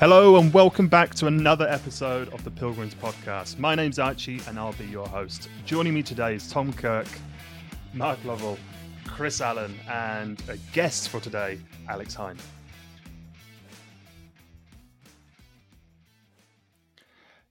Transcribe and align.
Hello 0.00 0.36
and 0.36 0.52
welcome 0.52 0.86
back 0.86 1.14
to 1.14 1.28
another 1.28 1.66
episode 1.66 2.28
of 2.34 2.44
the 2.44 2.50
Pilgrims 2.50 2.94
Podcast. 2.94 3.58
My 3.58 3.74
name's 3.74 3.98
Archie 3.98 4.40
and 4.46 4.58
I'll 4.58 4.74
be 4.74 4.84
your 4.84 5.06
host. 5.06 5.48
Joining 5.64 5.94
me 5.94 6.02
today 6.02 6.34
is 6.34 6.50
Tom 6.50 6.72
Kirk, 6.72 7.06
Mark 7.94 8.22
Lovell, 8.24 8.58
Chris 9.06 9.40
Allen, 9.40 9.74
and 9.88 10.42
a 10.48 10.56
guest 10.72 11.08
for 11.08 11.20
today, 11.20 11.58
Alex 11.88 12.12
Hine. 12.12 12.36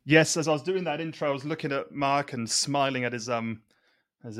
Yes, 0.05 0.35
as 0.35 0.47
I 0.47 0.51
was 0.51 0.63
doing 0.63 0.83
that 0.83 0.99
intro, 0.99 1.29
I 1.29 1.33
was 1.33 1.45
looking 1.45 1.71
at 1.71 1.91
Mark 1.91 2.33
and 2.33 2.49
smiling 2.49 3.05
at 3.05 3.13
his 3.13 3.29
um 3.29 3.61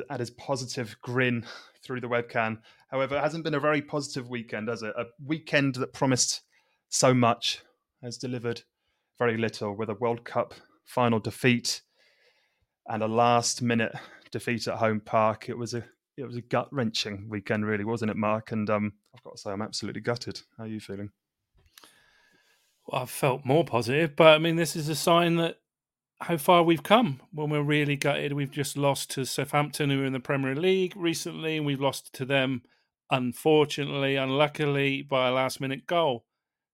at 0.10 0.20
his 0.20 0.30
positive 0.32 0.96
grin 1.02 1.46
through 1.84 2.02
the 2.02 2.08
webcam. 2.08 2.60
However, 2.90 3.18
it 3.18 3.22
hasn't 3.22 3.44
been 3.44 3.54
a 3.54 3.60
very 3.60 3.82
positive 3.82 4.30
weekend, 4.30 4.70
has 4.70 4.84
it? 4.84 4.94
A 4.98 5.06
weekend 5.26 5.76
that 5.76 5.94
promised 5.94 6.42
so 6.90 7.14
much 7.14 7.62
has 8.02 8.18
delivered 8.18 8.62
very 9.18 9.38
little 9.38 9.76
with 9.76 9.90
a 9.90 9.96
World 9.96 10.24
Cup 10.24 10.54
final 10.86 11.20
defeat 11.20 11.82
and 12.88 13.02
a 13.02 13.08
last 13.08 13.62
minute 13.62 13.94
defeat 14.32 14.68
at 14.68 14.78
home 14.78 15.00
park. 15.00 15.50
It 15.50 15.58
was 15.58 15.74
a 15.74 15.84
it 16.18 16.26
was 16.26 16.36
a 16.36 16.42
gut 16.42 16.68
wrenching 16.72 17.28
weekend, 17.30 17.66
really, 17.66 17.84
wasn't 17.84 18.12
it, 18.12 18.18
Mark? 18.18 18.52
And 18.52 18.70
um, 18.70 18.94
I've 19.16 19.24
got 19.24 19.36
to 19.36 19.42
say, 19.42 19.52
I'm 19.52 19.62
absolutely 19.64 20.02
gutted. 20.02 20.42
How 20.58 20.66
are 20.66 20.68
you 20.68 20.80
feeling? 20.80 21.10
Well, 22.86 23.02
I 23.02 23.06
felt 23.06 23.46
more 23.46 23.64
positive, 23.64 24.16
but 24.16 24.36
I 24.36 24.38
mean, 24.38 24.56
this 24.56 24.76
is 24.76 24.90
a 24.90 24.96
sign 24.96 25.38
that 25.38 25.58
how 26.24 26.38
far 26.38 26.64
we've 26.64 26.84
come. 26.84 27.20
When 27.32 27.50
we're 27.50 27.62
really 27.62 27.96
gutted, 27.96 28.34
we've 28.34 28.52
just 28.52 28.78
lost 28.78 29.12
to 29.12 29.26
Southampton, 29.26 29.90
who 29.90 30.02
are 30.02 30.06
in 30.06 30.14
the 30.14 30.20
Premier 30.20 30.56
League 30.56 30.94
recently, 30.96 31.58
and 31.58 31.66
we've 31.66 31.82
lost 31.82 32.14
to 32.14 32.26
them, 32.26 32.64
unfortunately, 33.12 34.16
unluckily, 34.16 35.02
by 35.02 35.28
a 35.28 35.32
last 35.32 35.60
minute 35.60 35.86
goal. 35.86 36.26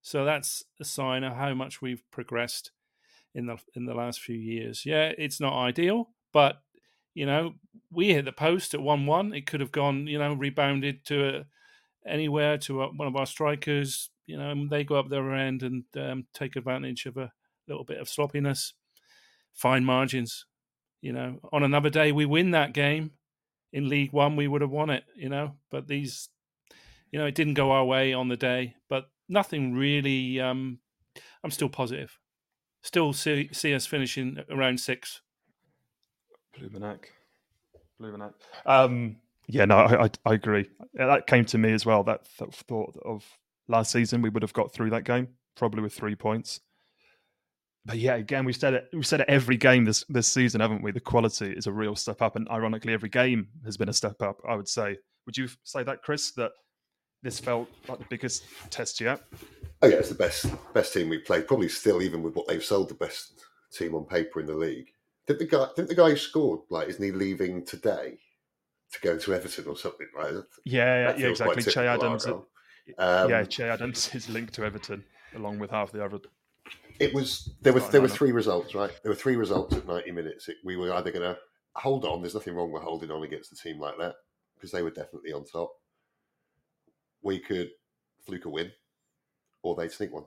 So 0.01 0.23
that's 0.23 0.63
a 0.79 0.85
sign 0.85 1.23
of 1.23 1.35
how 1.35 1.53
much 1.53 1.81
we've 1.81 2.03
progressed 2.11 2.71
in 3.35 3.47
the 3.47 3.57
in 3.75 3.85
the 3.85 3.93
last 3.93 4.21
few 4.21 4.37
years. 4.37 4.85
Yeah, 4.85 5.11
it's 5.17 5.39
not 5.39 5.59
ideal, 5.59 6.09
but 6.31 6.61
you 7.13 7.25
know, 7.25 7.55
we 7.91 8.13
hit 8.13 8.25
the 8.25 8.31
post 8.31 8.73
at 8.73 8.81
one-one. 8.81 9.33
It 9.33 9.45
could 9.45 9.59
have 9.59 9.71
gone, 9.71 10.07
you 10.07 10.19
know, 10.19 10.33
rebounded 10.33 11.05
to 11.05 11.27
a, 11.27 11.45
anywhere 12.07 12.57
to 12.59 12.83
a, 12.83 12.87
one 12.87 13.07
of 13.07 13.15
our 13.15 13.25
strikers. 13.25 14.09
You 14.25 14.37
know, 14.37 14.51
and 14.51 14.69
they 14.69 14.83
go 14.83 14.95
up 14.95 15.09
their 15.09 15.33
end 15.33 15.63
and 15.63 15.83
um, 15.97 16.27
take 16.35 16.55
advantage 16.55 17.07
of 17.07 17.17
a 17.17 17.31
little 17.67 17.83
bit 17.83 17.97
of 17.97 18.07
sloppiness. 18.07 18.73
Fine 19.53 19.85
margins. 19.85 20.45
You 21.01 21.13
know, 21.13 21.39
on 21.51 21.63
another 21.63 21.89
day 21.89 22.11
we 22.11 22.25
win 22.25 22.51
that 22.51 22.73
game 22.73 23.11
in 23.71 23.87
League 23.87 24.11
One, 24.11 24.35
we 24.35 24.47
would 24.47 24.61
have 24.61 24.71
won 24.71 24.89
it. 24.89 25.03
You 25.15 25.29
know, 25.29 25.55
but 25.71 25.87
these, 25.87 26.29
you 27.11 27.19
know, 27.19 27.25
it 27.25 27.35
didn't 27.35 27.53
go 27.53 27.71
our 27.71 27.85
way 27.85 28.13
on 28.13 28.27
the 28.27 28.37
day. 28.37 28.75
But 28.89 29.05
nothing 29.27 29.73
really. 29.73 30.39
Um, 30.39 30.79
I'm 31.43 31.51
still 31.51 31.69
positive. 31.69 32.17
Still 32.81 33.13
see, 33.13 33.49
see 33.51 33.73
us 33.73 33.85
finishing 33.85 34.39
around 34.49 34.79
six. 34.79 35.21
Blumenac. 36.57 37.05
Blumenac. 38.01 38.33
Um, 38.65 39.17
yeah, 39.47 39.65
no, 39.65 39.77
I, 39.77 40.05
I, 40.05 40.09
I, 40.25 40.33
agree. 40.33 40.69
That 40.93 41.27
came 41.27 41.45
to 41.45 41.57
me 41.57 41.73
as 41.73 41.85
well. 41.85 42.03
That, 42.03 42.21
that 42.39 42.53
thought 42.53 42.95
of 43.03 43.25
last 43.67 43.91
season, 43.91 44.21
we 44.21 44.29
would 44.29 44.43
have 44.43 44.53
got 44.53 44.73
through 44.73 44.91
that 44.91 45.03
game 45.03 45.29
probably 45.55 45.81
with 45.81 45.93
three 45.93 46.15
points. 46.15 46.61
But 47.89 47.97
yeah, 47.97 48.17
again, 48.17 48.45
we've 48.45 48.55
said 48.55 48.75
it. 48.75 48.89
We've 48.93 49.05
said 49.05 49.21
it 49.21 49.25
every 49.27 49.57
game 49.57 49.83
this 49.83 50.05
this 50.09 50.27
season, 50.27 50.61
haven't 50.61 50.83
we? 50.83 50.91
The 50.91 50.99
quality 50.99 51.51
is 51.51 51.65
a 51.65 51.71
real 51.71 51.95
step 51.95 52.21
up, 52.21 52.35
and 52.35 52.47
ironically, 52.49 52.93
every 52.93 53.09
game 53.09 53.47
has 53.65 53.77
been 53.77 53.89
a 53.89 53.93
step 53.93 54.21
up. 54.21 54.39
I 54.47 54.55
would 54.55 54.67
say. 54.67 54.97
Would 55.25 55.35
you 55.35 55.47
say 55.63 55.81
that, 55.81 56.03
Chris? 56.03 56.29
That 56.33 56.51
this 57.23 57.39
felt 57.39 57.67
like 57.87 57.97
the 57.97 58.05
biggest 58.07 58.43
test 58.69 59.01
yet. 59.01 59.23
Oh 59.81 59.87
yeah, 59.87 59.95
it's 59.95 60.09
the 60.09 60.15
best 60.15 60.45
best 60.71 60.93
team 60.93 61.09
we've 61.09 61.25
played. 61.25 61.47
Probably 61.47 61.67
still, 61.67 62.03
even 62.03 62.21
with 62.21 62.35
what 62.35 62.47
they've 62.47 62.63
sold, 62.63 62.89
the 62.89 62.93
best 62.93 63.43
team 63.73 63.95
on 63.95 64.05
paper 64.05 64.39
in 64.39 64.45
the 64.45 64.53
league. 64.53 64.89
Did 65.25 65.39
the 65.39 65.45
guy? 65.45 65.65
Did 65.75 65.87
the 65.87 65.95
guy 65.95 66.11
who 66.11 66.15
scored 66.15 66.59
like? 66.69 66.89
Isn't 66.89 67.03
he 67.03 67.11
leaving 67.11 67.65
today 67.65 68.19
to 68.91 68.99
go 69.01 69.17
to 69.17 69.33
Everton 69.33 69.65
or 69.65 69.75
something? 69.75 70.07
Right? 70.15 70.35
Yeah, 70.63 71.15
yeah, 71.17 71.27
exactly. 71.29 71.63
Che 71.63 71.87
Adams. 71.87 72.27
Um, 72.27 72.45
yeah, 72.99 73.43
Che 73.45 73.63
Adams 73.63 74.11
is 74.13 74.29
linked 74.29 74.53
to 74.53 74.63
Everton 74.63 75.03
along 75.35 75.57
with 75.57 75.71
half 75.71 75.91
the 75.91 76.05
other. 76.05 76.19
It 76.99 77.13
was 77.13 77.53
there 77.61 77.73
were 77.73 77.79
there 77.79 78.01
were 78.01 78.07
three 78.07 78.31
results, 78.31 78.75
right? 78.75 78.91
There 79.03 79.11
were 79.11 79.15
three 79.15 79.35
results 79.35 79.75
at 79.75 79.87
ninety 79.87 80.11
minutes. 80.11 80.49
It, 80.49 80.57
we 80.65 80.75
were 80.75 80.93
either 80.93 81.11
going 81.11 81.33
to 81.33 81.37
hold 81.75 82.03
on. 82.05 82.21
There's 82.21 82.33
nothing 82.33 82.55
wrong 82.55 82.71
with 82.71 82.83
holding 82.83 83.11
on 83.11 83.23
against 83.23 83.53
a 83.53 83.55
team 83.55 83.79
like 83.79 83.97
that 83.99 84.15
because 84.55 84.71
they 84.71 84.81
were 84.81 84.91
definitely 84.91 85.31
on 85.31 85.45
top 85.45 85.71
we 87.21 87.39
could 87.39 87.71
fluke 88.25 88.45
a 88.45 88.49
win 88.49 88.71
or 89.61 89.75
they'd 89.75 89.91
sneak 89.91 90.13
one. 90.13 90.25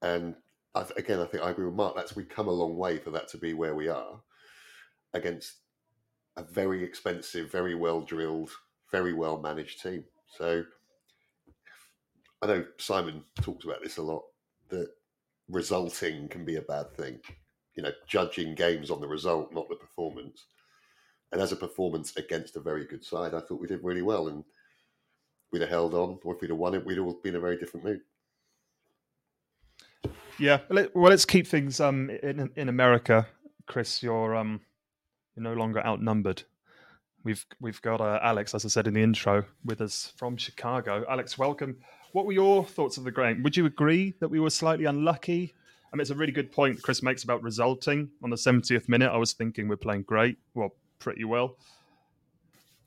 And 0.00 0.36
I, 0.74 0.86
again, 0.96 1.20
I 1.20 1.26
think 1.26 1.42
I 1.42 1.50
agree 1.50 1.66
with 1.66 1.74
Mark. 1.74 1.96
That's 1.96 2.16
we've 2.16 2.28
come 2.28 2.48
a 2.48 2.52
long 2.52 2.76
way 2.76 2.98
for 2.98 3.10
that 3.10 3.28
to 3.28 3.38
be 3.38 3.54
where 3.54 3.74
we 3.74 3.88
are 3.88 4.20
against 5.14 5.54
a 6.36 6.42
very 6.42 6.82
expensive, 6.82 7.50
very 7.50 7.74
well 7.74 8.00
drilled, 8.00 8.50
very 8.90 9.12
well 9.12 9.40
managed 9.40 9.82
team. 9.82 10.04
So 10.38 10.64
I 12.40 12.46
know 12.46 12.64
Simon 12.78 13.24
talks 13.40 13.64
about 13.64 13.82
this 13.82 13.98
a 13.98 14.02
lot 14.02 14.22
that 14.70 14.90
resulting 15.52 16.28
can 16.28 16.44
be 16.44 16.56
a 16.56 16.62
bad 16.62 16.94
thing. 16.96 17.20
You 17.74 17.84
know, 17.84 17.92
judging 18.08 18.54
games 18.54 18.90
on 18.90 19.00
the 19.00 19.08
result, 19.08 19.52
not 19.52 19.68
the 19.68 19.76
performance. 19.76 20.46
And 21.30 21.40
as 21.40 21.52
a 21.52 21.56
performance 21.56 22.16
against 22.16 22.56
a 22.56 22.60
very 22.60 22.84
good 22.84 23.04
side, 23.04 23.34
I 23.34 23.40
thought 23.40 23.60
we 23.60 23.68
did 23.68 23.84
really 23.84 24.02
well. 24.02 24.28
And 24.28 24.44
we'd 25.52 25.62
have 25.62 25.70
held 25.70 25.94
on, 25.94 26.18
or 26.24 26.34
if 26.34 26.40
we'd 26.40 26.50
have 26.50 26.58
won 26.58 26.74
it, 26.74 26.84
we'd 26.84 26.98
all 26.98 27.20
been 27.22 27.34
in 27.34 27.36
a 27.36 27.40
very 27.40 27.56
different 27.56 27.86
mood. 27.86 28.00
Yeah, 30.38 30.58
well, 30.70 30.88
let's 30.94 31.24
keep 31.24 31.46
things 31.46 31.78
um, 31.78 32.10
in 32.22 32.50
in 32.56 32.68
America, 32.68 33.26
Chris. 33.66 34.02
You're 34.02 34.34
um, 34.34 34.60
you're 35.36 35.44
no 35.44 35.52
longer 35.52 35.84
outnumbered. 35.84 36.42
We've 37.24 37.44
we've 37.60 37.80
got 37.82 38.00
uh, 38.00 38.18
Alex, 38.22 38.54
as 38.54 38.64
I 38.64 38.68
said 38.68 38.86
in 38.86 38.94
the 38.94 39.02
intro, 39.02 39.44
with 39.64 39.80
us 39.80 40.12
from 40.16 40.36
Chicago. 40.36 41.04
Alex, 41.08 41.38
welcome. 41.38 41.76
What 42.12 42.26
were 42.26 42.32
your 42.32 42.64
thoughts 42.64 42.96
of 42.96 43.04
the 43.04 43.12
game? 43.12 43.42
Would 43.42 43.56
you 43.56 43.66
agree 43.66 44.14
that 44.20 44.28
we 44.28 44.40
were 44.40 44.50
slightly 44.50 44.84
unlucky? 44.84 45.54
I 45.92 45.96
mean, 45.96 46.02
it's 46.02 46.10
a 46.10 46.14
really 46.14 46.32
good 46.32 46.50
point 46.50 46.82
Chris 46.82 47.02
makes 47.02 47.22
about 47.22 47.42
resulting 47.42 48.10
on 48.22 48.30
the 48.30 48.36
70th 48.36 48.88
minute. 48.88 49.10
I 49.10 49.18
was 49.18 49.34
thinking 49.34 49.68
we're 49.68 49.76
playing 49.76 50.02
great, 50.02 50.38
well, 50.54 50.74
pretty 50.98 51.24
well. 51.24 51.56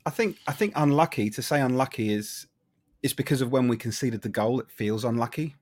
I 0.04 0.10
think 0.10 0.36
I 0.46 0.52
think 0.52 0.72
unlucky 0.76 1.30
to 1.30 1.42
say 1.42 1.60
unlucky 1.60 2.12
is 2.12 2.46
is 3.02 3.12
because 3.12 3.40
of 3.40 3.50
when 3.52 3.68
we 3.68 3.76
conceded 3.76 4.22
the 4.22 4.28
goal, 4.28 4.60
it 4.60 4.70
feels 4.70 5.04
unlucky. 5.04 5.56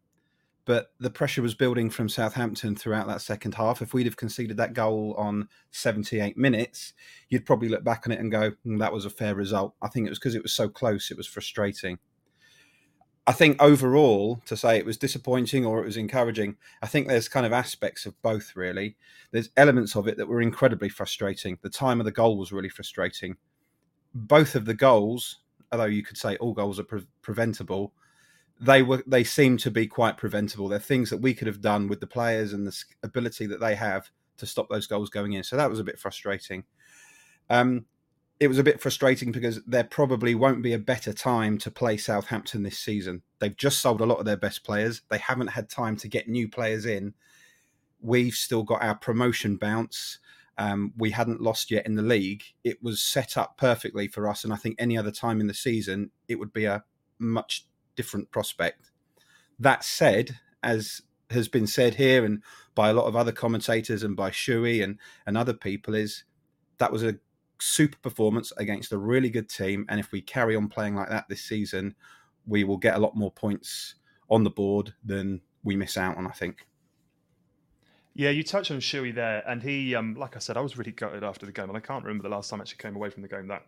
But 0.66 0.92
the 0.98 1.10
pressure 1.10 1.42
was 1.42 1.54
building 1.54 1.90
from 1.90 2.08
Southampton 2.08 2.74
throughout 2.74 3.06
that 3.08 3.20
second 3.20 3.54
half. 3.54 3.82
If 3.82 3.92
we'd 3.92 4.06
have 4.06 4.16
conceded 4.16 4.56
that 4.56 4.72
goal 4.72 5.14
on 5.18 5.48
78 5.72 6.38
minutes, 6.38 6.94
you'd 7.28 7.44
probably 7.44 7.68
look 7.68 7.84
back 7.84 8.06
on 8.06 8.12
it 8.12 8.20
and 8.20 8.30
go, 8.30 8.52
mm, 8.66 8.78
that 8.78 8.92
was 8.92 9.04
a 9.04 9.10
fair 9.10 9.34
result. 9.34 9.74
I 9.82 9.88
think 9.88 10.06
it 10.06 10.10
was 10.10 10.18
because 10.18 10.34
it 10.34 10.42
was 10.42 10.54
so 10.54 10.68
close, 10.68 11.10
it 11.10 11.16
was 11.18 11.26
frustrating. 11.26 11.98
I 13.26 13.32
think 13.32 13.60
overall, 13.62 14.42
to 14.46 14.56
say 14.56 14.76
it 14.76 14.86
was 14.86 14.98
disappointing 14.98 15.64
or 15.64 15.80
it 15.80 15.86
was 15.86 15.96
encouraging, 15.96 16.56
I 16.82 16.86
think 16.86 17.08
there's 17.08 17.28
kind 17.28 17.46
of 17.46 17.52
aspects 17.52 18.06
of 18.06 18.20
both, 18.20 18.54
really. 18.54 18.96
There's 19.32 19.50
elements 19.56 19.96
of 19.96 20.08
it 20.08 20.16
that 20.18 20.28
were 20.28 20.42
incredibly 20.42 20.90
frustrating. 20.90 21.58
The 21.62 21.70
time 21.70 22.00
of 22.00 22.04
the 22.04 22.12
goal 22.12 22.38
was 22.38 22.52
really 22.52 22.68
frustrating. 22.68 23.36
Both 24.14 24.54
of 24.54 24.66
the 24.66 24.74
goals 24.74 25.40
although 25.74 25.84
you 25.84 26.02
could 26.02 26.16
say 26.16 26.36
all 26.36 26.52
goals 26.52 26.78
are 26.78 26.84
pre- 26.84 27.06
preventable, 27.20 27.92
they 28.60 28.82
were 28.82 29.02
they 29.06 29.24
seem 29.24 29.56
to 29.58 29.70
be 29.70 29.86
quite 29.86 30.16
preventable. 30.16 30.68
They're 30.68 30.78
things 30.78 31.10
that 31.10 31.20
we 31.20 31.34
could 31.34 31.46
have 31.46 31.60
done 31.60 31.88
with 31.88 32.00
the 32.00 32.06
players 32.06 32.52
and 32.52 32.66
the 32.66 32.84
ability 33.02 33.46
that 33.46 33.60
they 33.60 33.74
have 33.74 34.10
to 34.38 34.46
stop 34.46 34.68
those 34.68 34.86
goals 34.86 35.10
going 35.10 35.32
in. 35.32 35.44
So 35.44 35.56
that 35.56 35.70
was 35.70 35.80
a 35.80 35.84
bit 35.84 35.98
frustrating. 35.98 36.64
Um, 37.50 37.86
it 38.40 38.48
was 38.48 38.58
a 38.58 38.64
bit 38.64 38.80
frustrating 38.80 39.30
because 39.30 39.62
there 39.64 39.84
probably 39.84 40.34
won't 40.34 40.62
be 40.62 40.72
a 40.72 40.78
better 40.78 41.12
time 41.12 41.56
to 41.58 41.70
play 41.70 41.96
Southampton 41.96 42.62
this 42.62 42.78
season. 42.78 43.22
They've 43.38 43.56
just 43.56 43.80
sold 43.80 44.00
a 44.00 44.06
lot 44.06 44.18
of 44.18 44.24
their 44.24 44.36
best 44.36 44.64
players. 44.64 45.02
They 45.08 45.18
haven't 45.18 45.48
had 45.48 45.68
time 45.68 45.96
to 45.98 46.08
get 46.08 46.28
new 46.28 46.48
players 46.48 46.84
in. 46.84 47.14
We've 48.00 48.34
still 48.34 48.64
got 48.64 48.82
our 48.82 48.96
promotion 48.96 49.56
bounce 49.56 50.18
um, 50.56 50.92
we 50.96 51.10
hadn't 51.10 51.40
lost 51.40 51.70
yet 51.70 51.86
in 51.86 51.96
the 51.96 52.02
league. 52.02 52.44
It 52.62 52.82
was 52.82 53.02
set 53.02 53.36
up 53.36 53.56
perfectly 53.56 54.08
for 54.08 54.28
us, 54.28 54.44
and 54.44 54.52
I 54.52 54.56
think 54.56 54.76
any 54.78 54.96
other 54.96 55.10
time 55.10 55.40
in 55.40 55.46
the 55.46 55.54
season 55.54 56.10
it 56.28 56.36
would 56.36 56.52
be 56.52 56.64
a 56.64 56.84
much 57.18 57.66
different 57.96 58.30
prospect. 58.30 58.90
That 59.58 59.84
said, 59.84 60.38
as 60.62 61.02
has 61.30 61.48
been 61.48 61.66
said 61.66 61.94
here 61.94 62.24
and 62.24 62.42
by 62.74 62.90
a 62.90 62.92
lot 62.92 63.06
of 63.06 63.16
other 63.16 63.32
commentators 63.32 64.02
and 64.02 64.16
by 64.16 64.30
Shuey 64.30 64.82
and, 64.82 64.98
and 65.26 65.36
other 65.36 65.54
people, 65.54 65.94
is 65.94 66.24
that 66.78 66.92
was 66.92 67.02
a 67.02 67.16
super 67.60 67.98
performance 67.98 68.52
against 68.56 68.92
a 68.92 68.98
really 68.98 69.30
good 69.30 69.48
team. 69.48 69.86
And 69.88 70.00
if 70.00 70.12
we 70.12 70.20
carry 70.20 70.56
on 70.56 70.68
playing 70.68 70.96
like 70.96 71.08
that 71.08 71.28
this 71.28 71.42
season, 71.42 71.94
we 72.46 72.64
will 72.64 72.76
get 72.76 72.96
a 72.96 72.98
lot 72.98 73.16
more 73.16 73.30
points 73.30 73.94
on 74.28 74.44
the 74.44 74.50
board 74.50 74.94
than 75.04 75.40
we 75.62 75.76
miss 75.76 75.96
out 75.96 76.16
on, 76.16 76.26
I 76.26 76.32
think. 76.32 76.66
Yeah, 78.14 78.30
you 78.30 78.44
touched 78.44 78.70
on 78.70 78.78
Shuey 78.78 79.12
there, 79.12 79.42
and 79.46 79.62
he, 79.62 79.94
um, 79.94 80.14
like 80.14 80.36
I 80.36 80.38
said, 80.38 80.56
I 80.56 80.60
was 80.60 80.78
really 80.78 80.92
gutted 80.92 81.24
after 81.24 81.46
the 81.46 81.52
game, 81.52 81.68
and 81.68 81.76
I 81.76 81.80
can't 81.80 82.04
remember 82.04 82.22
the 82.22 82.34
last 82.34 82.48
time 82.48 82.60
I 82.60 82.62
actually 82.62 82.78
came 82.78 82.94
away 82.94 83.10
from 83.10 83.22
the 83.22 83.28
game 83.28 83.48
that 83.48 83.66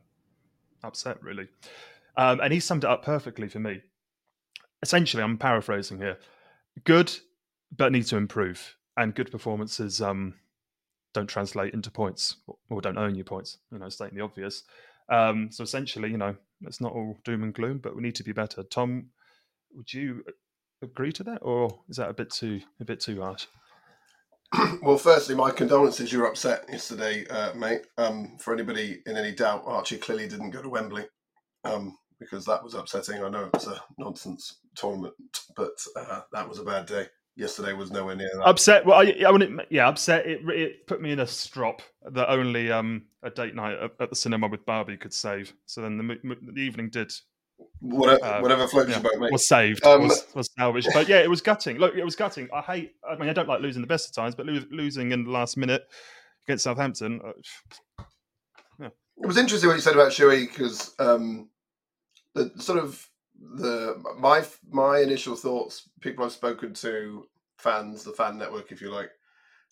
upset, 0.84 1.20
really. 1.22 1.48
Um, 2.16 2.40
and 2.40 2.52
he 2.52 2.60
summed 2.60 2.84
it 2.84 2.90
up 2.90 3.04
perfectly 3.04 3.48
for 3.48 3.58
me. 3.58 3.82
Essentially, 4.82 5.22
I'm 5.22 5.38
paraphrasing 5.38 5.98
here: 5.98 6.18
good, 6.84 7.12
but 7.74 7.92
need 7.92 8.06
to 8.06 8.16
improve, 8.16 8.76
and 8.96 9.14
good 9.14 9.30
performances 9.30 10.00
um, 10.00 10.34
don't 11.14 11.26
translate 11.26 11.74
into 11.74 11.90
points 11.90 12.36
or 12.68 12.80
don't 12.80 12.98
earn 12.98 13.14
you 13.14 13.24
points. 13.24 13.58
You 13.72 13.78
know, 13.78 13.88
stating 13.88 14.18
the 14.18 14.24
obvious. 14.24 14.64
Um, 15.08 15.50
so 15.50 15.62
essentially, 15.62 16.10
you 16.10 16.18
know, 16.18 16.36
it's 16.62 16.80
not 16.80 16.92
all 16.92 17.16
doom 17.24 17.42
and 17.42 17.54
gloom, 17.54 17.78
but 17.78 17.96
we 17.96 18.02
need 18.02 18.16
to 18.16 18.24
be 18.24 18.32
better. 18.32 18.62
Tom, 18.62 19.10
would 19.74 19.92
you 19.92 20.24
agree 20.82 21.12
to 21.12 21.24
that, 21.24 21.38
or 21.42 21.80
is 21.88 21.96
that 21.96 22.10
a 22.10 22.14
bit 22.14 22.30
too 22.30 22.60
a 22.80 22.84
bit 22.84 23.00
too 23.00 23.22
harsh? 23.22 23.46
well, 24.82 24.98
firstly, 24.98 25.34
my 25.34 25.50
condolences. 25.50 26.12
You 26.12 26.20
were 26.20 26.28
upset 26.28 26.64
yesterday, 26.68 27.26
uh, 27.28 27.54
mate. 27.54 27.82
Um, 27.98 28.36
for 28.38 28.52
anybody 28.52 29.02
in 29.06 29.16
any 29.16 29.32
doubt, 29.32 29.64
Archie 29.66 29.98
clearly 29.98 30.28
didn't 30.28 30.50
go 30.50 30.62
to 30.62 30.68
Wembley 30.68 31.06
um, 31.64 31.96
because 32.18 32.44
that 32.46 32.62
was 32.62 32.74
upsetting. 32.74 33.22
I 33.22 33.28
know 33.28 33.44
it 33.44 33.52
was 33.52 33.66
a 33.66 33.80
nonsense 33.98 34.58
tournament, 34.74 35.14
but 35.56 35.72
uh, 35.96 36.20
that 36.32 36.48
was 36.48 36.58
a 36.58 36.64
bad 36.64 36.86
day. 36.86 37.06
Yesterday 37.36 37.74
was 37.74 37.90
nowhere 37.90 38.16
near 38.16 38.30
that. 38.34 38.46
Upset. 38.46 38.86
Well, 38.86 38.98
I, 38.98 39.14
I 39.26 39.32
mean, 39.36 39.60
yeah, 39.68 39.88
upset. 39.88 40.26
It, 40.26 40.40
it 40.48 40.86
put 40.86 41.02
me 41.02 41.12
in 41.12 41.20
a 41.20 41.26
strop 41.26 41.82
that 42.12 42.30
only 42.30 42.72
um, 42.72 43.06
a 43.22 43.28
date 43.28 43.54
night 43.54 43.74
at, 43.74 43.90
at 44.00 44.08
the 44.08 44.16
cinema 44.16 44.48
with 44.48 44.64
Barbie 44.64 44.96
could 44.96 45.12
save. 45.12 45.52
So 45.66 45.82
then 45.82 45.98
the, 45.98 46.36
the 46.52 46.60
evening 46.60 46.88
did 46.88 47.12
Whatever, 47.80 48.24
uh, 48.24 48.40
whatever 48.40 48.66
floats 48.68 48.88
yeah, 48.88 48.96
your 48.96 49.02
boat, 49.02 49.20
mate. 49.20 49.32
Was 49.32 49.48
saved, 49.48 49.84
um, 49.84 50.02
was, 50.02 50.26
was 50.34 50.50
salvaged. 50.58 50.88
But 50.92 51.08
yeah, 51.08 51.20
it 51.20 51.30
was 51.30 51.40
gutting. 51.40 51.78
Look, 51.78 51.94
it 51.94 52.04
was 52.04 52.16
gutting. 52.16 52.48
I 52.52 52.60
hate. 52.60 52.92
I 53.08 53.16
mean, 53.16 53.28
I 53.28 53.32
don't 53.32 53.48
like 53.48 53.60
losing 53.60 53.82
the 53.82 53.88
best 53.88 54.08
of 54.08 54.14
times, 54.14 54.34
but 54.34 54.46
lo- 54.46 54.60
losing 54.70 55.12
in 55.12 55.24
the 55.24 55.30
last 55.30 55.56
minute 55.56 55.82
against 56.46 56.64
Southampton. 56.64 57.20
Uh, 57.24 58.04
yeah. 58.80 58.88
It 59.18 59.26
was 59.26 59.36
interesting 59.36 59.68
what 59.68 59.76
you 59.76 59.82
said 59.82 59.94
about 59.94 60.12
Shuey 60.12 60.48
because 60.48 60.94
um, 60.98 61.48
the 62.36 62.52
sort 62.62 62.78
of 62.78 63.08
the 63.34 64.02
my 64.18 64.44
my 64.70 64.98
initial 65.00 65.34
thoughts. 65.34 65.88
People 66.00 66.24
I've 66.24 66.32
spoken 66.32 66.74
to, 66.74 67.26
fans, 67.58 68.04
the 68.04 68.12
fan 68.12 68.38
network, 68.38 68.70
if 68.70 68.80
you 68.80 68.90
like, 68.90 69.10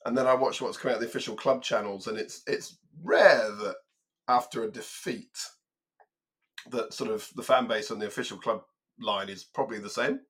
and 0.04 0.16
then 0.16 0.26
I 0.26 0.34
watched 0.34 0.60
what's 0.60 0.78
coming 0.78 0.94
out 0.94 1.00
the 1.00 1.06
official 1.06 1.36
club 1.36 1.62
channels, 1.62 2.06
and 2.06 2.18
it's 2.18 2.42
it's 2.46 2.78
rare 3.02 3.50
that 3.50 3.76
after 4.28 4.64
a 4.64 4.70
defeat 4.70 5.38
that 6.70 6.94
sort 6.94 7.10
of 7.10 7.28
the 7.36 7.42
fan 7.42 7.66
base 7.66 7.90
on 7.90 7.98
the 7.98 8.06
official 8.06 8.38
club 8.38 8.62
line 8.98 9.28
is 9.28 9.44
probably 9.44 9.78
the 9.78 9.90
same, 9.90 10.20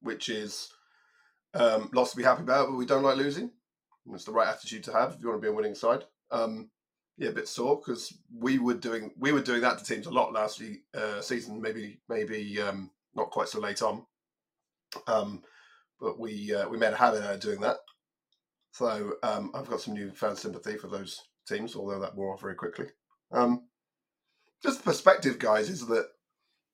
which 0.00 0.28
is 0.30 0.70
um, 1.54 1.90
lots 1.92 2.12
to 2.12 2.16
be 2.16 2.22
happy 2.22 2.42
about, 2.42 2.68
but 2.68 2.76
we 2.76 2.86
don't 2.86 3.02
like 3.02 3.18
losing. 3.18 3.50
It's 4.12 4.24
the 4.24 4.32
right 4.32 4.48
attitude 4.48 4.84
to 4.84 4.92
have 4.92 5.14
if 5.14 5.20
you 5.20 5.28
want 5.28 5.42
to 5.42 5.46
be 5.46 5.52
a 5.52 5.54
winning 5.54 5.74
side. 5.74 6.04
Um, 6.30 6.70
yeah, 7.18 7.28
a 7.28 7.32
bit 7.32 7.48
sore 7.48 7.76
because 7.76 8.16
we 8.36 8.58
were 8.58 8.74
doing 8.74 9.12
we 9.18 9.32
were 9.32 9.42
doing 9.42 9.60
that 9.62 9.78
to 9.78 9.84
teams 9.84 10.06
a 10.06 10.10
lot 10.10 10.32
last 10.32 10.62
uh, 10.94 11.20
season. 11.20 11.60
Maybe 11.60 12.00
maybe 12.08 12.60
um, 12.60 12.90
not 13.14 13.30
quite 13.30 13.48
so 13.48 13.60
late 13.60 13.82
on, 13.82 14.04
um, 15.06 15.42
but 16.00 16.18
we 16.18 16.54
uh, 16.54 16.68
we 16.68 16.78
made 16.78 16.92
a 16.92 16.96
habit 16.96 17.22
out 17.22 17.34
of 17.34 17.40
doing 17.40 17.60
that. 17.60 17.76
So 18.72 19.14
um, 19.22 19.50
I've 19.54 19.68
got 19.68 19.80
some 19.80 19.94
new 19.94 20.10
fan 20.10 20.36
sympathy 20.36 20.76
for 20.78 20.88
those 20.88 21.20
teams, 21.46 21.76
although 21.76 22.00
that 22.00 22.16
wore 22.16 22.32
off 22.32 22.40
very 22.40 22.54
quickly. 22.54 22.86
Um, 23.30 23.68
just 24.62 24.78
the 24.78 24.84
perspective, 24.84 25.38
guys, 25.38 25.68
is 25.68 25.86
that 25.88 26.08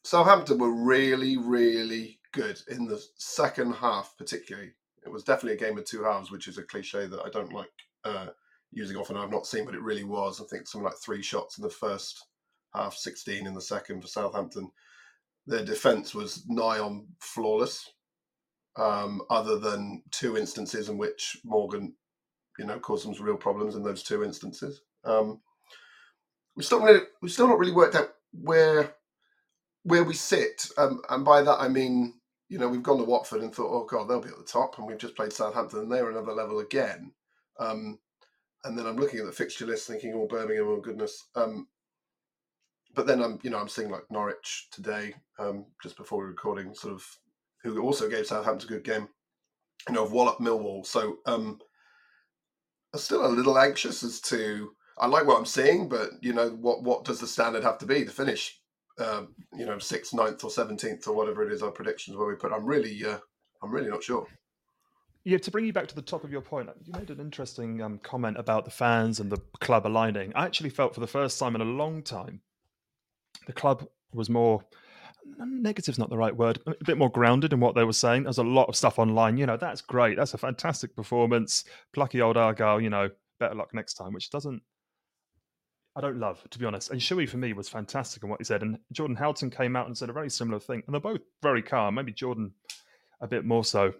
Southampton 0.04 0.58
were 0.58 0.70
really, 0.72 1.36
really 1.36 2.20
good 2.32 2.60
in 2.68 2.86
the 2.86 3.02
second 3.16 3.72
half, 3.72 4.14
particularly. 4.16 4.72
It 5.04 5.10
was 5.10 5.24
definitely 5.24 5.54
a 5.54 5.68
game 5.68 5.78
of 5.78 5.84
two 5.84 6.04
halves, 6.04 6.30
which 6.30 6.48
is 6.48 6.58
a 6.58 6.62
cliche 6.62 7.06
that 7.06 7.22
I 7.24 7.30
don't 7.30 7.52
like 7.52 7.72
uh, 8.04 8.28
using 8.72 8.96
often. 8.96 9.16
I've 9.16 9.30
not 9.30 9.46
seen, 9.46 9.64
but 9.64 9.74
it 9.74 9.82
really 9.82 10.04
was. 10.04 10.40
I 10.40 10.44
think 10.44 10.66
something 10.66 10.84
like 10.84 10.98
three 10.98 11.22
shots 11.22 11.58
in 11.58 11.62
the 11.62 11.70
first 11.70 12.26
half, 12.74 12.94
16 12.94 13.46
in 13.46 13.54
the 13.54 13.60
second 13.60 14.00
for 14.00 14.08
Southampton. 14.08 14.70
Their 15.46 15.64
defence 15.64 16.14
was 16.14 16.44
nigh 16.48 16.78
on 16.78 17.06
flawless, 17.20 17.90
um, 18.76 19.22
other 19.30 19.58
than 19.58 20.02
two 20.10 20.36
instances 20.36 20.88
in 20.88 20.98
which 20.98 21.38
Morgan, 21.44 21.94
you 22.58 22.66
know, 22.66 22.78
caused 22.78 23.04
some 23.04 23.14
real 23.24 23.36
problems 23.36 23.74
in 23.74 23.82
those 23.82 24.02
two 24.02 24.22
instances. 24.22 24.82
Um, 25.04 25.40
we 26.56 26.62
still 26.62 26.80
really, 26.80 27.00
we've 27.22 27.32
still 27.32 27.48
not 27.48 27.58
really 27.58 27.72
worked 27.72 27.94
out 27.94 28.10
where 28.32 28.94
where 29.84 30.04
we 30.04 30.12
sit, 30.12 30.68
um, 30.76 31.00
and 31.08 31.24
by 31.24 31.40
that 31.40 31.60
I 31.60 31.68
mean 31.68 32.14
you 32.48 32.58
know 32.58 32.68
we've 32.68 32.82
gone 32.82 32.98
to 32.98 33.04
Watford 33.04 33.42
and 33.42 33.54
thought, 33.54 33.72
oh 33.72 33.84
god, 33.84 34.08
they'll 34.08 34.20
be 34.20 34.28
at 34.28 34.36
the 34.36 34.44
top, 34.44 34.76
and 34.76 34.86
we've 34.86 34.98
just 34.98 35.16
played 35.16 35.32
Southampton 35.32 35.80
and 35.80 35.92
they're 35.92 36.10
another 36.10 36.32
level 36.32 36.58
again. 36.58 37.12
Um, 37.58 37.98
and 38.64 38.78
then 38.78 38.86
I'm 38.86 38.96
looking 38.96 39.20
at 39.20 39.26
the 39.26 39.32
fixture 39.32 39.66
list, 39.66 39.86
thinking, 39.86 40.12
oh 40.14 40.26
Birmingham, 40.26 40.68
oh 40.68 40.80
goodness. 40.80 41.28
Um, 41.34 41.68
but 42.94 43.06
then 43.06 43.22
I'm 43.22 43.38
you 43.42 43.50
know 43.50 43.58
I'm 43.58 43.68
seeing 43.68 43.90
like 43.90 44.10
Norwich 44.10 44.68
today, 44.72 45.14
um, 45.38 45.66
just 45.82 45.96
before 45.96 46.18
we're 46.18 46.28
recording, 46.28 46.74
sort 46.74 46.94
of 46.94 47.04
who 47.62 47.80
also 47.82 48.08
gave 48.08 48.26
Southampton 48.26 48.68
a 48.68 48.72
good 48.72 48.84
game. 48.84 49.08
You 49.88 49.94
know, 49.94 50.04
of 50.04 50.12
Wallop 50.12 50.38
Millwall. 50.38 50.84
So 50.84 51.18
um, 51.26 51.60
I'm 52.92 53.00
still 53.00 53.24
a 53.24 53.28
little 53.28 53.58
anxious 53.58 54.02
as 54.02 54.20
to 54.22 54.70
I 54.98 55.06
like 55.06 55.26
what 55.26 55.38
I'm 55.38 55.46
seeing, 55.46 55.88
but 55.88 56.10
you 56.20 56.32
know 56.32 56.50
what 56.50 56.82
what 56.82 57.04
does 57.04 57.20
the 57.20 57.26
standard 57.26 57.62
have 57.62 57.78
to 57.78 57.86
be 57.86 58.04
to 58.04 58.10
finish? 58.10 58.60
Um, 58.98 59.34
you 59.56 59.64
know, 59.64 59.78
sixth, 59.78 60.12
ninth, 60.12 60.42
or 60.42 60.50
seventeenth, 60.50 61.06
or 61.06 61.14
whatever 61.14 61.46
it 61.46 61.52
is 61.52 61.62
our 61.62 61.70
predictions 61.70 62.16
where 62.16 62.26
we 62.26 62.34
put. 62.34 62.52
I'm 62.52 62.66
really, 62.66 63.04
uh, 63.04 63.18
I'm 63.62 63.70
really 63.70 63.90
not 63.90 64.02
sure. 64.02 64.26
Yeah, 65.28 65.36
to 65.36 65.50
bring 65.50 65.66
you 65.66 65.74
back 65.74 65.86
to 65.88 65.94
the 65.94 66.00
top 66.00 66.24
of 66.24 66.32
your 66.32 66.40
point, 66.40 66.70
you 66.86 66.94
made 66.94 67.10
an 67.10 67.20
interesting 67.20 67.82
um, 67.82 67.98
comment 67.98 68.38
about 68.38 68.64
the 68.64 68.70
fans 68.70 69.20
and 69.20 69.30
the 69.30 69.36
club 69.60 69.86
aligning. 69.86 70.32
I 70.34 70.46
actually 70.46 70.70
felt 70.70 70.94
for 70.94 71.00
the 71.00 71.06
first 71.06 71.38
time 71.38 71.54
in 71.54 71.60
a 71.60 71.66
long 71.66 72.02
time, 72.02 72.40
the 73.46 73.52
club 73.52 73.86
was 74.14 74.30
more 74.30 74.64
negative's 75.38 75.98
not 75.98 76.08
the 76.08 76.16
right 76.16 76.34
word, 76.34 76.60
a 76.66 76.82
bit 76.82 76.96
more 76.96 77.10
grounded 77.10 77.52
in 77.52 77.60
what 77.60 77.74
they 77.74 77.84
were 77.84 77.92
saying. 77.92 78.22
There's 78.22 78.38
a 78.38 78.42
lot 78.42 78.70
of 78.70 78.76
stuff 78.76 78.98
online, 78.98 79.36
you 79.36 79.44
know, 79.44 79.58
that's 79.58 79.82
great. 79.82 80.16
That's 80.16 80.32
a 80.32 80.38
fantastic 80.38 80.96
performance. 80.96 81.64
Plucky 81.92 82.22
old 82.22 82.38
Argyle, 82.38 82.80
you 82.80 82.88
know, 82.88 83.10
better 83.38 83.54
luck 83.54 83.74
next 83.74 83.94
time, 83.94 84.14
which 84.14 84.30
doesn't 84.30 84.62
I 85.94 86.00
don't 86.00 86.18
love, 86.18 86.42
to 86.48 86.58
be 86.58 86.64
honest. 86.64 86.90
And 86.90 87.02
Shuey 87.02 87.28
for 87.28 87.36
me 87.36 87.52
was 87.52 87.68
fantastic 87.68 88.22
in 88.22 88.30
what 88.30 88.40
he 88.40 88.44
said. 88.44 88.62
And 88.62 88.78
Jordan 88.92 89.16
Houghton 89.16 89.50
came 89.50 89.76
out 89.76 89.88
and 89.88 89.98
said 89.98 90.08
a 90.08 90.14
very 90.14 90.30
similar 90.30 90.58
thing. 90.58 90.82
And 90.86 90.94
they're 90.94 91.02
both 91.02 91.20
very 91.42 91.60
calm. 91.60 91.96
Maybe 91.96 92.12
Jordan 92.12 92.52
a 93.20 93.26
bit 93.26 93.44
more 93.44 93.64
so. 93.64 93.92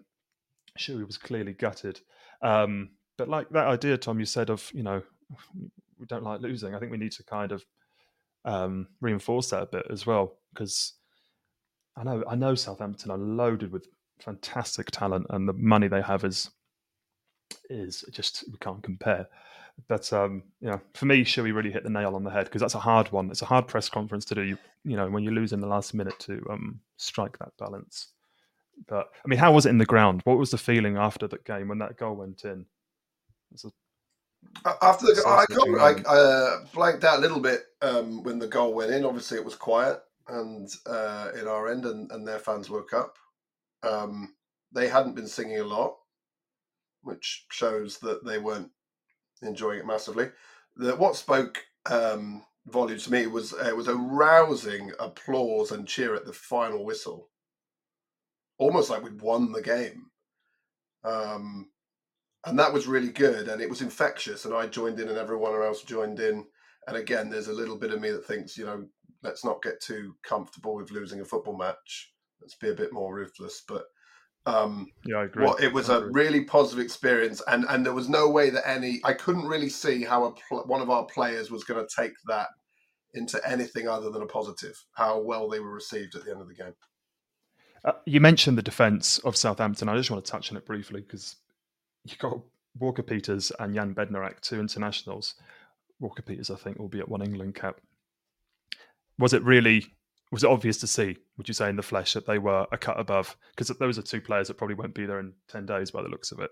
Shuey 0.79 1.07
was 1.07 1.19
clearly 1.19 1.53
gutted. 1.53 2.01
Um, 2.43 2.91
but 3.17 3.29
like 3.29 3.49
that 3.51 3.67
idea, 3.67 3.99
Tom, 3.99 4.21
you 4.21 4.27
said 4.27 4.51
of, 4.51 4.71
you 4.73 4.83
know, 4.83 5.03
we 5.99 6.07
don't 6.07 6.23
like 6.23 6.41
losing. 6.41 6.75
I 6.75 6.79
think 6.79 6.93
we 6.93 6.99
need 6.99 7.13
to 7.13 7.25
kind 7.25 7.53
of 7.53 7.65
um, 8.45 8.89
reinforce 9.01 9.51
that 9.51 9.63
a 9.63 9.67
bit 9.67 9.87
as 9.91 10.07
well. 10.07 10.39
Because 10.53 10.95
I 11.97 12.05
know 12.05 12.25
I 12.29 12.37
know 12.37 12.55
Southampton 12.55 13.11
are 13.11 13.19
loaded 13.19 13.73
with 13.73 13.89
fantastic 14.21 14.91
talent 14.91 15.27
and 15.31 15.49
the 15.49 15.53
money 15.53 15.89
they 15.89 16.03
have 16.03 16.25
is 16.25 16.51
is 17.71 18.05
just 18.11 18.45
we 18.51 18.59
can't 18.59 18.83
compare. 18.83 19.29
But 19.87 20.13
um, 20.13 20.43
you 20.61 20.69
know, 20.69 20.81
for 20.95 21.07
me, 21.07 21.23
Shuey 21.23 21.55
really 21.55 21.71
hit 21.71 21.85
the 21.85 21.91
nail 21.91 22.17
on 22.17 22.25
the 22.25 22.31
head 22.31 22.47
because 22.47 22.61
that's 22.61 22.75
a 22.75 22.81
hard 22.81 23.13
one. 23.13 23.31
It's 23.31 23.43
a 23.43 23.47
hard 23.47 23.69
press 23.69 23.89
conference 23.89 24.25
to 24.27 24.35
do. 24.35 24.43
You, 24.43 24.59
you 24.85 24.97
know, 24.97 25.09
when 25.09 25.23
you 25.23 25.31
lose 25.31 25.53
in 25.53 25.61
the 25.61 25.69
last 25.69 25.95
minute 25.95 26.19
to 26.21 26.45
um, 26.51 26.81
strike 26.97 27.39
that 27.39 27.53
balance. 27.59 28.09
But 28.87 29.11
I 29.25 29.29
mean, 29.29 29.39
how 29.39 29.53
was 29.53 29.67
it 29.67 29.71
in 29.71 29.79
the 29.79 29.87
ground? 29.87 30.23
What 30.25 30.39
was 30.39 30.51
the 30.51 30.59
feeling 30.59 30.97
after 30.97 31.27
that 31.29 31.45
game 31.45 31.69
when 31.69 31.79
that 31.79 31.97
goal 31.97 32.17
went 32.17 32.45
in? 32.45 32.67
A, 34.65 34.73
after 34.83 35.07
the, 35.07 35.23
I, 35.27 35.45
I, 35.81 36.15
I 36.15 36.17
uh, 36.17 36.65
blanked 36.73 37.05
out 37.05 37.19
a 37.19 37.21
little 37.21 37.41
bit 37.41 37.63
um, 37.83 38.23
when 38.23 38.39
the 38.39 38.47
goal 38.47 38.75
went 38.75 38.93
in. 38.93 39.05
Obviously, 39.05 39.39
it 39.39 39.45
was 39.45 39.57
quiet 39.57 40.01
and 40.29 40.71
uh, 40.87 41.31
in 41.39 41.49
our 41.49 41.69
end, 41.69 41.87
and, 41.87 42.11
and 42.13 42.27
their 42.27 42.39
fans 42.39 42.71
woke 42.71 42.93
up. 42.93 43.17
Um, 43.83 44.35
they 44.73 44.89
hadn't 44.89 45.17
been 45.17 45.27
singing 45.27 45.59
a 45.59 45.65
lot, 45.65 45.97
which 47.03 47.47
shows 47.51 47.99
that 47.99 48.25
they 48.25 48.39
weren't 48.39 48.71
enjoying 49.43 49.81
it 49.81 49.87
massively. 49.87 50.31
The, 50.77 50.95
what 50.97 51.17
spoke 51.17 51.65
um, 51.91 52.45
volumes 52.67 53.05
to 53.05 53.13
me 53.13 53.27
was 53.27 53.55
uh, 53.55 53.67
it 53.67 53.77
was 53.77 53.89
a 53.89 53.97
rousing 53.97 54.93
applause 54.99 55.73
and 55.73 55.89
cheer 55.89 56.15
at 56.15 56.27
the 56.27 56.33
final 56.33 56.85
whistle, 56.85 57.31
almost 58.59 58.91
like 58.91 59.03
we'd 59.03 59.23
won 59.23 59.53
the 59.53 59.63
game. 59.63 60.11
Um, 61.05 61.71
and 62.45 62.59
that 62.59 62.73
was 62.73 62.87
really 62.87 63.11
good, 63.11 63.49
and 63.49 63.61
it 63.61 63.69
was 63.69 63.83
infectious. 63.83 64.45
And 64.45 64.55
I 64.55 64.67
joined 64.67 65.01
in, 65.01 65.09
and 65.09 65.19
everyone 65.19 65.55
else 65.55 65.83
joined 65.83 66.21
in. 66.21 66.45
And 66.87 66.97
again, 66.97 67.29
there's 67.29 67.49
a 67.49 67.53
little 67.53 67.77
bit 67.77 67.93
of 67.93 68.01
me 68.01 68.11
that 68.11 68.25
thinks, 68.25 68.57
you 68.57 68.65
know, 68.65 68.87
let's 69.23 69.45
not 69.45 69.63
get 69.63 69.81
too 69.81 70.15
comfortable 70.23 70.75
with 70.75 70.91
losing 70.91 71.21
a 71.21 71.25
football 71.25 71.57
match. 71.57 72.13
Let's 72.41 72.55
be 72.55 72.71
a 72.71 72.75
bit 72.75 72.93
more 72.93 73.15
ruthless. 73.15 73.63
But 73.67 73.85
um, 74.47 74.87
yeah, 75.05 75.19
I 75.19 75.25
agree. 75.25 75.45
Well, 75.45 75.57
it 75.57 75.73
was 75.73 75.89
a 75.89 76.07
really 76.11 76.45
positive 76.45 76.83
experience, 76.83 77.43
and 77.49 77.67
and 77.69 77.85
there 77.85 77.93
was 77.93 78.09
no 78.09 78.29
way 78.29 78.51
that 78.51 78.69
any 78.69 79.01
I 79.05 79.13
couldn't 79.13 79.47
really 79.47 79.69
see 79.69 80.05
how 80.05 80.25
a 80.25 80.33
pl- 80.33 80.65
one 80.67 80.81
of 80.81 80.91
our 80.91 81.05
players 81.05 81.51
was 81.51 81.65
going 81.65 81.85
to 81.85 81.95
take 81.95 82.15
that 82.29 82.49
into 83.15 83.41
anything 83.47 83.89
other 83.89 84.11
than 84.11 84.23
a 84.23 84.27
positive. 84.27 84.83
How 84.93 85.21
well 85.21 85.49
they 85.49 85.61
were 85.61 85.73
received 85.73 86.15
at 86.15 86.25
the 86.25 86.31
end 86.31 86.41
of 86.41 86.49
the 86.49 86.55
game. 86.55 86.75
Uh, 87.85 87.93
you 88.05 88.21
mentioned 88.21 88.59
the 88.59 88.63
defence 88.63 89.19
of 89.21 89.37
Southampton. 89.37 89.89
I 89.89 89.97
just 89.97 90.11
want 90.11 90.25
to 90.25 90.31
touch 90.31 90.51
on 90.51 90.57
it 90.57 90.67
briefly 90.67 91.01
because 91.01 91.37
you 92.05 92.17
got 92.17 92.41
Walker 92.79 93.03
Peters 93.03 93.53
and 93.59 93.75
Jan 93.75 93.95
Bednarek, 93.95 94.41
two 94.41 94.61
internationals. 94.61 95.35
Walker 96.01 96.23
Peters, 96.23 96.51
I 96.51 96.57
think, 96.57 96.79
will 96.79 96.89
be 96.89 97.01
at 97.01 97.09
one 97.09 97.23
England 97.23 97.55
cap. 97.55 97.81
Was 99.19 99.33
it 99.33 99.43
really? 99.43 99.87
Was 100.31 100.45
it 100.45 100.51
obvious 100.51 100.79
to 100.79 100.87
see? 100.87 101.17
Would 101.37 101.49
you 101.49 101.55
say 101.55 101.71
in 101.71 101.77
the 101.77 101.83
flesh 101.83 102.13
that 102.13 102.27
they 102.27 102.39
were 102.39 102.67
a 102.71 102.79
cut 102.79 103.01
above? 103.01 103.37
Because 103.51 103.69
those 103.79 103.99
are 103.99 104.03
two 104.03 104.21
players 104.21 104.49
that 104.49 104.59
probably 104.59 104.77
won't 104.77 104.95
be 104.95 105.07
there 105.07 105.21
in 105.21 105.33
ten 105.49 105.67
days 105.67 105.91
by 105.91 106.03
the 106.03 106.09
looks 106.09 106.33
of 106.33 106.41
it. 106.41 106.51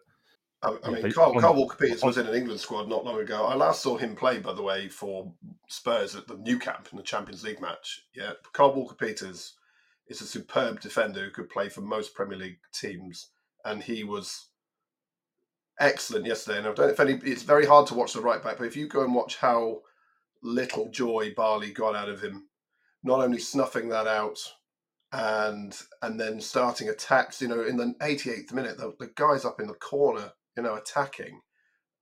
I, 0.63 0.75
I 0.83 0.91
mean, 0.91 1.13
Carl, 1.13 1.39
Carl 1.39 1.55
Walker 1.55 1.77
Peters 1.77 2.03
was 2.03 2.17
in 2.17 2.27
an 2.27 2.35
England 2.35 2.61
squad 2.61 2.89
not 2.89 3.05
long 3.05 3.21
ago. 3.21 3.45
I 3.45 3.55
last 3.55 3.83
saw 3.83 3.99
him 3.99 4.17
play, 4.17 4.39
by 4.39 4.55
the 4.55 4.63
way, 4.63 4.89
for 4.89 5.33
Spurs 5.69 6.17
at 6.17 6.27
the 6.27 6.39
Nou 6.39 6.59
Camp 6.59 6.89
in 6.91 6.97
the 6.97 7.03
Champions 7.05 7.45
League 7.45 7.61
match. 7.61 8.03
Yeah, 8.15 8.33
Carl 8.53 8.75
Walker 8.75 8.95
Peters 8.95 9.55
is 10.09 10.21
a 10.21 10.27
superb 10.27 10.81
defender 10.81 11.25
who 11.25 11.31
could 11.31 11.49
play 11.49 11.69
for 11.69 11.81
most 11.81 12.15
Premier 12.15 12.39
League 12.39 12.59
teams, 12.73 13.31
and 13.65 13.83
he 13.83 14.05
was 14.05 14.49
excellent 15.81 16.27
yesterday. 16.27 16.59
And 16.59 16.69
I 16.69 16.73
don't 16.73 16.91
if 16.91 17.01
any, 17.01 17.15
it's 17.25 17.43
very 17.43 17.67
hard 17.67 17.87
to 17.89 17.95
watch 17.95 18.13
the 18.13 18.21
right 18.21 18.43
back, 18.43 18.59
but 18.59 18.67
if 18.67 18.77
you 18.77 18.89
go 18.89 19.05
and 19.05 19.15
watch 19.15 19.37
how 19.37 19.83
little 20.43 20.89
joy 20.91 21.33
Bali 21.37 21.73
got 21.73 21.97
out 21.97 22.09
of 22.09 22.23
him, 22.23 22.49
not 23.03 23.21
only 23.21 23.39
snuffing 23.39 23.89
that 23.89 24.07
out 24.07 24.39
and 25.13 25.79
and 26.03 26.21
then 26.21 26.41
starting 26.41 26.89
attacks, 26.89 27.41
you 27.41 27.49
know, 27.49 27.65
in 27.65 27.77
the 27.77 27.95
88th 28.01 28.53
minute, 28.53 28.79
the, 28.79 28.95
the 28.99 29.11
guys 29.17 29.45
up 29.45 29.61
in 29.61 29.67
the 29.67 29.75
corner, 29.75 30.33
you 30.57 30.63
know, 30.63 30.75
attacking. 30.75 31.41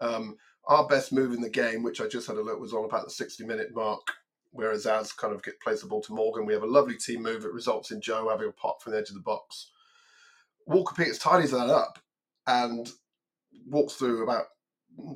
Um, 0.01 0.37
our 0.67 0.87
best 0.89 1.13
move 1.13 1.33
in 1.33 1.43
the 1.43 1.51
game, 1.51 1.83
which 1.83 2.01
I 2.01 2.09
just 2.09 2.27
had 2.27 2.37
a 2.37 2.43
look, 2.43 2.59
was 2.59 2.73
on 2.73 2.85
about 2.85 3.05
the 3.05 3.11
60 3.11 3.45
minute 3.45 3.75
mark, 3.75 4.07
whereas 4.55 4.87
Az 4.87 5.13
kind 5.13 5.35
of 5.35 5.43
get 5.43 5.61
plays 5.61 5.83
the 5.83 5.87
ball 5.89 6.01
to 6.03 6.15
Morgan. 6.15 6.47
We 6.47 6.55
have 6.55 6.63
a 6.63 6.67
lovely 6.67 6.97
team 6.97 7.23
move. 7.23 7.45
It 7.45 7.53
results 7.53 7.91
in 7.91 8.01
Joe 8.01 8.31
having 8.31 8.49
a 8.49 8.53
pop 8.53 8.83
from 8.83 8.93
the 8.93 8.99
edge 8.99 9.11
of 9.11 9.15
the 9.17 9.21
box. 9.21 9.71
Walker 10.67 10.95
Peters 10.95 11.19
tidies 11.19 11.51
that 11.51 11.69
up 11.71 11.99
and 12.47 12.91
walks 13.67 13.95
through 13.95 14.23
about 14.23 14.47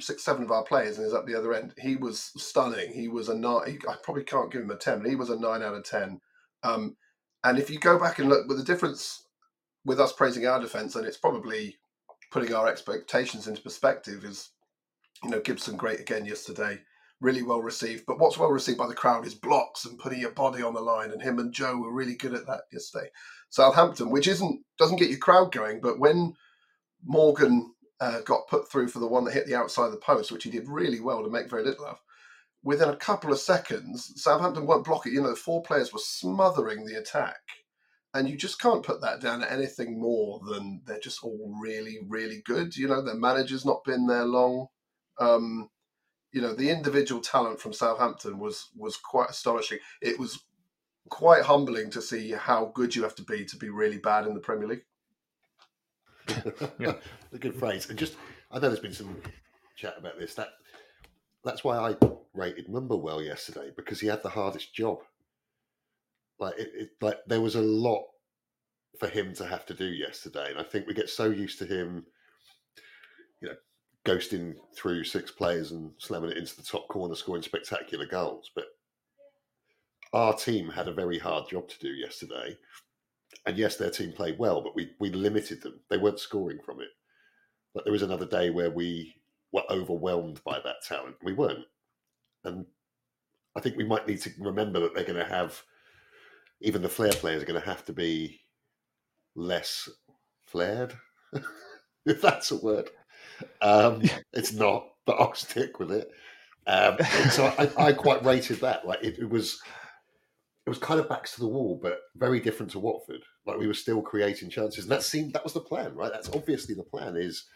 six, 0.01 0.25
seven 0.25 0.43
of 0.43 0.51
our 0.51 0.65
players 0.65 0.99
and 0.99 1.07
is 1.07 1.15
up 1.15 1.27
the 1.27 1.37
other 1.39 1.55
end. 1.55 1.75
He 1.79 1.97
was 1.97 2.33
stunning. 2.37 2.93
He 2.93 3.09
was 3.09 3.29
a 3.29 3.35
nine. 3.37 3.79
I 3.89 3.95
probably 4.03 4.25
can't 4.25 4.51
give 4.53 4.63
him 4.63 4.71
a 4.71 4.77
ten, 4.77 5.01
but 5.01 5.09
he 5.09 5.17
was 5.17 5.31
a 5.31 5.39
nine 5.39 5.63
out 5.63 5.75
of 5.75 5.85
ten. 5.85 6.21
Um, 6.63 6.97
and 7.45 7.59
if 7.59 7.71
you 7.71 7.79
go 7.79 7.99
back 7.99 8.19
and 8.19 8.29
look, 8.29 8.49
with 8.49 8.59
the 8.59 8.65
difference 8.65 9.25
with 9.85 10.01
us 10.01 10.13
praising 10.13 10.47
our 10.47 10.61
defence, 10.61 10.97
and 10.97 11.07
it's 11.07 11.17
probably 11.17 11.77
putting 12.31 12.55
our 12.55 12.69
expectations 12.69 13.47
into 13.49 13.63
perspective, 13.63 14.25
is 14.25 14.51
you 15.23 15.31
know 15.31 15.41
Gibson 15.41 15.77
great 15.77 16.01
again 16.01 16.27
yesterday, 16.27 16.81
really 17.21 17.43
well 17.43 17.61
received. 17.61 18.05
But 18.07 18.19
what's 18.19 18.39
well 18.39 18.51
received 18.51 18.79
by 18.79 18.87
the 18.87 18.95
crowd 18.95 19.27
is 19.27 19.35
blocks 19.35 19.85
and 19.85 19.99
putting 19.99 20.21
your 20.21 20.33
body 20.33 20.63
on 20.63 20.75
the 20.75 20.81
line. 20.81 21.11
And 21.11 21.23
him 21.23 21.39
and 21.39 21.53
Joe 21.53 21.77
were 21.77 21.93
really 21.93 22.15
good 22.15 22.35
at 22.35 22.47
that 22.47 22.63
yesterday. 22.73 23.09
Southampton, 23.51 24.11
which 24.11 24.29
isn't 24.29 24.61
doesn't 24.79 24.99
get 24.99 25.11
your 25.11 25.19
crowd 25.19 25.53
going, 25.53 25.81
but 25.81 25.99
when 25.99 26.35
Morgan 27.05 27.73
uh, 28.01 28.21
got 28.21 28.49
put 28.49 28.71
through 28.71 28.89
for 28.89 29.01
the 29.01 29.07
one 29.07 29.25
that 29.25 29.35
hit 29.35 29.47
the 29.47 29.55
outside 29.55 29.87
of 29.87 29.93
the 29.93 29.99
post, 29.99 30.31
which 30.31 30.45
he 30.45 30.51
did 30.51 30.69
really 30.69 31.01
well 31.01 31.23
to 31.23 31.31
make 31.31 31.51
very 31.51 31.65
little 31.65 31.87
of. 31.87 31.99
Within 32.63 32.89
a 32.89 32.97
couple 32.97 33.33
of 33.33 33.39
seconds, 33.39 34.13
Southampton 34.17 34.67
won't 34.67 34.85
block 34.85 35.07
it. 35.07 35.13
You 35.13 35.23
know, 35.23 35.31
the 35.31 35.37
four 35.37 35.63
players 35.63 35.93
were 35.93 36.01
smothering 36.01 36.85
the 36.85 36.99
attack. 36.99 37.41
And 38.15 38.29
you 38.29 38.37
just 38.37 38.61
can't 38.61 38.83
put 38.83 39.01
that 39.03 39.21
down 39.21 39.41
to 39.41 39.53
anything 39.53 40.01
more 40.01 40.41
than 40.49 40.81
they're 40.87 40.99
just 40.99 41.23
all 41.23 41.55
really, 41.61 41.99
really 42.09 42.43
good. 42.45 42.77
You 42.77 42.89
know, 42.89 43.03
their 43.03 43.15
manager's 43.15 43.67
not 43.67 43.85
been 43.85 44.07
there 44.07 44.25
long. 44.25 44.69
Um, 45.21 45.69
you 46.33 46.43
know, 46.43 46.55
the 46.55 46.71
individual 46.71 47.21
talent 47.21 47.61
from 47.61 47.73
Southampton 47.73 48.39
was 48.39 48.69
was 48.77 48.97
quite 48.97 49.31
astonishing. 49.31 49.79
It 50.03 50.19
was 50.19 50.45
quite 51.09 51.43
humbling 51.43 51.91
to 51.91 52.03
see 52.03 52.33
how 52.33 52.71
good 52.75 52.95
you 52.95 53.03
have 53.03 53.15
to 53.17 53.23
be 53.23 53.45
to 53.47 53.57
be 53.57 53.71
really 53.71 53.99
bad 53.99 54.27
in 54.27 54.35
the 54.35 54.41
Premier 54.41 54.69
League. 54.69 54.85
yeah, 56.79 56.95
a 57.33 57.39
good 57.39 57.55
phrase. 57.55 57.89
And 57.89 57.99
just, 57.99 58.17
I 58.51 58.57
know 58.57 58.69
there's 58.69 58.81
been 58.81 58.93
some 58.93 59.17
chat 59.77 59.95
about 59.99 60.19
this. 60.19 60.35
That 60.35 60.49
that's 61.45 61.65
why 61.65 61.79
I 61.79 61.97
rated 62.35 62.69
Mumba 62.69 63.01
well 63.01 63.23
yesterday 63.23 63.71
because 63.75 64.01
he 64.01 64.07
had 64.07 64.23
the 64.23 64.29
hardest 64.29 64.75
job. 64.75 64.99
Like 66.39 66.59
it, 66.59 66.71
it, 66.75 66.91
like 67.01 67.19
there 67.27 67.41
was 67.41 67.57
a 67.57 67.63
lot 67.63 68.05
for 69.01 69.09
him 69.09 69.35
to 69.35 69.47
have 69.47 69.65
to 69.67 69.75
do 69.75 69.87
yesterday, 69.87 70.51
and 70.51 70.59
I 70.59 70.63
think 70.63 70.87
we 70.87 70.95
get 70.95 71.09
so 71.09 71.31
used 71.31 71.59
to 71.59 71.67
him, 71.67 72.07
ghosting 74.09 74.55
through 74.75 75.05
six 75.05 75.31
players 75.31 75.73
and 75.73 75.93
slamming 75.99 76.31
it 76.31 76.39
into 76.39 76.57
the 76.57 76.63
top 76.63 76.89
corner, 76.89 77.15
scoring 77.15 77.43
spectacular 77.43 78.07
goals. 78.07 78.51
But 78.55 78.65
our 80.15 80.35
team 80.35 80.71
had 80.71 80.89
a 80.89 80.95
very 80.95 81.19
hard 81.19 81.51
job 81.51 81.69
to 81.69 81.79
do 81.79 81.91
yesterday, 81.91 82.57
and 83.45 83.59
yes, 83.59 83.77
their 83.77 83.91
team 83.91 84.13
played 84.13 84.39
well, 84.39 84.63
but 84.63 84.75
we 84.75 84.93
we 84.99 85.11
limited 85.11 85.63
them. 85.63 85.81
They 85.91 85.99
weren't 85.99 86.21
scoring 86.21 86.59
from 86.65 86.81
it. 86.81 86.89
But 87.75 87.85
there 87.85 87.93
was 87.93 88.03
another 88.03 88.27
day 88.27 88.49
where 88.49 88.71
we 88.71 89.15
were 89.53 89.71
overwhelmed 89.71 90.43
by 90.43 90.59
that 90.65 90.83
talent. 90.87 91.17
We 91.23 91.35
weren't, 91.35 91.67
and 92.45 92.65
I 93.55 93.61
think 93.61 93.77
we 93.77 93.85
might 93.85 94.09
need 94.09 94.23
to 94.23 94.31
remember 94.41 94.81
that 94.81 94.95
they're 94.95 95.05
going 95.05 95.19
to 95.19 95.33
have 95.33 95.63
even 96.63 96.81
the 96.81 96.89
flair 96.89 97.13
players 97.13 97.43
are 97.43 97.47
going 97.47 97.61
to 97.61 97.67
have 97.67 97.85
to 97.85 97.93
be 97.93 98.41
less 99.35 99.89
flared, 100.47 100.95
if 102.07 102.23
that's 102.23 102.51
a 102.51 102.57
word. 102.57 102.89
Um, 103.61 104.03
it's 104.33 104.53
not, 104.53 104.89
but 105.07 105.17
I'll 105.21 105.35
stick 105.35 105.79
with 105.79 105.93
it. 105.93 106.11
Um, 106.67 106.99
so 107.31 107.47
I, 107.47 107.71
I, 107.79 107.93
quite 107.93 108.25
rated 108.25 108.61
that. 108.61 108.87
Like 108.87 109.03
it, 109.03 109.19
it 109.19 109.29
was 109.29 109.61
it 110.67 110.69
was 110.69 110.79
kind 110.79 111.01
of 111.01 111.09
backs 111.09 111.33
to 111.35 111.41
the 111.41 111.49
wall, 111.49 111.79
but 111.83 112.01
very 112.17 112.41
different 112.41 112.71
to 112.73 112.79
Watford. 112.79 113.23
Like 113.47 113.59
we 113.59 113.67
were 113.67 113.75
still 113.75 114.03
creating 114.03 114.51
chances, 114.51 114.85
and 114.85 114.93
that 114.93 115.03
seemed 115.03 115.33
that 115.33 115.45
was 115.45 115.55
the 115.55 115.61
plan, 115.61 115.95
right? 115.95 116.13
That's 116.13 116.29
obviously 116.31 116.75
the 116.75 116.83
plan. 116.83 117.17
Is 117.17 117.47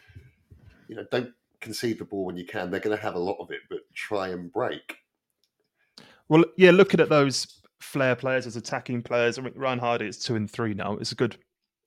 you 0.87 0.95
know 0.95 1.05
don't 1.11 1.31
concede 1.61 1.99
the 1.99 2.05
ball 2.05 2.25
when 2.25 2.37
you 2.37 2.45
can. 2.45 2.69
They're 2.69 2.79
going 2.79 2.95
to 2.95 3.01
have 3.01 3.15
a 3.15 3.19
lot 3.19 3.37
of 3.39 3.51
it, 3.51 3.61
but 3.69 3.79
try 3.93 4.29
and 4.29 4.51
break. 4.51 4.97
Well, 6.29 6.43
yeah, 6.57 6.71
looking 6.71 6.99
at 6.99 7.09
those 7.09 7.61
flair 7.79 8.15
players 8.15 8.47
as 8.47 8.55
attacking 8.55 9.03
players, 9.03 9.37
I 9.37 9.41
mean, 9.41 9.53
Ryan 9.55 9.79
Hardie 9.79 10.07
is 10.07 10.19
two 10.19 10.35
and 10.35 10.49
three 10.49 10.73
now. 10.73 10.97
It's 10.97 11.11
a 11.11 11.15
good, 11.15 11.37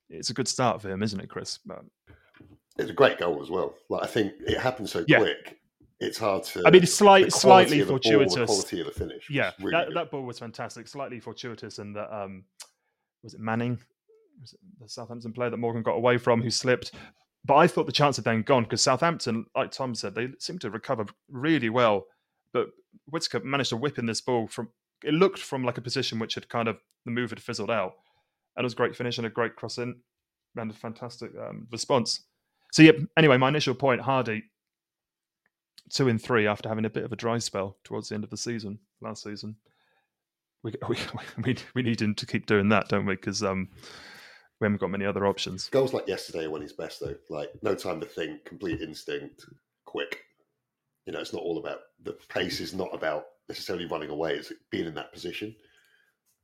it's 0.08 0.30
a 0.30 0.34
good 0.34 0.48
start 0.48 0.80
for 0.80 0.88
him, 0.88 1.02
isn't 1.02 1.20
it, 1.20 1.28
Chris? 1.28 1.58
But... 1.64 1.84
It's 2.78 2.90
a 2.90 2.94
great 2.94 3.18
goal 3.18 3.42
as 3.42 3.50
well. 3.50 3.74
Like 3.88 4.02
I 4.02 4.06
think 4.06 4.34
it 4.40 4.58
happened 4.58 4.88
so 4.88 5.04
yeah. 5.08 5.18
quick 5.18 5.58
it's 6.00 6.18
hard 6.18 6.44
to. 6.44 6.62
I 6.66 6.70
mean, 6.70 6.86
slight, 6.86 7.32
slightly 7.32 7.82
fortuitous. 7.82 8.34
Ball, 8.34 8.46
the 8.46 8.46
quality 8.46 8.80
of 8.80 8.86
the 8.86 8.92
finish. 8.92 9.30
Yeah, 9.30 9.52
really 9.58 9.70
that, 9.72 9.94
that, 9.94 10.10
ball 10.10 10.22
was 10.22 10.38
fantastic. 10.38 10.88
Slightly 10.88 11.20
fortuitous, 11.20 11.78
and 11.78 11.96
that 11.96 12.14
um, 12.14 12.44
was 13.22 13.34
it 13.34 13.40
Manning, 13.40 13.78
was 14.40 14.52
it 14.52 14.60
the 14.80 14.88
Southampton 14.88 15.32
player 15.32 15.50
that 15.50 15.56
Morgan 15.56 15.82
got 15.82 15.94
away 15.94 16.18
from, 16.18 16.42
who 16.42 16.50
slipped. 16.50 16.92
But 17.44 17.56
I 17.56 17.66
thought 17.66 17.86
the 17.86 17.92
chance 17.92 18.16
had 18.16 18.24
then 18.24 18.42
gone 18.42 18.64
because 18.64 18.82
Southampton, 18.82 19.46
like 19.54 19.70
Tom 19.70 19.94
said, 19.94 20.14
they 20.14 20.30
seemed 20.38 20.60
to 20.62 20.70
recover 20.70 21.06
really 21.30 21.70
well. 21.70 22.06
But 22.52 22.68
Whittaker 23.06 23.40
managed 23.40 23.70
to 23.70 23.76
whip 23.76 23.98
in 23.98 24.06
this 24.06 24.20
ball 24.20 24.48
from. 24.48 24.68
It 25.04 25.14
looked 25.14 25.38
from 25.38 25.64
like 25.64 25.78
a 25.78 25.82
position 25.82 26.18
which 26.18 26.34
had 26.34 26.48
kind 26.48 26.68
of 26.68 26.78
the 27.04 27.10
move 27.10 27.30
had 27.30 27.40
fizzled 27.40 27.70
out, 27.70 27.94
and 28.56 28.64
it 28.64 28.66
was 28.66 28.72
a 28.74 28.76
great 28.76 28.96
finish 28.96 29.16
and 29.16 29.26
a 29.26 29.30
great 29.30 29.56
cross 29.56 29.78
in, 29.78 29.96
and 30.56 30.70
a 30.70 30.74
fantastic 30.74 31.30
um, 31.40 31.68
response. 31.70 32.24
So 32.76 32.82
yeah. 32.82 32.92
Anyway, 33.16 33.38
my 33.38 33.48
initial 33.48 33.74
point, 33.74 34.02
Hardie, 34.02 34.42
two 35.88 36.08
and 36.08 36.22
three 36.22 36.46
after 36.46 36.68
having 36.68 36.84
a 36.84 36.90
bit 36.90 37.04
of 37.04 37.12
a 37.12 37.16
dry 37.16 37.38
spell 37.38 37.78
towards 37.84 38.10
the 38.10 38.14
end 38.14 38.22
of 38.22 38.28
the 38.28 38.36
season 38.36 38.78
last 39.00 39.22
season. 39.22 39.56
We 40.62 40.74
we 40.90 40.98
we, 41.42 41.56
we 41.74 41.82
need 41.82 42.02
him 42.02 42.14
to 42.16 42.26
keep 42.26 42.44
doing 42.44 42.68
that, 42.68 42.90
don't 42.90 43.06
we? 43.06 43.14
Because 43.14 43.42
um, 43.42 43.70
we 44.60 44.66
haven't 44.66 44.82
got 44.82 44.90
many 44.90 45.06
other 45.06 45.26
options. 45.26 45.70
Goals 45.70 45.94
like 45.94 46.06
yesterday 46.06 46.44
are 46.44 46.50
when 46.50 46.60
he's 46.60 46.74
best 46.74 47.00
though, 47.00 47.14
like 47.30 47.48
no 47.62 47.74
time 47.74 47.98
to 48.00 48.06
think, 48.06 48.44
complete 48.44 48.82
instinct, 48.82 49.46
quick. 49.86 50.24
You 51.06 51.14
know, 51.14 51.20
it's 51.20 51.32
not 51.32 51.44
all 51.44 51.56
about 51.56 51.78
the 52.02 52.12
pace. 52.28 52.60
Is 52.60 52.74
not 52.74 52.94
about 52.94 53.24
necessarily 53.48 53.86
running 53.86 54.10
away. 54.10 54.34
It's 54.34 54.52
being 54.70 54.84
in 54.84 54.94
that 54.96 55.14
position. 55.14 55.56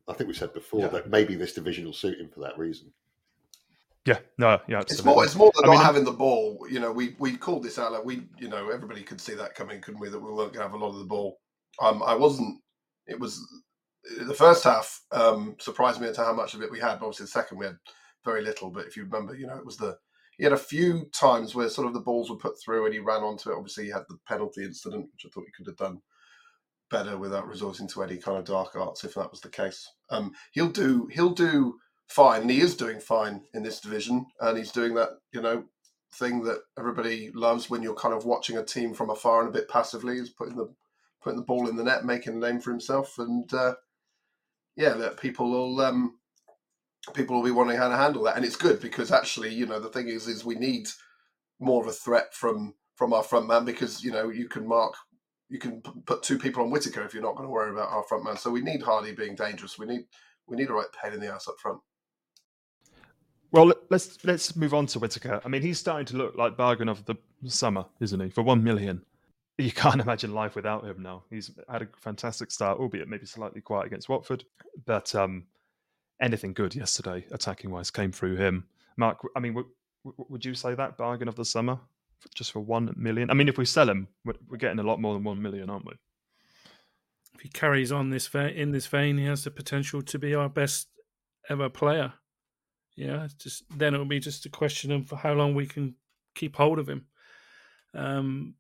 I 0.09 0.15
think 0.15 0.29
we 0.29 0.35
said 0.35 0.55
before 0.55 0.81
yeah. 0.81 0.89
that 0.89 1.11
maybe 1.11 1.35
this 1.35 1.53
division 1.53 1.85
will 1.85 1.93
suit 1.93 2.19
him 2.19 2.31
for 2.33 2.41
that 2.41 2.57
reason. 2.57 2.91
Yeah, 4.04 4.18
no, 4.37 4.61
yeah, 4.66 4.78
absolutely. 4.78 4.94
It's 4.94 5.04
more, 5.04 5.25
it's 5.25 5.35
more 5.37 5.52
than 5.54 5.64
I 5.64 5.68
not 5.68 5.73
mean, 5.75 5.85
having 5.85 6.04
the 6.04 6.12
ball. 6.12 6.66
You 6.68 6.80
know, 6.80 6.90
we 6.90 7.14
we 7.18 7.37
called 7.37 7.62
this 7.62 7.78
out. 7.78 7.92
Like 7.92 8.04
we, 8.04 8.23
you 8.38 8.49
know, 8.49 8.68
everybody 8.68 9.02
could 9.02 9.21
see 9.21 9.35
that 9.35 9.54
coming, 9.54 9.80
couldn't 9.80 10.00
we? 10.00 10.09
That 10.09 10.18
we 10.18 10.32
weren't 10.32 10.52
going 10.52 10.64
to 10.66 10.71
have 10.71 10.75
a 10.75 10.76
lot 10.85 10.92
of 10.92 10.99
the 10.99 11.04
ball. 11.04 11.38
Um, 11.80 12.02
I 12.02 12.14
wasn't. 12.14 12.61
It 13.06 13.21
was 13.21 13.40
the 14.26 14.35
first 14.35 14.64
half 14.64 15.00
um, 15.12 15.56
surprised 15.61 16.00
me 16.00 16.09
into 16.09 16.23
how 16.23 16.32
much 16.32 16.54
of 16.54 16.62
it 16.62 16.71
we 16.71 16.80
had. 16.80 16.99
But 16.99 17.06
obviously, 17.06 17.25
the 17.25 17.30
second 17.30 17.59
we 17.59 17.66
had 17.66 17.76
very 18.25 18.42
little. 18.42 18.71
But 18.71 18.87
if 18.87 18.97
you 18.97 19.04
remember, 19.04 19.37
you 19.37 19.47
know, 19.47 19.56
it 19.56 19.64
was 19.64 19.76
the 19.76 19.97
he 20.37 20.44
had 20.44 20.52
a 20.52 20.59
few 20.59 21.09
times 21.14 21.54
where 21.54 21.68
sort 21.68 21.87
of 21.87 21.94
the 21.94 22.00
balls 22.00 22.28
were 22.28 22.37
put 22.37 22.61
through 22.61 22.87
and 22.87 22.94
he 22.94 22.99
ran 22.99 23.23
onto 23.23 23.50
it. 23.50 23.56
Obviously, 23.56 23.85
he 23.85 23.90
had 23.90 24.02
the 24.09 24.18
penalty 24.26 24.64
incident, 24.64 25.09
which 25.12 25.25
I 25.25 25.28
thought 25.28 25.44
he 25.47 25.52
could 25.52 25.71
have 25.71 25.76
done 25.76 26.00
better 26.90 27.16
without 27.16 27.47
resorting 27.47 27.88
to 27.88 28.02
any 28.02 28.16
kind 28.18 28.38
of 28.38 28.44
dark 28.44 28.75
arts 28.76 29.04
if 29.04 29.14
that 29.14 29.30
was 29.30 29.40
the 29.40 29.49
case. 29.49 29.88
Um, 30.11 30.32
he'll 30.52 30.68
do 30.68 31.09
he'll 31.12 31.35
do 31.35 31.78
fine, 32.12 32.49
he 32.49 32.61
is 32.61 32.76
doing 32.76 33.00
fine 33.00 33.42
in 33.54 33.62
this 33.62 33.81
division, 33.81 34.26
and 34.40 34.59
he's 34.59 34.73
doing 34.73 34.95
that, 34.95 35.11
you 35.33 35.40
know, 35.40 35.64
thing 36.14 36.42
that 36.45 36.61
everybody 36.78 37.31
loves 37.35 37.71
when 37.71 37.83
you're 37.83 37.95
kind 37.95 38.14
of 38.14 38.26
watching 38.26 38.59
a 38.59 38.64
team 38.64 38.92
from 38.92 39.11
afar 39.11 39.40
and 39.40 39.49
a 39.49 39.59
bit 39.59 39.69
passively, 39.69 40.19
He's 40.19 40.31
putting 40.31 40.57
the 40.57 40.73
putting 41.23 41.38
the 41.38 41.47
ball 41.47 41.69
in 41.69 41.76
the 41.76 41.85
net, 41.85 42.04
making 42.04 42.35
a 42.35 42.37
name 42.37 42.61
for 42.61 42.71
himself, 42.71 43.19
and 43.19 43.52
uh, 43.54 43.75
yeah, 44.76 44.95
that 44.95 45.16
people 45.16 45.50
will 45.50 45.81
um, 45.81 46.19
people 47.14 47.37
will 47.37 47.45
be 47.45 47.50
wondering 47.50 47.78
how 47.78 47.88
to 47.88 47.97
handle 47.97 48.25
that, 48.25 48.37
and 48.37 48.45
it's 48.45 48.57
good 48.57 48.81
because 48.81 49.11
actually, 49.11 49.54
you 49.54 49.66
know, 49.66 49.81
the 49.81 49.88
thing 49.88 50.09
is, 50.09 50.28
is 50.28 50.45
we 50.45 50.54
need 50.54 50.88
more 51.61 51.83
of 51.83 51.88
a 51.88 51.92
threat 51.92 52.35
from 52.35 52.75
from 52.95 53.12
our 53.12 53.23
front 53.23 53.47
man 53.49 53.64
because 53.64 54.04
you 54.04 54.12
know 54.12 54.28
you 54.28 54.49
can 54.49 54.66
mark 54.66 54.95
you 55.49 55.59
can 55.59 55.83
put 56.07 56.23
two 56.23 56.38
people 56.38 56.62
on 56.62 56.71
Whittaker 56.71 57.02
if 57.02 57.12
you're 57.12 57.23
not 57.23 57.37
going 57.37 57.47
to 57.47 57.52
worry 57.52 57.71
about 57.71 57.90
our 57.90 58.02
front 58.04 58.25
man. 58.25 58.38
So 58.38 58.50
we 58.50 58.62
need 58.62 58.81
Hardie 58.81 59.16
being 59.16 59.35
dangerous. 59.35 59.78
We 59.78 59.87
need 59.87 60.04
we 60.47 60.57
need 60.57 60.71
a 60.71 60.73
right 60.73 60.87
pain 61.00 61.12
in 61.12 61.21
the 61.21 61.33
ass 61.33 61.47
up 61.47 61.57
front. 61.61 61.81
Well, 63.52 63.75
let's 63.90 64.25
let's 64.25 64.56
move 64.56 64.73
on 64.73 64.87
to 64.87 64.99
Whittaker. 64.99 65.40
I 65.44 65.49
mean, 65.49 65.61
he's 65.61 65.78
starting 65.78 66.06
to 66.06 66.16
look 66.16 66.37
like 66.37 66.56
bargain 66.56 66.88
of 66.88 67.04
the 67.04 67.16
summer, 67.47 67.85
isn't 68.00 68.18
he? 68.18 68.30
For 68.30 68.42
one 68.42 68.64
million, 68.64 69.02
you 69.59 69.71
can't 69.71 70.00
imagine 70.00 70.32
life 70.32 70.56
without 70.56 70.85
him 70.85 71.02
now. 71.02 71.25
He's 71.28 71.50
had 71.68 71.82
a 71.82 71.88
fantastic 71.99 72.50
start, 72.50 72.78
albeit 72.78 73.09
maybe 73.09 73.26
slightly 73.26 73.61
quiet 73.61 73.87
against 73.87 74.09
Watford, 74.09 74.44
but 74.87 75.14
um, 75.14 75.44
anything 76.21 76.54
good 76.54 76.75
yesterday, 76.75 77.26
attacking 77.30 77.71
wise, 77.71 77.90
came 77.90 78.11
through 78.11 78.37
him. 78.37 78.64
Mark, 78.97 79.18
I 79.37 79.40
mean, 79.40 79.52
w- 79.52 79.68
w- 80.04 80.26
would 80.30 80.44
you 80.44 80.54
say 80.54 80.75
that 80.75 80.97
bargain 80.97 81.28
of 81.28 81.37
the 81.37 81.44
summer 81.44 81.78
just 82.35 82.52
for 82.52 82.61
one 82.61 82.94
million? 82.97 83.30
I 83.30 83.35
mean, 83.35 83.49
if 83.49 83.59
we 83.59 83.66
sell 83.66 83.88
him, 83.88 84.09
we're, 84.25 84.56
getting 84.56 84.78
a 84.78 84.82
lot 84.82 84.99
more 84.99 85.12
than 85.12 85.25
one 85.25 85.42
million, 85.42 85.68
aren't 85.68 85.85
we? 85.85 85.92
If 87.35 87.40
he 87.42 87.49
carries 87.50 87.92
on 87.92 88.09
this 88.09 88.28
vein, 88.28 88.54
in 88.54 88.73
this 88.73 88.87
vein, 88.87 89.18
he 89.18 89.26
has 89.26 89.44
the 89.44 89.50
potential 89.50 90.00
to 90.00 90.18
be 90.18 90.35
our 90.35 90.49
best 90.49 90.88
ever 91.50 91.68
player. 91.68 92.14
Yeah, 92.97 93.29
just 93.39 93.65
then 93.77 93.95
it'll 93.95 94.07
be 94.07 94.21
just 94.21 94.47
a 94.47 94.51
question 94.51 94.93
of 94.93 95.11
how 95.11 95.33
long 95.33 95.55
we 95.55 95.67
can 95.67 95.95
keep 96.35 96.57
hold 96.57 96.79
of 96.79 96.89
him. 96.89 97.07
Um, 97.95 98.55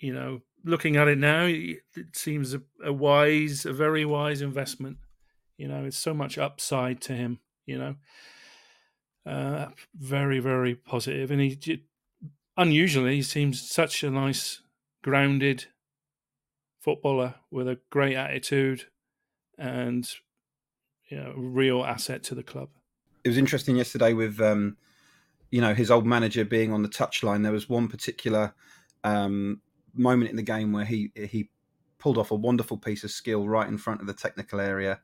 you 0.00 0.14
know, 0.14 0.42
looking 0.64 0.96
at 0.96 1.08
it 1.08 1.18
now, 1.18 1.44
it 1.46 2.14
seems 2.14 2.54
a, 2.54 2.62
a 2.84 2.92
wise, 2.92 3.66
a 3.66 3.72
very 3.72 4.04
wise 4.04 4.42
investment. 4.42 4.98
You 5.56 5.66
know, 5.68 5.84
it's 5.84 5.98
so 5.98 6.14
much 6.14 6.38
upside 6.38 7.00
to 7.02 7.14
him. 7.14 7.40
You 7.66 7.78
know, 7.78 7.94
uh, 9.26 9.66
very, 9.94 10.38
very 10.38 10.74
positive, 10.74 11.30
and 11.30 11.40
he 11.40 11.82
unusually 12.56 13.16
he 13.16 13.22
seems 13.22 13.68
such 13.68 14.04
a 14.04 14.10
nice, 14.10 14.62
grounded 15.02 15.66
footballer 16.80 17.34
with 17.50 17.66
a 17.68 17.80
great 17.90 18.16
attitude, 18.16 18.84
and 19.58 20.08
you 21.10 21.16
know, 21.16 21.32
real 21.36 21.84
asset 21.84 22.22
to 22.22 22.36
the 22.36 22.44
club 22.44 22.68
it 23.24 23.28
was 23.28 23.38
interesting 23.38 23.76
yesterday 23.76 24.12
with 24.12 24.40
um, 24.40 24.76
you 25.50 25.60
know 25.60 25.74
his 25.74 25.90
old 25.90 26.06
manager 26.06 26.44
being 26.44 26.72
on 26.72 26.82
the 26.82 26.88
touchline. 26.88 27.42
There 27.42 27.52
was 27.52 27.68
one 27.68 27.88
particular 27.88 28.54
um, 29.04 29.60
moment 29.94 30.30
in 30.30 30.36
the 30.36 30.42
game 30.42 30.72
where 30.72 30.84
he 30.84 31.12
he 31.14 31.50
pulled 31.98 32.18
off 32.18 32.30
a 32.30 32.36
wonderful 32.36 32.76
piece 32.76 33.04
of 33.04 33.10
skill 33.10 33.48
right 33.48 33.68
in 33.68 33.78
front 33.78 34.00
of 34.00 34.06
the 34.06 34.14
technical 34.14 34.60
area, 34.60 35.00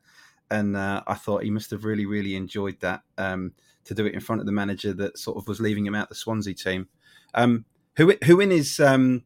and 0.49 0.75
uh, 0.75 1.03
I 1.07 1.15
thought 1.15 1.43
he 1.43 1.51
must 1.51 1.71
have 1.71 1.85
really 1.85 2.05
really 2.05 2.35
enjoyed 2.35 2.79
that 2.81 3.01
um, 3.17 3.53
to 3.85 3.93
do 3.93 4.05
it 4.05 4.13
in 4.13 4.21
front 4.21 4.41
of 4.41 4.45
the 4.45 4.51
manager 4.51 4.93
that 4.93 5.17
sort 5.17 5.37
of 5.37 5.47
was 5.47 5.59
leaving 5.59 5.85
him 5.85 5.95
out 5.95 6.09
the 6.09 6.15
Swansea 6.15 6.53
team. 6.53 6.87
Um, 7.33 7.65
who 7.97 8.13
who 8.25 8.39
in 8.39 8.51
his 8.51 8.79
um, 8.79 9.23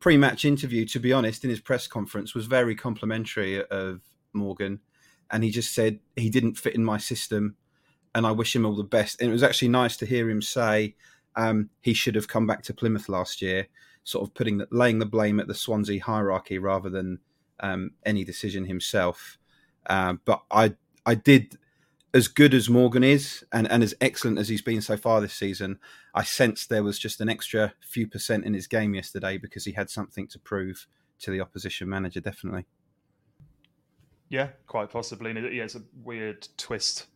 pre-match 0.00 0.44
interview, 0.44 0.84
to 0.86 0.98
be 0.98 1.12
honest, 1.12 1.44
in 1.44 1.50
his 1.50 1.60
press 1.60 1.86
conference 1.86 2.34
was 2.34 2.46
very 2.46 2.74
complimentary 2.74 3.64
of 3.66 4.00
Morgan, 4.32 4.80
and 5.30 5.44
he 5.44 5.50
just 5.50 5.74
said 5.74 6.00
he 6.16 6.30
didn't 6.30 6.58
fit 6.58 6.74
in 6.74 6.84
my 6.84 6.98
system 6.98 7.56
and 8.14 8.26
I 8.26 8.32
wish 8.32 8.54
him 8.54 8.64
all 8.64 8.76
the 8.76 8.84
best. 8.84 9.20
And 9.20 9.30
it 9.30 9.32
was 9.32 9.42
actually 9.42 9.68
nice 9.68 9.96
to 9.98 10.06
hear 10.06 10.28
him 10.30 10.42
say 10.42 10.94
um, 11.36 11.70
he 11.80 11.94
should 11.94 12.14
have 12.14 12.28
come 12.28 12.46
back 12.46 12.62
to 12.64 12.74
Plymouth 12.74 13.08
last 13.08 13.42
year, 13.42 13.66
sort 14.04 14.26
of 14.26 14.34
putting 14.34 14.58
the, 14.58 14.68
laying 14.70 14.98
the 14.98 15.06
blame 15.06 15.40
at 15.40 15.48
the 15.48 15.54
Swansea 15.54 16.02
hierarchy 16.02 16.58
rather 16.58 16.88
than 16.88 17.18
um, 17.60 17.92
any 18.04 18.24
decision 18.24 18.64
himself. 18.64 19.38
Uh, 19.86 20.14
but 20.24 20.42
I 20.50 20.74
I 21.04 21.14
did 21.14 21.58
as 22.14 22.28
good 22.28 22.54
as 22.54 22.70
Morgan 22.70 23.02
is 23.02 23.44
and, 23.52 23.70
and 23.70 23.82
as 23.82 23.94
excellent 24.00 24.38
as 24.38 24.48
he's 24.48 24.62
been 24.62 24.80
so 24.80 24.96
far 24.96 25.20
this 25.20 25.34
season, 25.34 25.78
I 26.14 26.22
sensed 26.22 26.68
there 26.68 26.84
was 26.84 26.98
just 26.98 27.20
an 27.20 27.28
extra 27.28 27.74
few 27.80 28.06
percent 28.06 28.46
in 28.46 28.54
his 28.54 28.68
game 28.68 28.94
yesterday 28.94 29.36
because 29.36 29.64
he 29.64 29.72
had 29.72 29.90
something 29.90 30.28
to 30.28 30.38
prove 30.38 30.86
to 31.18 31.32
the 31.32 31.40
opposition 31.40 31.88
manager, 31.88 32.20
definitely. 32.20 32.66
Yeah, 34.28 34.48
quite 34.66 34.90
possibly. 34.90 35.32
And 35.32 35.52
yeah, 35.52 35.64
it's 35.64 35.74
a 35.74 35.82
weird 36.02 36.46
twist 36.56 37.06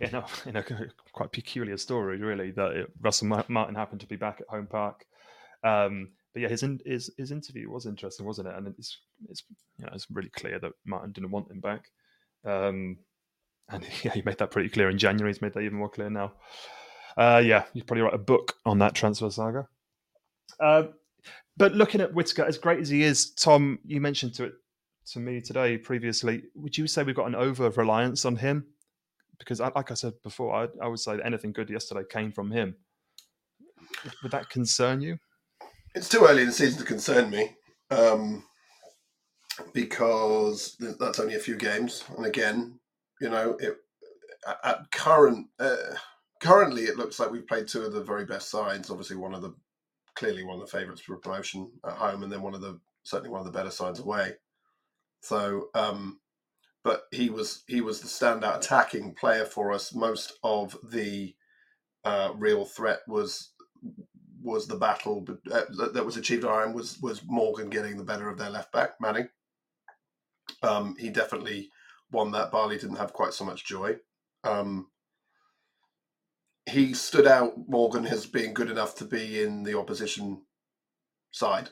in 0.00 0.14
a, 0.14 0.26
in 0.46 0.56
a 0.56 0.64
quite 1.12 1.32
peculiar 1.32 1.76
story, 1.76 2.18
really, 2.18 2.50
that 2.52 2.72
it, 2.72 2.92
Russell 3.00 3.28
Martin 3.48 3.74
happened 3.74 4.00
to 4.00 4.06
be 4.06 4.16
back 4.16 4.40
at 4.40 4.48
home 4.48 4.66
park. 4.66 5.04
Um, 5.64 6.10
but 6.32 6.42
yeah, 6.42 6.48
his, 6.48 6.62
in, 6.62 6.80
his 6.84 7.10
his 7.16 7.32
interview 7.32 7.70
was 7.70 7.86
interesting, 7.86 8.26
wasn't 8.26 8.48
it? 8.48 8.54
And 8.54 8.68
it's 8.68 8.98
it's 9.28 9.42
you 9.78 9.86
know 9.86 9.92
it's 9.94 10.06
really 10.10 10.28
clear 10.28 10.58
that 10.58 10.72
Martin 10.84 11.12
didn't 11.12 11.30
want 11.30 11.50
him 11.50 11.60
back. 11.60 11.90
Um, 12.44 12.98
and 13.68 13.84
yeah, 14.02 14.12
he 14.12 14.22
made 14.22 14.38
that 14.38 14.50
pretty 14.50 14.68
clear 14.68 14.90
in 14.90 14.98
January. 14.98 15.32
He's 15.32 15.42
made 15.42 15.54
that 15.54 15.60
even 15.60 15.78
more 15.78 15.88
clear 15.88 16.10
now. 16.10 16.32
Uh, 17.16 17.42
yeah, 17.44 17.64
you 17.72 17.82
probably 17.82 18.02
write 18.02 18.14
a 18.14 18.18
book 18.18 18.54
on 18.64 18.78
that 18.78 18.94
transfer 18.94 19.30
saga. 19.30 19.66
Uh, 20.60 20.84
but 21.56 21.74
looking 21.74 22.00
at 22.00 22.14
Whittaker, 22.14 22.44
as 22.44 22.58
great 22.58 22.78
as 22.78 22.88
he 22.88 23.02
is, 23.02 23.32
Tom, 23.32 23.80
you 23.84 24.00
mentioned 24.00 24.34
to 24.34 24.44
it 24.44 24.52
to 25.12 25.18
me 25.18 25.40
today 25.40 25.76
previously. 25.76 26.44
Would 26.54 26.78
you 26.78 26.86
say 26.86 27.02
we've 27.02 27.16
got 27.16 27.26
an 27.26 27.34
over 27.34 27.70
reliance 27.70 28.24
on 28.24 28.36
him 28.36 28.66
because, 29.38 29.60
like 29.60 29.90
I 29.90 29.94
said 29.94 30.14
before, 30.22 30.54
I, 30.54 30.68
I 30.84 30.88
would 30.88 31.00
say 31.00 31.16
that 31.16 31.26
anything 31.26 31.52
good 31.52 31.70
yesterday 31.70 32.02
came 32.08 32.32
from 32.32 32.50
him. 32.50 32.76
Would 34.22 34.32
that 34.32 34.50
concern 34.50 35.00
you? 35.00 35.18
It's 35.94 36.08
too 36.08 36.26
early 36.28 36.42
in 36.42 36.48
the 36.48 36.52
season 36.52 36.78
to 36.80 36.84
concern 36.84 37.30
me 37.30 37.56
um, 37.90 38.44
because 39.72 40.76
that's 40.98 41.18
only 41.18 41.34
a 41.34 41.40
few 41.40 41.56
games, 41.56 42.04
and 42.16 42.26
again, 42.26 42.78
you 43.20 43.30
know, 43.30 43.56
it, 43.60 43.76
at 44.64 44.90
current 44.92 45.46
uh, 45.58 45.76
currently 46.40 46.82
it 46.82 46.96
looks 46.96 47.18
like 47.18 47.30
we've 47.30 47.46
played 47.46 47.66
two 47.66 47.82
of 47.82 47.92
the 47.92 48.02
very 48.02 48.24
best 48.24 48.50
sides. 48.50 48.90
Obviously, 48.90 49.16
one 49.16 49.34
of 49.34 49.42
the 49.42 49.54
clearly 50.14 50.44
one 50.44 50.60
of 50.60 50.60
the 50.60 50.78
favourites 50.78 51.00
for 51.00 51.16
promotion 51.16 51.70
at 51.86 51.92
home, 51.92 52.22
and 52.22 52.32
then 52.32 52.42
one 52.42 52.54
of 52.54 52.60
the 52.60 52.78
certainly 53.04 53.30
one 53.30 53.40
of 53.40 53.46
the 53.46 53.56
better 53.56 53.70
sides 53.70 54.00
away. 54.00 54.34
So 55.22 55.68
um, 55.74 56.20
but 56.88 57.02
he 57.10 57.28
was 57.28 57.64
he 57.66 57.82
was 57.82 58.00
the 58.00 58.08
standout 58.08 58.56
attacking 58.56 59.12
player 59.12 59.44
for 59.44 59.74
us. 59.74 59.94
Most 59.94 60.32
of 60.42 60.74
the 60.82 61.34
uh, 62.02 62.30
real 62.34 62.64
threat 62.64 63.00
was 63.06 63.50
was 64.42 64.66
the 64.66 64.76
battle 64.76 65.26
uh, 65.52 65.64
that 65.92 66.06
was 66.06 66.16
achieved 66.16 66.46
Iron 66.46 66.72
was 66.72 66.98
was 67.02 67.20
Morgan 67.26 67.68
getting 67.68 67.98
the 67.98 68.04
better 68.04 68.30
of 68.30 68.38
their 68.38 68.48
left 68.48 68.72
back 68.72 68.92
Manning. 69.02 69.28
Um, 70.62 70.96
he 70.98 71.10
definitely 71.10 71.68
won 72.10 72.30
that. 72.30 72.50
Bali 72.50 72.78
didn't 72.78 72.96
have 72.96 73.12
quite 73.12 73.34
so 73.34 73.44
much 73.44 73.66
joy. 73.66 73.96
Um, 74.42 74.86
he 76.64 76.94
stood 76.94 77.26
out 77.26 77.52
Morgan 77.68 78.06
as 78.06 78.24
being 78.24 78.54
good 78.54 78.70
enough 78.70 78.94
to 78.96 79.04
be 79.04 79.42
in 79.42 79.62
the 79.62 79.78
opposition 79.78 80.40
side 81.32 81.68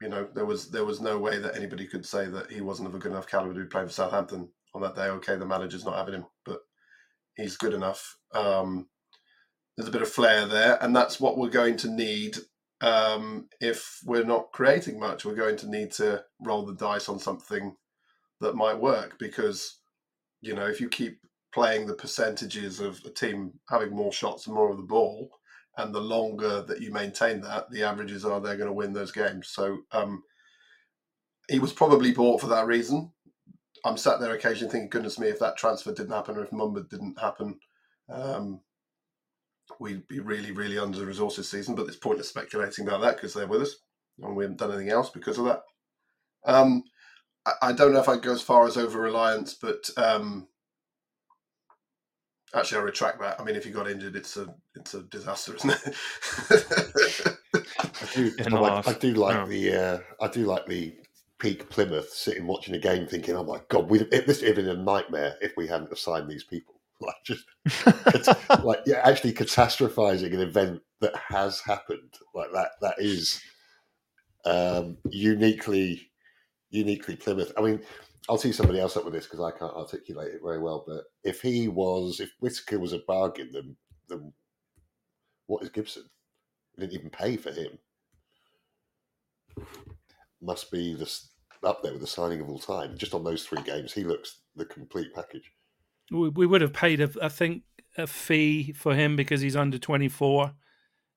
you 0.00 0.08
know, 0.08 0.28
there 0.34 0.46
was 0.46 0.70
there 0.70 0.84
was 0.84 1.00
no 1.00 1.18
way 1.18 1.38
that 1.38 1.56
anybody 1.56 1.86
could 1.86 2.06
say 2.06 2.26
that 2.26 2.50
he 2.50 2.60
wasn't 2.60 2.88
of 2.88 2.94
a 2.94 2.98
good 2.98 3.12
enough 3.12 3.26
caliber 3.26 3.54
to 3.54 3.60
be 3.60 3.66
playing 3.66 3.88
for 3.88 3.92
Southampton 3.92 4.48
on 4.74 4.82
that 4.82 4.96
day. 4.96 5.08
Okay, 5.08 5.36
the 5.36 5.46
manager's 5.46 5.84
not 5.84 5.96
having 5.96 6.14
him, 6.14 6.26
but 6.44 6.60
he's 7.36 7.56
good 7.56 7.74
enough. 7.74 8.16
Um, 8.32 8.88
there's 9.76 9.88
a 9.88 9.92
bit 9.92 10.02
of 10.02 10.10
flair 10.10 10.46
there, 10.46 10.82
and 10.82 10.96
that's 10.96 11.20
what 11.20 11.38
we're 11.38 11.50
going 11.50 11.76
to 11.78 11.90
need 11.90 12.36
um, 12.80 13.48
if 13.60 13.98
we're 14.04 14.24
not 14.24 14.52
creating 14.52 14.98
much. 14.98 15.24
We're 15.24 15.34
going 15.34 15.56
to 15.58 15.70
need 15.70 15.92
to 15.92 16.22
roll 16.40 16.64
the 16.64 16.74
dice 16.74 17.08
on 17.08 17.18
something 17.18 17.76
that 18.40 18.54
might 18.54 18.80
work 18.80 19.18
because, 19.18 19.80
you 20.40 20.54
know, 20.54 20.66
if 20.66 20.80
you 20.80 20.88
keep 20.88 21.18
playing 21.52 21.86
the 21.86 21.94
percentages 21.94 22.80
of 22.80 23.00
a 23.04 23.10
team 23.10 23.52
having 23.68 23.94
more 23.94 24.12
shots 24.12 24.46
and 24.46 24.54
more 24.54 24.70
of 24.70 24.76
the 24.76 24.82
ball, 24.82 25.30
and 25.76 25.94
the 25.94 26.00
longer 26.00 26.62
that 26.62 26.80
you 26.80 26.92
maintain 26.92 27.40
that, 27.42 27.70
the 27.70 27.82
averages 27.82 28.24
are 28.24 28.40
they're 28.40 28.56
going 28.56 28.68
to 28.68 28.72
win 28.72 28.92
those 28.92 29.12
games. 29.12 29.48
So 29.48 29.78
um, 29.92 30.22
he 31.48 31.58
was 31.58 31.72
probably 31.72 32.12
bought 32.12 32.40
for 32.40 32.48
that 32.48 32.66
reason. 32.66 33.12
I'm 33.84 33.96
sat 33.96 34.20
there 34.20 34.34
occasionally 34.34 34.70
thinking, 34.70 34.90
goodness 34.90 35.18
me, 35.18 35.28
if 35.28 35.38
that 35.38 35.56
transfer 35.56 35.92
didn't 35.92 36.12
happen 36.12 36.36
or 36.36 36.44
if 36.44 36.50
Mumba 36.50 36.88
didn't 36.88 37.18
happen, 37.18 37.58
um, 38.10 38.60
we'd 39.78 40.06
be 40.08 40.20
really, 40.20 40.52
really 40.52 40.78
under 40.78 41.06
resourced 41.06 41.36
this 41.36 41.48
season. 41.48 41.74
But 41.74 41.86
it's 41.86 41.96
pointless 41.96 42.28
speculating 42.28 42.86
about 42.86 43.00
that 43.02 43.16
because 43.16 43.32
they're 43.32 43.46
with 43.46 43.62
us 43.62 43.76
and 44.22 44.36
we 44.36 44.44
haven't 44.44 44.58
done 44.58 44.70
anything 44.70 44.90
else 44.90 45.10
because 45.10 45.38
of 45.38 45.46
that. 45.46 45.62
Um, 46.44 46.84
I, 47.46 47.52
I, 47.62 47.72
don't 47.72 47.92
know 47.92 48.00
if 48.00 48.08
I'd 48.08 48.22
go 48.22 48.32
as 48.32 48.42
far 48.42 48.66
as 48.66 48.76
over 48.76 49.00
reliance, 49.00 49.54
but 49.54 49.88
um, 49.96 50.48
Actually, 52.54 52.78
I 52.78 52.84
retract 52.84 53.20
that. 53.20 53.40
I 53.40 53.44
mean, 53.44 53.54
if 53.54 53.64
you 53.64 53.72
got 53.72 53.88
injured, 53.88 54.16
it's 54.16 54.36
a 54.36 54.52
it's 54.74 54.94
a 54.94 55.02
disaster, 55.02 55.54
isn't 55.54 55.70
it? 55.70 57.36
I 57.54 58.14
do, 58.14 58.32
I 58.40 58.48
like, 58.48 58.88
I 58.88 58.92
do 58.94 59.14
like 59.14 59.48
the 59.48 59.72
uh, 59.74 59.98
I 60.20 60.28
do 60.28 60.46
like 60.46 60.66
the 60.66 60.94
peak 61.38 61.70
Plymouth 61.70 62.10
sitting 62.10 62.46
watching 62.46 62.74
a 62.74 62.78
game, 62.78 63.06
thinking, 63.06 63.36
"Oh 63.36 63.44
my 63.44 63.60
god, 63.68 63.88
we 63.88 63.98
this 63.98 64.40
would 64.40 64.48
have 64.48 64.56
been 64.56 64.68
a 64.68 64.74
nightmare 64.74 65.36
if 65.40 65.56
we 65.56 65.66
hadn't 65.66 65.92
assigned 65.92 66.28
these 66.28 66.44
people." 66.44 66.74
Like 67.02 67.14
just 67.24 67.46
like 68.62 68.80
yeah, 68.84 69.00
actually 69.02 69.32
catastrophizing 69.32 70.34
an 70.34 70.40
event 70.40 70.82
that 71.00 71.16
has 71.16 71.58
happened 71.60 72.12
like 72.34 72.52
that. 72.52 72.72
That 72.82 72.96
is 72.98 73.40
um, 74.44 74.98
uniquely 75.08 76.10
uniquely 76.68 77.16
Plymouth. 77.16 77.52
I 77.56 77.62
mean, 77.62 77.80
I'll 78.30 78.38
see 78.38 78.52
somebody 78.52 78.78
else 78.78 78.96
up 78.96 79.04
with 79.04 79.12
this 79.12 79.26
because 79.26 79.40
I 79.40 79.50
can't 79.50 79.74
articulate 79.74 80.32
it 80.32 80.40
very 80.40 80.60
well. 80.60 80.84
But 80.86 81.02
if 81.24 81.42
he 81.42 81.66
was, 81.66 82.20
if 82.20 82.30
Whittaker 82.38 82.78
was 82.78 82.92
a 82.92 83.00
bargain, 83.00 83.50
then 83.52 83.76
then 84.08 84.32
what 85.46 85.64
is 85.64 85.68
Gibson? 85.68 86.04
We 86.76 86.82
didn't 86.86 87.00
even 87.00 87.10
pay 87.10 87.36
for 87.36 87.50
him. 87.50 87.76
must 90.40 90.70
be 90.70 90.94
the, 90.94 91.12
up 91.64 91.82
there 91.82 91.90
with 91.90 92.02
the 92.02 92.06
signing 92.06 92.40
of 92.40 92.48
all 92.48 92.60
time. 92.60 92.96
Just 92.96 93.14
on 93.14 93.24
those 93.24 93.44
three 93.44 93.62
games, 93.62 93.92
he 93.92 94.04
looks 94.04 94.42
the 94.54 94.64
complete 94.64 95.12
package. 95.12 95.50
We, 96.12 96.28
we 96.28 96.46
would 96.46 96.60
have 96.60 96.72
paid, 96.72 97.00
a, 97.00 97.10
I 97.20 97.28
think, 97.28 97.64
a 97.98 98.06
fee 98.06 98.72
for 98.72 98.94
him 98.94 99.16
because 99.16 99.40
he's 99.40 99.56
under 99.56 99.76
24 99.76 100.52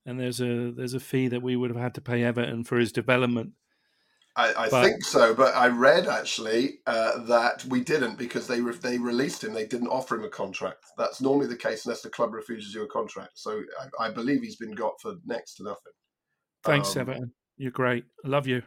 and 0.05 0.19
there's 0.19 0.41
a 0.41 0.71
there's 0.71 0.93
a 0.93 0.99
fee 0.99 1.27
that 1.27 1.41
we 1.41 1.55
would 1.55 1.69
have 1.69 1.79
had 1.79 1.93
to 1.93 2.01
pay 2.01 2.23
Everton 2.23 2.63
for 2.63 2.77
his 2.77 2.91
development. 2.91 3.51
I, 4.35 4.65
I 4.65 4.69
but, 4.69 4.83
think 4.83 5.03
so, 5.03 5.35
but 5.35 5.55
I 5.55 5.67
read 5.67 6.07
actually 6.07 6.79
uh, 6.87 7.23
that 7.25 7.63
we 7.65 7.81
didn't 7.81 8.17
because 8.17 8.47
they 8.47 8.61
re- 8.61 8.75
they 8.75 8.97
released 8.97 9.43
him. 9.43 9.53
They 9.53 9.67
didn't 9.67 9.89
offer 9.89 10.15
him 10.15 10.23
a 10.23 10.29
contract. 10.29 10.85
That's 10.97 11.21
normally 11.21 11.47
the 11.47 11.55
case 11.55 11.85
unless 11.85 12.01
the 12.01 12.09
club 12.09 12.33
refuses 12.33 12.73
you 12.73 12.83
a 12.83 12.87
contract. 12.87 13.33
So 13.35 13.61
I, 13.99 14.07
I 14.07 14.11
believe 14.11 14.41
he's 14.41 14.55
been 14.55 14.73
got 14.73 14.99
for 14.99 15.15
next 15.25 15.55
to 15.55 15.63
nothing. 15.63 15.93
Thanks, 16.63 16.95
um, 16.95 17.01
Everton. 17.01 17.31
You're 17.57 17.71
great. 17.71 18.05
I 18.25 18.27
love 18.27 18.47
you. 18.47 18.63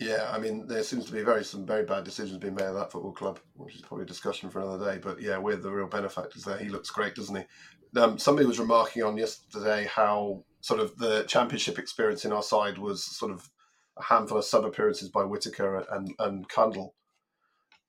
Yeah, 0.00 0.28
I 0.32 0.38
mean, 0.40 0.66
there 0.66 0.82
seems 0.82 1.04
to 1.04 1.12
be 1.12 1.22
very 1.22 1.44
some 1.44 1.64
very 1.64 1.84
bad 1.84 2.02
decisions 2.02 2.38
being 2.38 2.56
made 2.56 2.64
at 2.64 2.74
that 2.74 2.90
football 2.90 3.12
club, 3.12 3.38
which 3.54 3.76
is 3.76 3.82
probably 3.82 4.02
a 4.02 4.08
discussion 4.08 4.50
for 4.50 4.60
another 4.60 4.92
day. 4.92 4.98
But 5.00 5.22
yeah, 5.22 5.38
we're 5.38 5.54
the 5.54 5.70
real 5.70 5.86
benefactors 5.86 6.42
there. 6.42 6.58
He 6.58 6.68
looks 6.68 6.90
great, 6.90 7.14
doesn't 7.14 7.36
he? 7.36 8.00
Um, 8.00 8.18
somebody 8.18 8.46
was 8.46 8.58
remarking 8.58 9.04
on 9.04 9.16
yesterday 9.16 9.86
how 9.88 10.42
sort 10.60 10.80
of 10.80 10.96
the 10.96 11.22
championship 11.28 11.78
experience 11.78 12.24
in 12.24 12.32
our 12.32 12.42
side 12.42 12.78
was 12.78 13.04
sort 13.04 13.30
of 13.30 13.48
a 13.98 14.02
handful 14.02 14.38
of 14.38 14.44
sub 14.44 14.64
appearances 14.64 15.08
by 15.08 15.24
Whittaker 15.24 15.84
and 15.90 16.14
and 16.18 16.48
Cundle. 16.48 16.94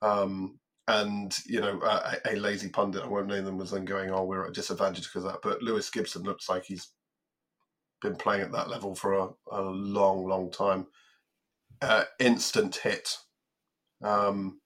Um, 0.01 0.59
and 0.87 1.33
you 1.45 1.61
know, 1.61 1.79
a, 1.81 2.17
a, 2.25 2.35
lazy 2.35 2.67
pundit, 2.67 3.03
I 3.03 3.07
won't 3.07 3.27
name 3.27 3.45
them, 3.45 3.57
was 3.57 3.71
then 3.71 3.85
going, 3.85 4.11
"Oh, 4.11 4.25
we're 4.25 4.43
at 4.43 4.49
a 4.49 4.53
disadvantage 4.53 5.05
because 5.05 5.23
of 5.23 5.31
that." 5.31 5.41
But 5.41 5.63
Lewis 5.63 5.89
Gibson 5.89 6.23
looks 6.23 6.49
like 6.49 6.65
he's 6.65 6.89
been 8.01 8.15
playing 8.17 8.41
at 8.41 8.51
that 8.51 8.69
level 8.69 8.93
for 8.93 9.13
a, 9.13 9.29
a 9.51 9.61
long, 9.61 10.27
long 10.27 10.51
time. 10.51 10.87
Uh, 11.81 12.03
instant 12.19 12.75
hit. 12.75 13.17
Um, 14.03 14.59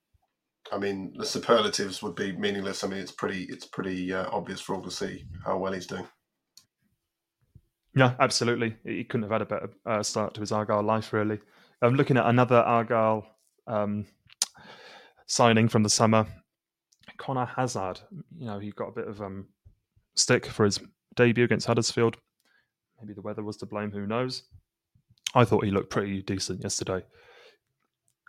I 0.72 0.78
mean, 0.78 1.14
the 1.16 1.26
superlatives 1.26 2.02
would 2.02 2.16
be 2.16 2.36
meaningless. 2.36 2.84
I 2.84 2.88
mean, 2.88 3.00
it's 3.00 3.12
pretty, 3.12 3.44
it's 3.44 3.66
pretty 3.66 4.12
uh, 4.12 4.30
obvious 4.32 4.60
for 4.60 4.76
all 4.76 4.82
to 4.82 4.92
see 4.92 5.26
how 5.46 5.58
well 5.58 5.74
he's 5.74 5.88
doing. 5.88 6.08
Yeah, 7.98 8.14
absolutely. 8.20 8.76
He 8.84 9.04
couldn't 9.04 9.24
have 9.24 9.32
had 9.32 9.42
a 9.42 9.46
better 9.46 9.70
uh, 9.86 10.04
start 10.04 10.36
to 10.36 10.42
his 10.42 10.52
Argyle 10.52 10.84
life, 10.84 11.14
really. 11.14 11.40
I'm 11.82 11.96
looking 11.96 12.18
at 12.18 12.28
another 12.28 12.58
Argyle 12.58 13.26
um, 13.66 14.06
signing 15.26 15.68
from 15.68 15.84
the 15.84 15.90
summer, 15.90 16.28
Conor 17.18 17.46
Hazard. 17.46 18.00
You 18.38 18.46
know, 18.46 18.60
he 18.60 18.72
got 18.72 18.90
a 18.90 18.92
bit 18.92 19.08
of 19.08 19.22
um, 19.22 19.48
stick 20.16 20.46
for 20.46 20.66
his 20.66 20.80
debut 21.16 21.44
against 21.44 21.66
Huddersfield. 21.66 22.18
Maybe 23.02 23.14
the 23.14 23.22
weather 23.22 23.44
was 23.44 23.58
to 23.58 23.66
blame. 23.66 23.92
Who 23.92 24.06
knows? 24.06 24.44
I 25.34 25.44
thought 25.44 25.66
he 25.66 25.72
looked 25.72 25.90
pretty 25.90 26.22
decent 26.22 26.64
yesterday. 26.64 27.04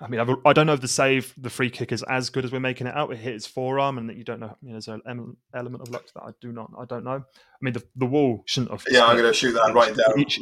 I 0.01 0.09
mean, 0.09 0.21
I've, 0.21 0.29
I 0.45 0.53
do 0.53 0.61
not 0.61 0.67
know 0.67 0.73
if 0.75 0.81
the 0.81 0.89
save, 0.89 1.35
the 1.37 1.51
free 1.51 1.71
kick 1.71 1.91
is 1.91 2.05
as 2.05 2.31
good 2.31 2.45
as 2.45 2.53
we're 2.53 2.61
making 2.61 2.87
it 2.87 2.95
out. 2.95 3.13
It 3.13 3.19
hit 3.19 3.35
his 3.35 3.47
forearm, 3.47 3.99
and 3.99 4.09
that 4.09 4.17
you 4.17 4.25
don't 4.25 4.39
know. 4.39 4.57
You 4.63 4.69
know, 4.69 4.75
there's 4.75 4.89
an 4.89 5.03
element 5.55 5.83
of 5.83 5.91
luck 5.91 6.07
to 6.07 6.15
that. 6.15 6.23
I 6.23 6.31
do 6.41 6.53
not. 6.53 6.71
I 6.79 6.85
don't 6.85 7.05
know. 7.05 7.17
I 7.17 7.59
mean, 7.61 7.75
the 7.75 7.83
the 7.97 8.07
wall 8.07 8.43
shouldn't 8.47 8.71
have. 8.71 8.85
Yeah, 8.89 9.07
I'm 9.07 9.17
going 9.17 9.29
to 9.29 9.35
shoot 9.35 9.53
that 9.53 9.75
right 9.75 9.95
down. 9.95 10.21
It, 10.21 10.39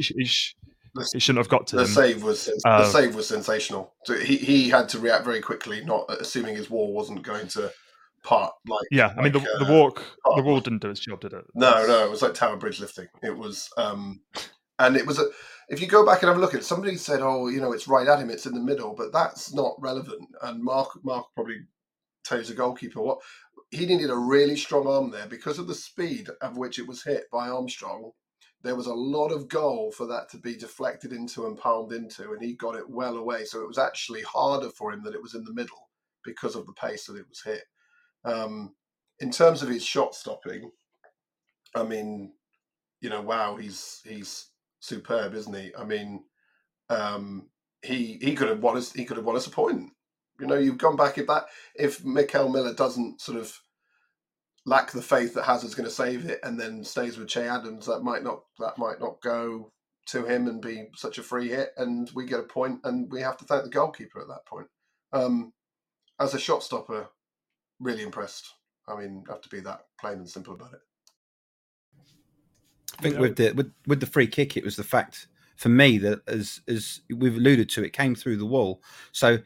it, 1.15 1.23
shouldn't 1.23 1.39
have 1.39 1.49
got 1.49 1.67
to 1.69 1.77
the 1.77 1.83
him. 1.83 1.89
save 1.89 2.23
was 2.23 2.51
uh, 2.65 2.83
the 2.83 2.91
save 2.91 3.15
was 3.15 3.29
sensational. 3.29 3.95
So 4.05 4.19
he 4.19 4.37
he 4.37 4.69
had 4.69 4.89
to 4.91 4.99
react 4.99 5.25
very 5.25 5.41
quickly, 5.41 5.83
not 5.85 6.05
assuming 6.11 6.57
his 6.57 6.69
wall 6.69 6.93
wasn't 6.93 7.23
going 7.23 7.49
to 7.49 7.73
part. 8.27 8.53
Like 8.69 8.87
yeah, 8.91 9.15
I 9.17 9.23
mean 9.23 9.33
the, 9.33 9.41
uh, 9.41 9.65
the 9.65 9.73
walk, 9.73 10.03
the 10.37 10.43
wall 10.43 10.61
didn't 10.61 10.83
do 10.83 10.91
its 10.91 11.01
job, 11.01 11.21
did 11.21 11.33
it? 11.33 11.45
No, 11.55 11.87
no, 11.87 12.05
it 12.05 12.11
was 12.11 12.21
like 12.21 12.35
Tower 12.35 12.57
Bridge 12.57 12.81
lifting. 12.81 13.09
It 13.23 13.37
was, 13.37 13.71
um 13.79 14.21
and 14.79 14.97
it 14.97 15.07
was 15.07 15.19
a 15.19 15.27
if 15.69 15.81
you 15.81 15.89
go 15.89 16.07
back 16.07 16.23
and 16.23 16.29
have 16.29 16.37
a 16.37 16.41
look 16.41 16.55
at 16.55 16.61
it, 16.61 16.65
somebody 16.65 16.97
said, 16.97 17.21
"Oh, 17.21 17.49
you 17.49 17.61
know, 17.61 17.73
it's 17.73 17.89
right 17.89 18.07
at 18.07 18.21
him, 18.21 18.31
it's 18.31 18.47
in 18.47 18.55
the 18.55 18.61
middle," 18.61 18.95
but 18.95 19.13
that's 19.13 19.53
not 19.53 19.75
relevant. 19.81 20.29
And 20.43 20.63
Mark, 20.63 20.91
Mark 21.05 21.27
probably 21.35 21.63
tells 22.25 22.49
the 22.49 22.55
goalkeeper 22.55 23.01
what 23.01 23.19
he 23.71 23.87
needed 23.87 24.11
a 24.11 24.17
really 24.17 24.57
strong 24.57 24.87
arm 24.87 25.11
there 25.11 25.27
because 25.27 25.59
of 25.59 25.67
the 25.67 25.75
speed 25.75 26.29
of 26.41 26.57
which 26.57 26.79
it 26.79 26.87
was 26.87 27.03
hit 27.03 27.25
by 27.33 27.49
Armstrong. 27.49 28.13
There 28.63 28.77
was 28.77 28.87
a 28.87 28.95
lot 28.95 29.29
of 29.33 29.49
goal 29.49 29.93
for 29.93 30.07
that 30.07 30.29
to 30.31 30.39
be 30.39 30.57
deflected 30.57 31.13
into 31.13 31.47
and 31.47 31.59
palmed 31.59 31.93
into, 31.93 32.33
and 32.33 32.43
he 32.43 32.55
got 32.55 32.77
it 32.77 32.89
well 32.89 33.17
away. 33.17 33.45
So 33.45 33.61
it 33.61 33.69
was 33.69 33.79
actually 33.79 34.23
harder 34.23 34.71
for 34.71 34.93
him 34.93 35.03
that 35.05 35.15
it 35.15 35.23
was 35.23 35.35
in 35.35 35.45
the 35.45 35.55
middle 35.55 35.89
because 36.25 36.57
of 36.57 36.67
the 36.67 36.73
pace 36.73 37.07
that 37.07 37.17
it 37.17 37.29
was 37.29 37.43
hit. 37.43 37.63
Um, 38.25 38.75
in 39.21 39.31
terms 39.31 39.63
of 39.63 39.69
his 39.69 39.85
shot 39.85 40.15
stopping, 40.15 40.71
I 41.75 41.85
mean, 41.85 42.33
you 43.01 43.11
know, 43.11 43.21
wow, 43.21 43.57
he's 43.57 44.01
he's 44.05 44.49
superb, 44.87 45.35
isn't 45.35 45.55
he? 45.55 45.73
I 45.79 45.85
mean, 45.85 46.25
um, 46.89 47.49
he 47.83 48.19
he 48.21 48.35
could 48.35 48.49
have 48.49 48.63
won 48.63 48.77
us. 48.77 48.93
He 48.93 49.05
could 49.05 49.17
have 49.17 49.27
won 49.27 49.37
us 49.37 49.47
a 49.47 49.51
point. 49.51 49.93
You 50.41 50.47
know, 50.47 50.57
you've 50.57 50.79
gone 50.79 50.97
back 50.97 51.19
if 51.19 51.27
that 51.27 51.47
if 51.75 52.03
Mickel 52.03 52.53
Miller 52.53 52.75
doesn't 52.75 53.21
sort 53.21 53.39
of 53.39 53.59
lack 54.67 54.91
the 54.91 55.03
faith 55.03 55.35
that 55.35 55.45
Hazard's 55.45 55.75
going 55.75 55.89
to 55.89 55.95
save 55.95 56.27
it 56.27 56.41
and 56.43 56.59
then 56.59 56.85
stays 56.85 57.17
with 57.17 57.29
Che 57.29 57.47
Adams, 57.47 57.87
that 57.87 58.01
might 58.03 58.23
not 58.23 58.41
that 58.59 58.79
might 58.79 59.01
not 59.01 59.23
go 59.23 59.73
to 60.07 60.25
him 60.25 60.47
and 60.47 60.63
be 60.63 60.87
such 60.95 61.19
a 61.19 61.23
free 61.23 61.49
hit, 61.49 61.71
and 61.77 62.11
we 62.15 62.27
get 62.27 62.41
a 62.41 62.45
point, 62.45 62.81
and 62.85 63.11
we 63.11 63.21
have 63.21 63.37
to 63.39 63.45
thank 63.45 63.65
the 63.65 63.71
goalkeeper 63.71 64.21
at 64.21 64.29
that 64.29 64.47
point. 64.47 64.69
Um, 65.13 65.53
as 66.21 66.35
a 66.35 66.39
shot 66.39 66.63
stopper, 66.63 67.09
really 67.81 68.03
impressed. 68.03 68.47
I 68.89 68.97
mean, 68.99 69.25
have 69.29 69.41
to 69.43 69.49
be 69.49 69.61
that 69.61 69.81
plain 70.01 70.19
and 70.19 70.29
simple 70.29 70.55
about 70.55 70.75
it. 70.75 70.81
I 72.99 73.03
think 73.03 73.19
with 73.19 73.37
the 73.37 73.53
with, 73.53 73.73
with 73.87 74.01
the 74.01 74.07
free 74.07 74.27
kick, 74.27 74.57
it 74.57 74.65
was 74.65 74.77
the 74.77 74.85
fact 74.85 75.29
for 75.57 75.69
me 75.69 75.99
that 75.99 76.21
as 76.27 76.61
as 76.69 77.01
we've 77.15 77.37
alluded 77.37 77.69
to, 77.71 77.85
it 77.85 77.93
came 77.93 78.15
through 78.15 78.37
the 78.37 78.47
wall. 78.47 78.83
So 79.13 79.39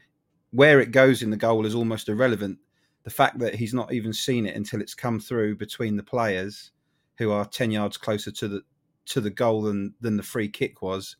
where 0.51 0.81
it 0.81 0.91
goes 0.91 1.23
in 1.23 1.31
the 1.31 1.37
goal 1.37 1.67
is 1.67 1.75
almost 1.75 2.09
irrelevant. 2.09 2.59
The 3.05 3.11
fact 3.11 3.39
that 3.39 3.55
he's 3.55 3.75
not 3.75 3.93
even 3.93 4.13
seen 4.13 4.47
it 4.47 4.57
until 4.57 4.81
it's 4.81 4.95
come 4.95 5.21
through 5.21 5.57
between 5.57 5.97
the 5.97 6.03
players 6.03 6.73
who 7.19 7.31
are 7.31 7.45
ten 7.45 7.71
yards 7.71 7.97
closer 7.97 8.31
to 8.31 8.49
the 8.49 8.63
to 9.07 9.21
the 9.21 9.31
goal 9.31 9.63
than 9.63 9.95
than 10.01 10.17
the 10.17 10.23
free 10.23 10.49
kick 10.49 10.83
was 10.83 11.17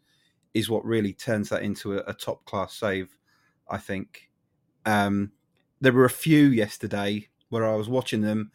is 0.53 0.69
what 0.69 0.85
really 0.85 1.13
turns 1.13 1.49
that 1.49 1.63
into 1.63 1.95
a, 1.95 2.03
a 2.09 2.15
top 2.15 2.45
class 2.45 2.75
save. 2.75 3.17
I 3.69 3.79
think 3.79 4.31
um, 4.85 5.33
there 5.81 5.93
were 5.93 6.05
a 6.05 6.11
few 6.11 6.47
yesterday 6.47 7.29
where 7.49 7.67
I 7.67 7.77
was 7.77 7.89
watching 7.89 8.21
them, 8.21 8.51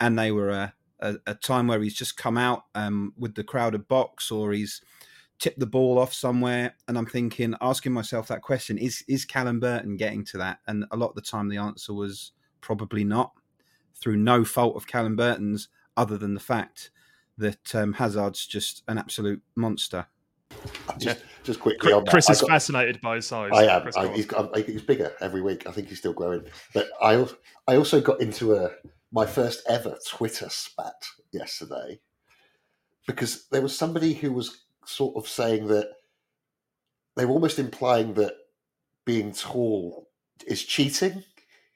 and 0.00 0.18
they 0.18 0.30
were 0.30 0.50
uh, 0.50 0.70
a, 1.04 1.16
a 1.26 1.34
time 1.34 1.68
where 1.68 1.80
he's 1.82 1.94
just 1.94 2.16
come 2.16 2.38
out 2.38 2.64
um, 2.74 3.12
with 3.16 3.34
the 3.34 3.44
crowded 3.44 3.86
box 3.86 4.30
or 4.30 4.52
he's 4.52 4.80
tipped 5.38 5.58
the 5.58 5.66
ball 5.66 5.98
off 5.98 6.14
somewhere 6.14 6.74
and 6.88 6.96
i'm 6.96 7.06
thinking 7.06 7.54
asking 7.60 7.92
myself 7.92 8.28
that 8.28 8.40
question 8.40 8.78
is 8.78 9.04
is 9.08 9.24
callum 9.24 9.60
burton 9.60 9.96
getting 9.96 10.24
to 10.24 10.38
that 10.38 10.58
and 10.66 10.84
a 10.92 10.96
lot 10.96 11.10
of 11.10 11.14
the 11.16 11.20
time 11.20 11.48
the 11.48 11.56
answer 11.56 11.92
was 11.92 12.32
probably 12.60 13.04
not 13.04 13.32
through 13.96 14.16
no 14.16 14.44
fault 14.44 14.76
of 14.76 14.86
callum 14.86 15.16
burton's 15.16 15.68
other 15.96 16.16
than 16.16 16.34
the 16.34 16.40
fact 16.40 16.90
that 17.36 17.74
um, 17.74 17.92
hazard's 17.92 18.46
just 18.46 18.82
an 18.88 18.96
absolute 18.96 19.42
monster 19.56 20.06
just, 20.98 21.24
just 21.42 21.58
quickly 21.58 21.92
on 21.92 22.06
Chris 22.06 22.26
that, 22.26 22.34
is 22.34 22.40
got, 22.40 22.50
fascinated 22.50 23.00
by 23.00 23.16
his 23.16 23.26
size. 23.26 23.50
I 23.52 23.64
am. 23.64 23.90
I, 23.96 24.06
he's, 24.14 24.26
got, 24.26 24.56
he's 24.56 24.82
bigger 24.82 25.12
every 25.20 25.42
week. 25.42 25.66
I 25.66 25.72
think 25.72 25.88
he's 25.88 25.98
still 25.98 26.12
growing. 26.12 26.44
But 26.72 26.90
I, 27.02 27.26
I 27.66 27.76
also 27.76 28.00
got 28.00 28.20
into 28.20 28.54
a 28.54 28.70
my 29.14 29.24
first 29.24 29.62
ever 29.68 29.96
Twitter 30.06 30.48
spat 30.50 31.06
yesterday 31.32 32.00
because 33.06 33.46
there 33.52 33.62
was 33.62 33.78
somebody 33.78 34.12
who 34.12 34.32
was 34.32 34.64
sort 34.86 35.14
of 35.16 35.28
saying 35.28 35.68
that 35.68 35.88
they 37.16 37.24
were 37.24 37.32
almost 37.32 37.60
implying 37.60 38.14
that 38.14 38.34
being 39.04 39.32
tall 39.32 40.08
is 40.48 40.64
cheating. 40.64 41.22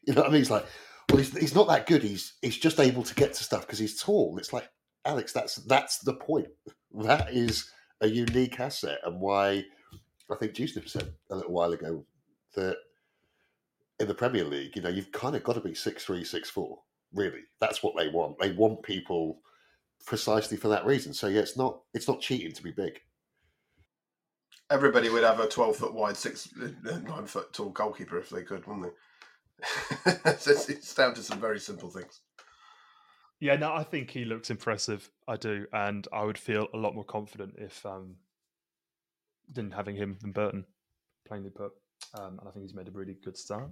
You 0.05 0.15
know 0.15 0.23
what 0.23 0.31
I 0.31 0.33
mean? 0.33 0.41
He's 0.41 0.51
like, 0.51 0.67
well, 1.09 1.19
he's, 1.19 1.37
he's 1.39 1.55
not 1.55 1.69
that 1.69 1.87
good. 1.87 2.03
He's 2.03 2.35
he's 2.43 2.59
just 2.59 2.81
able 2.81 3.05
to 3.05 3.15
get 3.15 3.35
to 3.35 3.45
stuff 3.45 3.61
because 3.61 3.79
he's 3.79 4.03
tall. 4.03 4.37
It's 4.39 4.53
like, 4.53 4.69
Alex, 5.05 5.33
that's 5.33 5.57
that's 5.67 5.99
the 5.99 6.15
point. 6.15 6.49
That 7.03 7.35
is 7.35 7.71
a 8.01 8.09
unique 8.09 8.59
asset, 8.59 9.01
and 9.05 9.21
why 9.21 9.63
I 10.33 10.37
think 10.41 10.55
Dewsnip 10.55 10.89
said 10.89 11.13
a 11.29 11.37
little 11.37 11.53
while 11.53 11.75
ago 11.75 12.07
that 12.55 12.79
in 14.01 14.09
the 14.09 14.15
Premier 14.15 14.45
League, 14.45 14.75
you 14.75 14.81
know, 14.81 14.89
you've 14.89 15.13
kind 15.13 15.37
of 15.37 15.45
got 15.45 15.53
to 15.53 15.61
be 15.61 15.75
six 15.75 16.07
three, 16.07 16.25
six 16.25 16.49
four 16.49 16.79
Really, 17.13 17.41
that's 17.61 17.83
what 17.83 17.97
they 17.97 18.09
want. 18.09 18.39
They 18.39 18.53
want 18.53 18.83
people 18.83 19.41
precisely 20.05 20.57
for 20.57 20.69
that 20.69 20.87
reason. 20.87 21.13
So 21.13 21.27
yeah, 21.27 21.41
it's 21.41 21.57
not 21.57 21.81
it's 21.95 22.09
not 22.09 22.21
cheating 22.21 22.53
to 22.53 22.63
be 22.63 22.71
big. 22.71 23.01
Everybody 24.71 25.09
would 25.09 25.25
have 25.25 25.41
a 25.41 25.49
twelve 25.49 25.77
foot 25.77 25.95
wide, 25.95 26.17
six 26.17 26.49
nine 26.85 27.27
foot 27.27 27.53
tall 27.53 27.71
goalkeeper 27.71 28.19
if 28.19 28.31
they 28.31 28.43
could, 28.43 28.67
wouldn't 28.67 28.87
they? 28.87 30.13
it's, 30.27 30.69
it's 30.69 30.95
down 30.95 31.15
to 31.15 31.23
some 31.23 31.41
very 31.41 31.59
simple 31.59 31.91
things. 31.91 32.21
Yeah, 33.41 33.57
no, 33.57 33.73
I 33.73 33.85
think 33.85 34.11
he 34.11 34.25
looks 34.25 34.51
impressive. 34.51 35.11
I 35.29 35.37
do, 35.37 35.67
and 35.73 36.07
I 36.13 36.25
would 36.25 36.39
feel 36.39 36.67
a 36.75 36.77
lot 36.77 36.95
more 36.95 37.05
confident 37.05 37.55
if 37.57 37.85
um, 37.87 38.17
than 39.51 39.71
having 39.71 39.97
him 39.97 40.19
than 40.21 40.33
Burton, 40.33 40.65
plainly 41.27 41.51
put. 41.51 41.73
Um, 42.15 42.39
and 42.39 42.49
I 42.49 42.51
think 42.51 42.65
he's 42.65 42.75
made 42.75 42.89
a 42.89 42.93
really 42.93 43.17
good 43.23 43.37
start. 43.37 43.71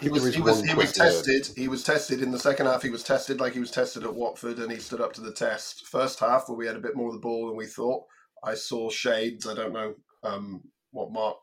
He 0.00 0.10
was, 0.10 0.34
he 0.34 0.42
was, 0.42 0.62
he 0.62 0.74
was 0.74 0.92
tested. 0.92 1.48
He 1.56 1.68
was 1.68 1.82
tested 1.82 2.22
in 2.22 2.30
the 2.30 2.38
second 2.38 2.66
half. 2.66 2.82
He 2.82 2.90
was 2.90 3.02
tested 3.02 3.40
like 3.40 3.54
he 3.54 3.60
was 3.60 3.70
tested 3.70 4.04
at 4.04 4.14
Watford, 4.14 4.58
and 4.58 4.70
he 4.70 4.78
stood 4.78 5.00
up 5.00 5.14
to 5.14 5.20
the 5.22 5.32
test. 5.32 5.86
First 5.86 6.20
half, 6.20 6.48
where 6.48 6.58
we 6.58 6.66
had 6.66 6.76
a 6.76 6.80
bit 6.80 6.96
more 6.96 7.08
of 7.08 7.14
the 7.14 7.20
ball 7.20 7.46
than 7.46 7.56
we 7.56 7.66
thought, 7.66 8.04
I 8.44 8.54
saw 8.54 8.90
shades. 8.90 9.46
I 9.46 9.54
don't 9.54 9.72
know 9.72 9.94
um, 10.22 10.62
what 10.90 11.12
Mark 11.12 11.36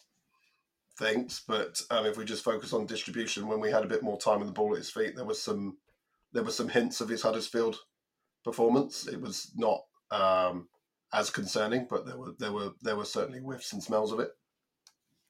thinks, 1.00 1.43
but 1.48 1.82
um, 1.89 2.06
if 2.06 2.17
we 2.17 2.26
just 2.26 2.43
focus 2.43 2.74
on 2.74 2.86
distribution, 2.86 3.48
when 3.48 3.60
we 3.60 3.71
had 3.71 3.84
a 3.84 3.89
bit 3.89 4.04
more 4.04 4.19
time 4.19 4.41
and 4.41 4.48
the 4.48 4.54
ball 4.54 4.74
at 4.74 4.78
his 4.78 4.91
feet, 4.91 5.15
there 5.15 5.26
was 5.26 5.41
some 5.41 5.78
there 6.32 6.43
were 6.43 6.52
some 6.52 6.69
hints 6.69 7.02
of 7.02 7.10
his 7.10 7.21
Huddersfield 7.21 7.78
performance. 8.43 9.08
It 9.08 9.19
was 9.19 9.52
not 9.56 9.82
um, 10.12 10.67
as 11.13 11.30
concerning, 11.30 11.88
but 11.89 12.06
there 12.06 12.17
were 12.17 12.34
there 12.39 12.54
were 12.54 12.71
there 12.82 12.95
were 12.95 13.06
certainly 13.06 13.39
whiffs 13.39 13.74
and 13.74 13.82
smells 13.82 14.12
of 14.12 14.19
it. 14.19 14.30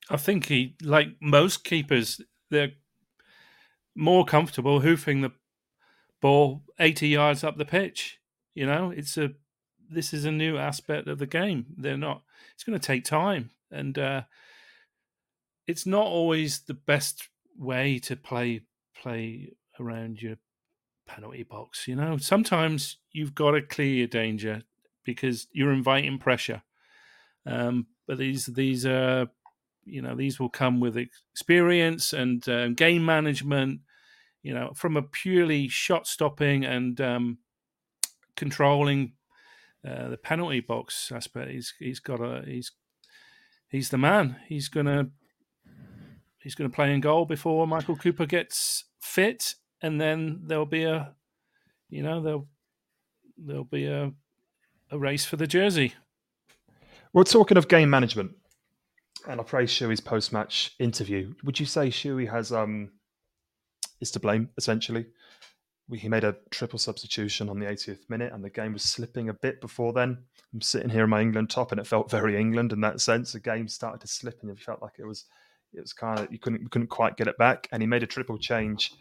I 0.09 0.17
think 0.17 0.47
he, 0.47 0.75
like 0.81 1.09
most 1.19 1.63
keepers, 1.63 2.21
they're 2.49 2.73
more 3.95 4.25
comfortable 4.25 4.81
hoofing 4.81 5.21
the 5.21 5.31
ball 6.21 6.63
eighty 6.79 7.07
yards 7.07 7.43
up 7.43 7.57
the 7.57 7.65
pitch. 7.65 8.19
You 8.53 8.65
know, 8.65 8.91
it's 8.91 9.17
a 9.17 9.31
this 9.89 10.13
is 10.13 10.25
a 10.25 10.31
new 10.31 10.57
aspect 10.57 11.07
of 11.07 11.19
the 11.19 11.27
game. 11.27 11.65
They're 11.77 11.97
not. 11.97 12.21
It's 12.53 12.63
going 12.63 12.79
to 12.79 12.85
take 12.85 13.03
time, 13.03 13.51
and 13.71 13.97
uh, 13.97 14.21
it's 15.67 15.85
not 15.85 16.05
always 16.05 16.59
the 16.59 16.73
best 16.73 17.29
way 17.57 17.99
to 17.99 18.15
play 18.15 18.61
play 18.95 19.53
around 19.79 20.21
your 20.21 20.35
penalty 21.07 21.43
box. 21.43 21.87
You 21.87 21.95
know, 21.95 22.17
sometimes 22.17 22.97
you've 23.11 23.35
got 23.35 23.51
to 23.51 23.61
clear 23.61 23.93
your 23.93 24.07
danger 24.07 24.63
because 25.03 25.47
you're 25.51 25.73
inviting 25.73 26.17
pressure. 26.17 26.63
Um, 27.45 27.87
but 28.07 28.17
these 28.17 28.47
these 28.47 28.85
are 28.85 29.27
you 29.85 30.01
know 30.01 30.15
these 30.15 30.39
will 30.39 30.49
come 30.49 30.79
with 30.79 30.97
experience 30.97 32.13
and 32.13 32.47
um, 32.49 32.73
game 32.73 33.05
management. 33.05 33.81
You 34.43 34.53
know, 34.53 34.71
from 34.75 34.95
a 34.95 35.01
purely 35.01 35.67
shot 35.67 36.05
stopping 36.05 36.65
and 36.65 36.99
um, 37.01 37.39
controlling 38.35 39.13
uh, 39.87 40.09
the 40.09 40.17
penalty 40.17 40.59
box 40.59 41.11
aspect, 41.13 41.51
he's 41.51 41.73
he's 41.79 41.99
got 41.99 42.19
a 42.21 42.43
he's 42.45 42.71
he's 43.69 43.89
the 43.89 43.97
man. 43.97 44.37
He's 44.47 44.69
gonna 44.69 45.09
he's 46.39 46.55
gonna 46.55 46.69
play 46.69 46.93
in 46.93 47.01
goal 47.01 47.25
before 47.25 47.65
Michael 47.67 47.95
Cooper 47.95 48.25
gets 48.25 48.85
fit, 48.99 49.55
and 49.81 49.99
then 49.99 50.41
there'll 50.45 50.65
be 50.65 50.83
a 50.83 51.13
you 51.89 52.03
know 52.03 52.21
there'll 52.21 52.47
there'll 53.37 53.63
be 53.63 53.85
a 53.85 54.11
a 54.91 54.97
race 54.97 55.25
for 55.25 55.37
the 55.37 55.47
jersey. 55.47 55.93
We're 57.13 57.23
talking 57.23 57.57
of 57.57 57.67
game 57.67 57.89
management, 57.89 58.31
and 59.27 59.39
I 59.39 59.43
praise 59.43 59.69
Shuey's 59.69 59.99
post-match 59.99 60.75
interview. 60.79 61.33
Would 61.43 61.59
you 61.59 61.65
say 61.65 61.89
Shuey 61.89 62.29
has 62.29 62.51
um 62.51 62.91
is 64.01 64.11
to 64.11 64.19
blame 64.19 64.49
essentially? 64.57 65.07
He 65.93 66.09
made 66.09 66.23
a 66.23 66.35
triple 66.49 66.79
substitution 66.79 67.47
on 67.47 67.59
the 67.59 67.67
80th 67.67 68.09
minute, 68.09 68.33
and 68.33 68.43
the 68.43 68.49
game 68.49 68.73
was 68.73 68.81
slipping 68.81 69.29
a 69.29 69.33
bit 69.33 69.61
before 69.61 69.93
then. 69.93 70.17
I'm 70.51 70.61
sitting 70.61 70.89
here 70.89 71.03
in 71.03 71.11
my 71.11 71.21
England 71.21 71.51
top, 71.51 71.71
and 71.71 71.79
it 71.79 71.85
felt 71.85 72.09
very 72.09 72.39
England 72.39 72.73
in 72.73 72.81
that 72.81 73.01
sense. 73.01 73.33
The 73.33 73.39
game 73.39 73.67
started 73.67 74.01
to 74.01 74.07
slip, 74.07 74.39
and 74.41 74.49
you 74.49 74.55
felt 74.55 74.81
like 74.81 74.93
it 74.97 75.05
was 75.05 75.25
it 75.73 75.81
was 75.81 75.93
kind 75.93 76.19
of 76.19 76.31
you 76.31 76.39
couldn't 76.39 76.61
you 76.61 76.69
couldn't 76.69 76.87
quite 76.87 77.17
get 77.17 77.27
it 77.27 77.37
back. 77.37 77.67
And 77.71 77.83
he 77.83 77.87
made 77.87 78.01
a 78.01 78.07
triple 78.07 78.39
change, 78.39 78.93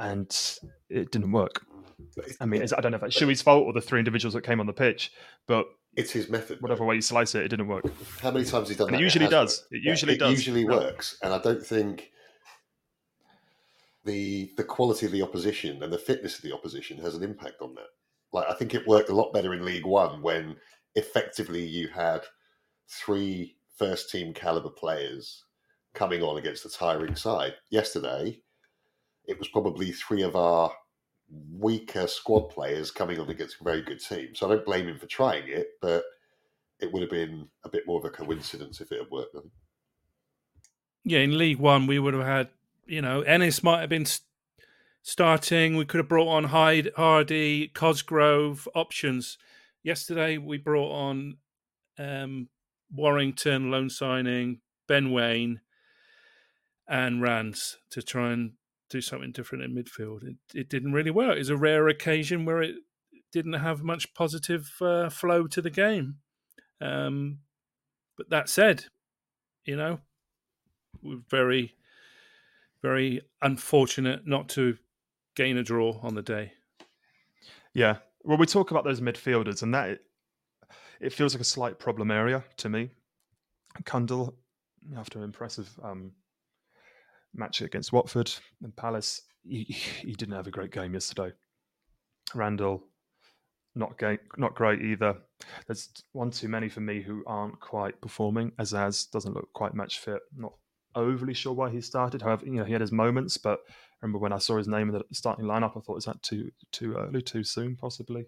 and 0.00 0.36
it 0.90 1.12
didn't 1.12 1.30
work. 1.30 1.64
I 2.40 2.46
mean, 2.46 2.62
I 2.62 2.80
don't 2.80 2.92
know 2.92 2.96
if 2.96 3.02
it's 3.04 3.18
Shuey's 3.18 3.42
fault 3.42 3.64
or 3.64 3.72
the 3.72 3.80
three 3.80 4.00
individuals 4.00 4.34
that 4.34 4.42
came 4.42 4.60
on 4.60 4.66
the 4.66 4.72
pitch, 4.72 5.12
but 5.46 5.66
it's 5.98 6.12
his 6.12 6.30
method. 6.30 6.62
Whatever 6.62 6.84
way 6.84 6.94
you 6.94 7.00
slice 7.00 7.34
it, 7.34 7.42
it 7.42 7.48
didn't 7.48 7.66
work. 7.66 7.84
How 8.22 8.30
many 8.30 8.44
times 8.44 8.68
he's 8.68 8.78
done 8.78 8.86
and 8.86 8.94
that? 8.94 9.00
It 9.00 9.02
usually 9.02 9.24
it 9.24 9.30
does. 9.30 9.62
Worked. 9.62 9.72
It 9.72 9.88
usually 9.88 10.12
yeah, 10.12 10.18
does. 10.18 10.32
It 10.32 10.36
usually 10.36 10.64
works, 10.64 11.18
and 11.22 11.34
I 11.34 11.38
don't 11.38 11.64
think 11.64 12.12
the 14.04 14.52
the 14.56 14.62
quality 14.62 15.06
of 15.06 15.12
the 15.12 15.22
opposition 15.22 15.82
and 15.82 15.92
the 15.92 15.98
fitness 15.98 16.36
of 16.36 16.42
the 16.42 16.54
opposition 16.54 16.98
has 16.98 17.16
an 17.16 17.24
impact 17.24 17.60
on 17.60 17.74
that. 17.74 17.88
Like 18.32 18.46
I 18.48 18.54
think 18.54 18.74
it 18.74 18.86
worked 18.86 19.10
a 19.10 19.14
lot 19.14 19.32
better 19.32 19.52
in 19.52 19.64
League 19.64 19.86
One 19.86 20.22
when 20.22 20.56
effectively 20.94 21.66
you 21.66 21.88
had 21.88 22.20
three 22.88 23.56
first 23.76 24.08
team 24.08 24.32
caliber 24.32 24.70
players 24.70 25.44
coming 25.94 26.22
on 26.22 26.38
against 26.38 26.62
the 26.62 26.70
tiring 26.70 27.16
side. 27.16 27.54
Yesterday, 27.70 28.40
it 29.24 29.36
was 29.36 29.48
probably 29.48 29.90
three 29.90 30.22
of 30.22 30.36
our 30.36 30.70
weaker 31.30 32.06
squad 32.06 32.48
players 32.48 32.90
coming 32.90 33.20
on 33.20 33.28
against 33.28 33.60
a 33.60 33.64
very 33.64 33.82
good 33.82 34.00
team. 34.00 34.34
So 34.34 34.46
I 34.46 34.54
don't 34.54 34.64
blame 34.64 34.88
him 34.88 34.98
for 34.98 35.06
trying 35.06 35.48
it, 35.48 35.68
but 35.80 36.04
it 36.80 36.92
would 36.92 37.02
have 37.02 37.10
been 37.10 37.48
a 37.64 37.68
bit 37.68 37.86
more 37.86 37.98
of 37.98 38.04
a 38.04 38.10
coincidence 38.10 38.80
if 38.80 38.92
it 38.92 38.98
had 38.98 39.10
worked. 39.10 39.36
Yeah, 41.04 41.20
in 41.20 41.36
League 41.36 41.58
One, 41.58 41.86
we 41.86 41.98
would 41.98 42.14
have 42.14 42.26
had, 42.26 42.48
you 42.86 43.02
know, 43.02 43.22
Ennis 43.22 43.62
might 43.62 43.80
have 43.80 43.88
been 43.88 44.06
starting. 45.02 45.76
We 45.76 45.84
could 45.84 45.98
have 45.98 46.08
brought 46.08 46.28
on 46.28 46.44
Hyde, 46.44 46.90
Hardie, 46.96 47.72
Cosgrove 47.72 48.68
options. 48.74 49.38
Yesterday, 49.82 50.38
we 50.38 50.58
brought 50.58 50.92
on 50.92 51.38
um, 51.98 52.48
Warrington, 52.94 53.70
loan 53.70 53.90
signing, 53.90 54.60
Ben 54.86 55.10
Waine, 55.10 55.60
and 56.86 57.22
Rands 57.22 57.78
to 57.90 58.02
try 58.02 58.32
and 58.32 58.52
do 58.90 59.00
something 59.00 59.32
different 59.32 59.64
in 59.64 59.74
midfield. 59.74 60.24
It, 60.24 60.36
it 60.54 60.68
didn't 60.68 60.92
really 60.92 61.10
work. 61.10 61.36
It 61.36 61.40
was 61.40 61.50
a 61.50 61.56
rare 61.56 61.88
occasion 61.88 62.44
where 62.44 62.62
it 62.62 62.76
didn't 63.32 63.54
have 63.54 63.82
much 63.82 64.14
positive 64.14 64.70
uh, 64.80 65.10
flow 65.10 65.46
to 65.46 65.60
the 65.60 65.70
game. 65.70 66.16
Um, 66.80 67.38
but 68.16 68.30
that 68.30 68.48
said, 68.48 68.86
you 69.64 69.76
know, 69.76 70.00
we're 71.02 71.20
very, 71.28 71.74
very 72.82 73.22
unfortunate 73.42 74.26
not 74.26 74.48
to 74.50 74.78
gain 75.36 75.56
a 75.56 75.62
draw 75.62 75.98
on 76.02 76.14
the 76.14 76.22
day. 76.22 76.52
Yeah. 77.74 77.98
Well, 78.24 78.38
we 78.38 78.46
talk 78.46 78.70
about 78.70 78.84
those 78.84 79.00
midfielders, 79.00 79.62
and 79.62 79.72
that 79.74 80.00
it 81.00 81.12
feels 81.12 81.34
like 81.34 81.40
a 81.40 81.44
slight 81.44 81.78
problem 81.78 82.10
area 82.10 82.44
to 82.58 82.68
me. 82.68 82.90
Cundle, 83.84 84.34
after 84.96 85.18
an 85.18 85.24
impressive 85.24 85.70
um, 85.82 86.12
match 87.34 87.60
against 87.60 87.92
Watford 87.92 88.32
and 88.62 88.74
Palace, 88.74 89.22
he, 89.44 89.64
he 89.64 90.12
didn't 90.12 90.34
have 90.34 90.46
a 90.46 90.52
great 90.52 90.72
game 90.72 90.94
yesterday. 90.94 91.32
Randell, 92.34 92.82
not 93.74 93.96
ga- 93.98 94.18
not 94.36 94.54
great 94.54 94.82
either. 94.82 95.16
There's 95.66 95.88
one 96.12 96.30
too 96.30 96.48
many 96.48 96.68
for 96.68 96.80
me 96.80 97.00
who 97.00 97.22
aren't 97.26 97.60
quite 97.60 98.00
performing. 98.00 98.52
Azaz 98.58 99.10
doesn't 99.10 99.34
look 99.34 99.52
quite 99.54 99.74
match 99.74 100.00
fit. 100.00 100.20
Not 100.36 100.52
overly 100.94 101.34
sure 101.34 101.52
why 101.52 101.70
he 101.70 101.80
started. 101.80 102.22
However, 102.22 102.44
you 102.44 102.52
know 102.52 102.64
he 102.64 102.72
had 102.72 102.80
his 102.80 102.92
moments, 102.92 103.36
but 103.36 103.60
I 103.68 104.06
remember 104.06 104.18
when 104.18 104.32
I 104.32 104.38
saw 104.38 104.58
his 104.58 104.68
name 104.68 104.88
in 104.88 104.94
the 104.94 105.04
starting 105.12 105.44
lineup, 105.44 105.76
I 105.76 105.80
thought 105.80 105.98
is 105.98 106.04
that 106.04 106.22
too 106.22 106.50
too 106.72 106.94
early, 106.96 107.22
too 107.22 107.44
soon, 107.44 107.76
possibly. 107.76 108.26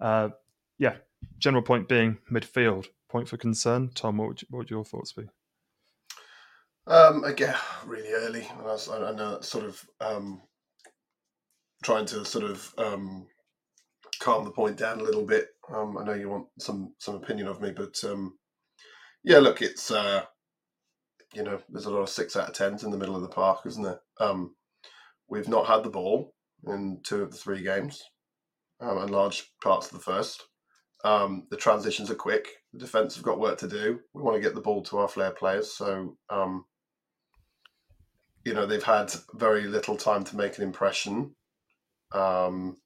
Uh, 0.00 0.30
yeah. 0.78 0.96
General 1.38 1.62
point 1.62 1.88
being 1.88 2.18
midfield. 2.30 2.86
Point 3.08 3.28
for 3.28 3.36
concern. 3.36 3.90
Tom, 3.94 4.18
what 4.18 4.28
would, 4.28 4.42
you, 4.42 4.48
what 4.50 4.58
would 4.58 4.70
your 4.70 4.84
thoughts 4.84 5.12
be? 5.12 5.24
Um, 6.88 7.24
again, 7.24 7.56
really 7.84 8.12
early. 8.12 8.48
I, 8.58 8.62
was, 8.62 8.88
I 8.88 9.12
know 9.12 9.40
sort 9.40 9.64
of 9.64 9.84
um, 10.00 10.42
trying 11.82 12.06
to 12.06 12.24
sort 12.24 12.44
of 12.44 12.72
um, 12.78 13.26
calm 14.20 14.44
the 14.44 14.52
point 14.52 14.76
down 14.76 15.00
a 15.00 15.04
little 15.04 15.24
bit. 15.24 15.48
Um, 15.72 15.98
I 15.98 16.04
know 16.04 16.14
you 16.14 16.28
want 16.28 16.46
some 16.60 16.94
some 16.98 17.16
opinion 17.16 17.48
of 17.48 17.60
me, 17.60 17.72
but 17.74 17.96
um, 18.04 18.38
yeah, 19.24 19.38
look, 19.38 19.62
it's 19.62 19.90
uh, 19.90 20.22
you 21.34 21.42
know, 21.42 21.60
there's 21.68 21.86
a 21.86 21.90
lot 21.90 22.02
of 22.02 22.08
six 22.08 22.36
out 22.36 22.48
of 22.48 22.54
tens 22.54 22.84
in 22.84 22.90
the 22.90 22.96
middle 22.96 23.16
of 23.16 23.22
the 23.22 23.28
park, 23.28 23.60
isn't 23.66 23.82
there? 23.82 24.00
Um, 24.20 24.54
we've 25.28 25.48
not 25.48 25.66
had 25.66 25.82
the 25.82 25.90
ball 25.90 26.34
in 26.66 27.00
two 27.04 27.22
of 27.22 27.32
the 27.32 27.36
three 27.36 27.62
games, 27.62 28.02
um, 28.80 28.98
and 28.98 29.10
large 29.10 29.52
parts 29.62 29.86
of 29.86 29.92
the 29.92 30.04
first. 30.04 30.44
Um, 31.04 31.46
the 31.50 31.56
transitions 31.56 32.10
are 32.10 32.16
quick. 32.16 32.48
The 32.72 32.78
defence 32.78 33.16
have 33.16 33.24
got 33.24 33.40
work 33.40 33.58
to 33.58 33.68
do. 33.68 34.00
We 34.14 34.22
want 34.22 34.36
to 34.36 34.42
get 34.42 34.54
the 34.54 34.60
ball 34.60 34.82
to 34.84 34.98
our 34.98 35.08
flair 35.08 35.32
players, 35.32 35.72
so 35.72 36.16
um, 36.30 36.64
you 38.46 38.54
know 38.54 38.64
they've 38.64 38.82
had 38.82 39.12
very 39.34 39.64
little 39.64 39.96
time 39.96 40.22
to 40.22 40.36
make 40.36 40.56
an 40.56 40.62
impression, 40.62 41.34
um, 42.12 42.76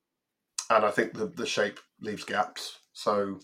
and 0.71 0.87
I 0.87 0.91
think 0.91 1.13
the 1.13 1.27
the 1.27 1.45
shape 1.45 1.79
leaves 2.01 2.25
gaps. 2.25 2.79
So 2.95 3.41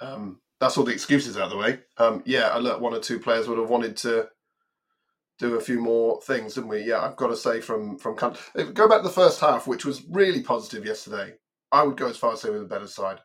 um, 0.00 0.40
that's 0.60 0.76
all 0.76 0.84
the 0.84 0.92
excuses 0.92 1.38
out 1.38 1.44
of 1.44 1.50
the 1.50 1.56
way. 1.56 1.80
Um, 1.96 2.22
yeah, 2.26 2.48
I 2.48 2.58
look, 2.58 2.82
one 2.82 2.92
or 2.92 3.00
two 3.00 3.18
players 3.18 3.48
would 3.48 3.56
have 3.58 3.70
wanted 3.70 3.96
to 3.98 4.28
do 5.38 5.54
a 5.54 5.60
few 5.62 5.80
more 5.80 6.20
things, 6.20 6.54
didn't 6.54 6.68
we? 6.68 6.82
Yeah, 6.82 7.00
I've 7.00 7.16
got 7.16 7.28
to 7.28 7.36
say 7.36 7.62
from 7.62 7.96
from 7.96 8.16
go 8.16 8.86
back 8.86 9.00
to 9.00 9.08
the 9.08 9.10
first 9.10 9.40
half, 9.40 9.66
which 9.66 9.86
was 9.86 10.04
really 10.10 10.42
positive 10.42 10.84
yesterday. 10.84 11.36
I 11.72 11.84
would 11.84 11.96
go 11.96 12.06
as 12.06 12.18
far 12.18 12.34
as 12.34 12.42
say 12.42 12.50
with 12.50 12.62
a 12.62 12.66
better 12.66 12.86
side. 12.86 13.20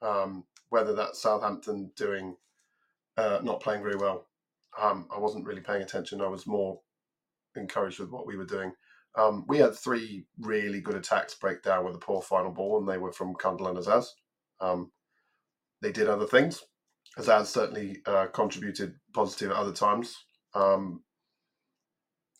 Um, 0.00 0.44
whether 0.70 0.94
that's 0.94 1.20
Southampton 1.20 1.90
doing 1.94 2.36
uh, 3.18 3.40
not 3.42 3.60
playing 3.60 3.82
very 3.82 3.96
well, 3.96 4.26
um, 4.80 5.06
I 5.14 5.18
wasn't 5.18 5.44
really 5.44 5.60
paying 5.60 5.82
attention. 5.82 6.22
I 6.22 6.28
was 6.28 6.46
more 6.46 6.80
encouraged 7.56 7.98
with 7.98 8.10
what 8.10 8.26
we 8.26 8.36
were 8.36 8.44
doing. 8.44 8.72
Um, 9.16 9.44
we 9.48 9.58
had 9.58 9.74
three 9.74 10.26
really 10.38 10.80
good 10.80 10.94
attacks 10.94 11.34
break 11.34 11.62
down 11.62 11.84
with 11.84 11.94
a 11.94 11.98
poor 11.98 12.20
final 12.20 12.52
ball, 12.52 12.78
and 12.78 12.88
they 12.88 12.98
were 12.98 13.12
from 13.12 13.34
Cundle 13.34 13.68
and 13.68 13.78
Azaz. 13.78 14.06
Um, 14.60 14.92
they 15.80 15.92
did 15.92 16.08
other 16.08 16.26
things. 16.26 16.62
Azaz 17.18 17.46
certainly 17.46 18.02
uh, 18.06 18.26
contributed 18.26 18.94
positive 19.14 19.50
at 19.50 19.56
other 19.56 19.72
times. 19.72 20.16
Um, 20.54 21.02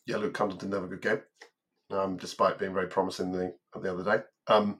yeah, 0.05 0.17
Luke 0.17 0.33
Cundle 0.33 0.57
didn't 0.57 0.73
have 0.73 0.83
a 0.83 0.87
good 0.87 1.01
game, 1.01 1.21
um, 1.91 2.17
despite 2.17 2.59
being 2.59 2.73
very 2.73 2.87
promising 2.87 3.31
the 3.31 3.53
the 3.79 3.91
other 3.91 4.03
day. 4.03 4.23
Um, 4.47 4.79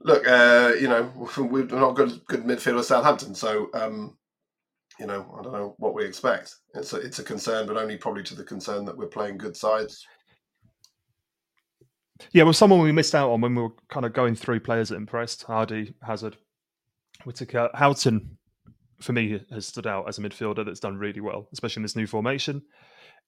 look, 0.00 0.26
uh, 0.26 0.72
you 0.80 0.88
know, 0.88 1.12
we're 1.36 1.64
not 1.64 1.96
good 1.96 2.24
good 2.26 2.44
midfielder 2.44 2.84
Southampton, 2.84 3.34
so 3.34 3.68
um, 3.74 4.16
you 4.98 5.06
know, 5.06 5.34
I 5.38 5.42
don't 5.42 5.52
know 5.52 5.74
what 5.78 5.94
we 5.94 6.04
expect. 6.04 6.54
It's 6.74 6.92
a, 6.92 6.96
it's 6.96 7.18
a 7.18 7.24
concern, 7.24 7.66
but 7.66 7.76
only 7.76 7.96
probably 7.96 8.22
to 8.24 8.34
the 8.34 8.44
concern 8.44 8.84
that 8.84 8.96
we're 8.96 9.06
playing 9.06 9.38
good 9.38 9.56
sides. 9.56 10.06
Yeah, 12.32 12.44
well, 12.44 12.52
someone 12.52 12.80
we 12.80 12.92
missed 12.92 13.14
out 13.14 13.30
on 13.30 13.40
when 13.40 13.54
we 13.54 13.62
were 13.62 13.74
kind 13.90 14.06
of 14.06 14.12
going 14.14 14.34
through 14.34 14.60
players 14.60 14.88
that 14.88 14.96
impressed 14.96 15.46
Hardie, 15.46 15.94
Hazard, 16.02 16.36
Whittaker, 17.24 17.70
Houghton. 17.74 18.38
For 19.00 19.12
me, 19.12 19.38
has 19.50 19.66
stood 19.66 19.86
out 19.86 20.08
as 20.08 20.16
a 20.16 20.22
midfielder 20.22 20.64
that's 20.64 20.80
done 20.80 20.96
really 20.96 21.20
well, 21.20 21.50
especially 21.52 21.80
in 21.80 21.84
this 21.84 21.96
new 21.96 22.06
formation. 22.06 22.62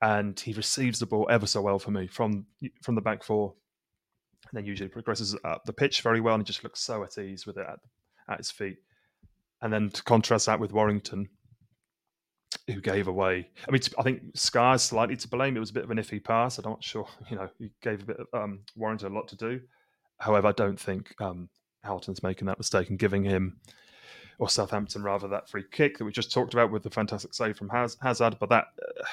And 0.00 0.40
he 0.40 0.54
receives 0.54 0.98
the 0.98 1.04
ball 1.04 1.26
ever 1.28 1.46
so 1.46 1.60
well 1.60 1.78
for 1.78 1.90
me 1.90 2.06
from 2.06 2.46
from 2.82 2.94
the 2.94 3.02
back 3.02 3.22
four, 3.22 3.54
and 4.50 4.56
then 4.56 4.64
usually 4.64 4.88
progresses 4.88 5.36
up 5.44 5.66
the 5.66 5.74
pitch 5.74 6.00
very 6.00 6.22
well, 6.22 6.36
and 6.36 6.42
he 6.42 6.46
just 6.46 6.64
looks 6.64 6.80
so 6.80 7.04
at 7.04 7.18
ease 7.18 7.44
with 7.44 7.58
it 7.58 7.66
at, 7.68 7.80
at 8.30 8.38
his 8.38 8.50
feet. 8.50 8.78
And 9.60 9.70
then 9.70 9.90
to 9.90 10.02
contrast 10.04 10.46
that 10.46 10.60
with 10.60 10.72
Warrington, 10.72 11.28
who 12.68 12.80
gave 12.80 13.08
away. 13.08 13.48
I 13.66 13.70
mean, 13.70 13.80
I 13.98 14.02
think 14.02 14.22
Scarr's 14.34 14.82
slightly 14.82 15.16
to 15.16 15.28
blame. 15.28 15.56
It 15.56 15.60
was 15.60 15.70
a 15.70 15.74
bit 15.74 15.84
of 15.84 15.90
an 15.90 15.98
iffy 15.98 16.22
pass. 16.22 16.58
I'm 16.58 16.70
not 16.70 16.84
sure. 16.84 17.08
You 17.30 17.36
know, 17.36 17.48
he 17.58 17.70
gave 17.82 18.02
a 18.02 18.06
bit 18.06 18.16
of 18.20 18.26
um, 18.32 18.60
Warrington 18.76 19.12
a 19.12 19.14
lot 19.14 19.28
to 19.28 19.36
do. 19.36 19.60
However, 20.18 20.48
I 20.48 20.52
don't 20.52 20.78
think 20.78 21.14
um, 21.20 21.48
Houghton's 21.82 22.22
making 22.22 22.46
that 22.46 22.58
mistake 22.58 22.90
and 22.90 22.98
giving 22.98 23.24
him 23.24 23.58
or 24.38 24.48
Southampton 24.48 25.02
rather 25.02 25.28
that 25.28 25.48
free 25.48 25.64
kick 25.70 25.98
that 25.98 26.04
we 26.04 26.12
just 26.12 26.32
talked 26.32 26.54
about 26.54 26.70
with 26.70 26.82
the 26.82 26.90
fantastic 26.90 27.34
save 27.34 27.56
from 27.56 27.68
Hazard. 27.68 28.36
But 28.38 28.48
that, 28.50 28.66
uh, 28.82 29.04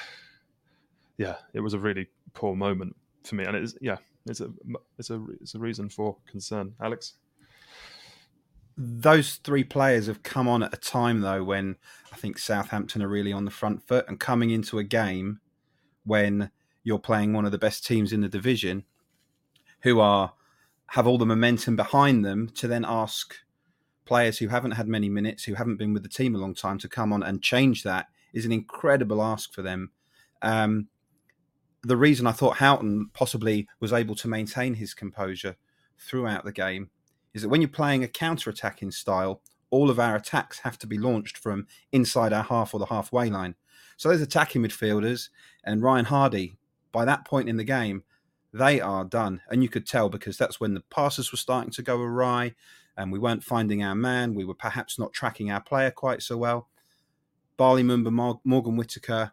yeah, 1.18 1.36
it 1.52 1.60
was 1.60 1.74
a 1.74 1.78
really 1.78 2.06
poor 2.34 2.54
moment 2.54 2.94
for 3.24 3.34
me, 3.34 3.44
and 3.44 3.56
it's 3.56 3.76
yeah, 3.80 3.96
it's 4.26 4.40
a 4.40 4.50
it's 4.98 5.10
a 5.10 5.24
it's 5.40 5.54
a 5.54 5.58
reason 5.58 5.88
for 5.88 6.16
concern. 6.30 6.74
Alex 6.80 7.14
those 8.76 9.36
three 9.36 9.64
players 9.64 10.06
have 10.06 10.22
come 10.22 10.46
on 10.46 10.62
at 10.62 10.74
a 10.74 10.76
time 10.76 11.20
though 11.20 11.42
when 11.42 11.76
I 12.12 12.16
think 12.16 12.38
Southampton 12.38 13.02
are 13.02 13.08
really 13.08 13.32
on 13.32 13.44
the 13.44 13.50
front 13.50 13.86
foot 13.86 14.06
and 14.08 14.20
coming 14.20 14.50
into 14.50 14.78
a 14.78 14.84
game 14.84 15.40
when 16.04 16.50
you're 16.84 16.98
playing 16.98 17.32
one 17.32 17.46
of 17.46 17.52
the 17.52 17.58
best 17.58 17.86
teams 17.86 18.12
in 18.12 18.20
the 18.20 18.28
division 18.28 18.84
who 19.80 20.00
are 20.00 20.34
have 20.90 21.06
all 21.06 21.18
the 21.18 21.26
momentum 21.26 21.74
behind 21.74 22.24
them 22.24 22.48
to 22.54 22.68
then 22.68 22.84
ask 22.86 23.34
players 24.04 24.38
who 24.38 24.48
haven't 24.48 24.72
had 24.72 24.86
many 24.86 25.08
minutes 25.08 25.44
who 25.44 25.54
haven't 25.54 25.78
been 25.78 25.92
with 25.92 26.02
the 26.02 26.08
team 26.08 26.34
a 26.34 26.38
long 26.38 26.54
time 26.54 26.78
to 26.78 26.88
come 26.88 27.12
on 27.12 27.22
and 27.22 27.42
change 27.42 27.82
that 27.82 28.06
is 28.32 28.44
an 28.44 28.52
incredible 28.52 29.22
ask 29.22 29.52
for 29.52 29.62
them. 29.62 29.90
Um, 30.42 30.88
the 31.82 31.96
reason 31.96 32.26
I 32.26 32.32
thought 32.32 32.58
Houghton 32.58 33.10
possibly 33.14 33.66
was 33.80 33.92
able 33.92 34.14
to 34.16 34.28
maintain 34.28 34.74
his 34.74 34.94
composure 34.94 35.56
throughout 35.98 36.44
the 36.44 36.52
game 36.52 36.90
is 37.36 37.42
that 37.42 37.50
when 37.50 37.60
you're 37.60 37.68
playing 37.68 38.02
a 38.02 38.08
counter 38.08 38.48
attacking 38.48 38.90
style, 38.90 39.42
all 39.68 39.90
of 39.90 40.00
our 40.00 40.16
attacks 40.16 40.60
have 40.60 40.78
to 40.78 40.86
be 40.86 40.96
launched 40.96 41.36
from 41.36 41.66
inside 41.92 42.32
our 42.32 42.42
half 42.42 42.72
or 42.72 42.80
the 42.80 42.86
halfway 42.86 43.28
line. 43.28 43.54
So 43.98 44.08
those 44.08 44.22
attacking 44.22 44.62
midfielders 44.62 45.28
and 45.62 45.82
Ryan 45.82 46.06
Hardie, 46.06 46.56
by 46.92 47.04
that 47.04 47.26
point 47.26 47.50
in 47.50 47.58
the 47.58 47.64
game, 47.64 48.04
they 48.54 48.80
are 48.80 49.04
done. 49.04 49.42
And 49.50 49.62
you 49.62 49.68
could 49.68 49.86
tell 49.86 50.08
because 50.08 50.38
that's 50.38 50.60
when 50.60 50.72
the 50.72 50.80
passes 50.88 51.30
were 51.30 51.36
starting 51.36 51.70
to 51.72 51.82
go 51.82 52.00
awry 52.00 52.54
and 52.96 53.12
we 53.12 53.18
weren't 53.18 53.44
finding 53.44 53.82
our 53.82 53.94
man. 53.94 54.34
We 54.34 54.46
were 54.46 54.54
perhaps 54.54 54.98
not 54.98 55.12
tracking 55.12 55.50
our 55.50 55.60
player 55.60 55.90
quite 55.90 56.22
so 56.22 56.38
well. 56.38 56.70
Bali 57.58 57.82
Mumba, 57.82 58.40
Morgan 58.44 58.76
Whittaker, 58.76 59.32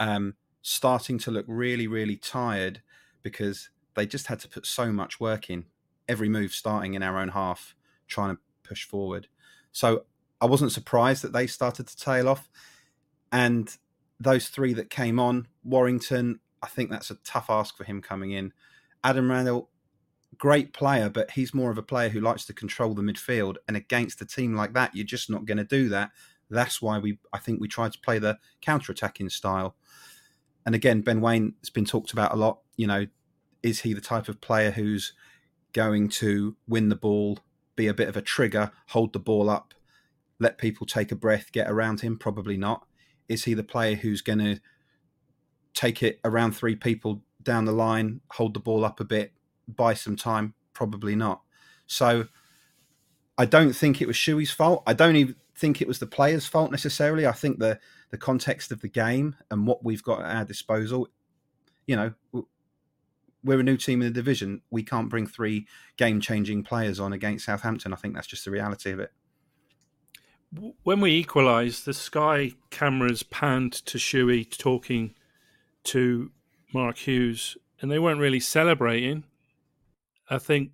um, 0.00 0.34
starting 0.60 1.18
to 1.18 1.30
look 1.30 1.44
really, 1.46 1.86
really 1.86 2.16
tired 2.16 2.82
because 3.22 3.70
they 3.94 4.06
just 4.06 4.26
had 4.26 4.40
to 4.40 4.48
put 4.48 4.66
so 4.66 4.90
much 4.90 5.20
work 5.20 5.50
in 5.50 5.66
every 6.10 6.28
move 6.28 6.52
starting 6.52 6.94
in 6.94 7.02
our 7.02 7.18
own 7.18 7.28
half, 7.28 7.74
trying 8.08 8.34
to 8.34 8.42
push 8.62 8.84
forward. 8.84 9.28
So 9.72 10.04
I 10.40 10.46
wasn't 10.46 10.72
surprised 10.72 11.22
that 11.22 11.32
they 11.32 11.46
started 11.46 11.86
to 11.86 11.96
tail 11.96 12.28
off. 12.28 12.50
And 13.30 13.74
those 14.18 14.48
three 14.48 14.74
that 14.74 14.90
came 14.90 15.20
on, 15.20 15.46
Warrington, 15.62 16.40
I 16.62 16.66
think 16.66 16.90
that's 16.90 17.10
a 17.10 17.14
tough 17.24 17.48
ask 17.48 17.76
for 17.76 17.84
him 17.84 18.02
coming 18.02 18.32
in. 18.32 18.52
Adam 19.04 19.30
Randell, 19.30 19.70
great 20.36 20.72
player, 20.72 21.08
but 21.08 21.30
he's 21.30 21.54
more 21.54 21.70
of 21.70 21.78
a 21.78 21.82
player 21.82 22.08
who 22.08 22.20
likes 22.20 22.44
to 22.46 22.52
control 22.52 22.92
the 22.92 23.02
midfield. 23.02 23.56
And 23.68 23.76
against 23.76 24.20
a 24.20 24.26
team 24.26 24.54
like 24.54 24.74
that, 24.74 24.94
you're 24.94 25.06
just 25.06 25.30
not 25.30 25.46
going 25.46 25.58
to 25.58 25.64
do 25.64 25.88
that. 25.90 26.10
That's 26.50 26.82
why 26.82 26.98
we, 26.98 27.18
I 27.32 27.38
think, 27.38 27.60
we 27.60 27.68
tried 27.68 27.92
to 27.92 28.00
play 28.00 28.18
the 28.18 28.38
counter-attacking 28.60 29.30
style. 29.30 29.76
And 30.66 30.74
again, 30.74 31.00
Ben 31.02 31.20
Waine 31.20 31.54
has 31.60 31.70
been 31.70 31.84
talked 31.84 32.12
about 32.12 32.32
a 32.32 32.36
lot. 32.36 32.58
You 32.76 32.88
know, 32.88 33.06
is 33.62 33.80
he 33.80 33.92
the 33.94 34.00
type 34.00 34.28
of 34.28 34.40
player 34.40 34.72
who's 34.72 35.12
going 35.72 36.08
to 36.08 36.56
win 36.66 36.88
the 36.88 36.96
ball, 36.96 37.38
be 37.76 37.86
a 37.86 37.94
bit 37.94 38.08
of 38.08 38.16
a 38.16 38.22
trigger, 38.22 38.72
hold 38.88 39.12
the 39.12 39.18
ball 39.18 39.48
up, 39.48 39.74
let 40.38 40.58
people 40.58 40.86
take 40.86 41.12
a 41.12 41.16
breath, 41.16 41.52
get 41.52 41.70
around 41.70 42.00
him? 42.00 42.18
Probably 42.18 42.56
not. 42.56 42.86
Is 43.28 43.44
he 43.44 43.54
the 43.54 43.62
player 43.62 43.94
who's 43.94 44.22
going 44.22 44.38
to 44.38 44.60
take 45.74 46.02
it 46.02 46.18
around 46.24 46.52
three 46.52 46.76
people 46.76 47.22
down 47.42 47.64
the 47.64 47.72
line, 47.72 48.20
hold 48.32 48.54
the 48.54 48.60
ball 48.60 48.84
up 48.84 49.00
a 49.00 49.04
bit, 49.04 49.32
buy 49.68 49.94
some 49.94 50.16
time? 50.16 50.54
Probably 50.72 51.14
not. 51.14 51.42
So 51.86 52.26
I 53.36 53.44
don't 53.46 53.72
think 53.72 54.00
it 54.00 54.06
was 54.06 54.16
Shuey's 54.16 54.50
fault. 54.50 54.82
I 54.86 54.92
don't 54.92 55.16
even 55.16 55.36
think 55.56 55.80
it 55.80 55.88
was 55.88 55.98
the 55.98 56.06
player's 56.06 56.46
fault 56.46 56.70
necessarily. 56.70 57.26
I 57.26 57.32
think 57.32 57.58
the 57.58 57.78
the 58.10 58.18
context 58.18 58.72
of 58.72 58.80
the 58.80 58.88
game 58.88 59.36
and 59.50 59.66
what 59.66 59.84
we've 59.84 60.02
got 60.02 60.20
at 60.20 60.36
our 60.36 60.44
disposal, 60.44 61.08
you 61.86 61.94
know, 61.94 62.12
we're 63.42 63.60
a 63.60 63.64
new 63.64 63.76
team 63.76 64.02
in 64.02 64.08
the 64.08 64.14
division. 64.14 64.62
We 64.70 64.82
can't 64.82 65.08
bring 65.08 65.26
three 65.26 65.66
game 65.96 66.20
changing 66.20 66.64
players 66.64 67.00
on 67.00 67.12
against 67.12 67.46
Southampton. 67.46 67.92
I 67.92 67.96
think 67.96 68.14
that's 68.14 68.26
just 68.26 68.44
the 68.44 68.50
reality 68.50 68.90
of 68.90 69.00
it. 69.00 69.12
When 70.82 71.00
we 71.00 71.12
equalised, 71.12 71.84
the 71.84 71.94
Sky 71.94 72.52
cameras 72.70 73.22
panned 73.22 73.72
to 73.72 73.98
Shuey 73.98 74.50
talking 74.58 75.14
to 75.84 76.32
Mark 76.74 76.98
Hughes, 76.98 77.56
and 77.80 77.90
they 77.90 77.98
weren't 77.98 78.20
really 78.20 78.40
celebrating. 78.40 79.24
I 80.28 80.38
think 80.38 80.72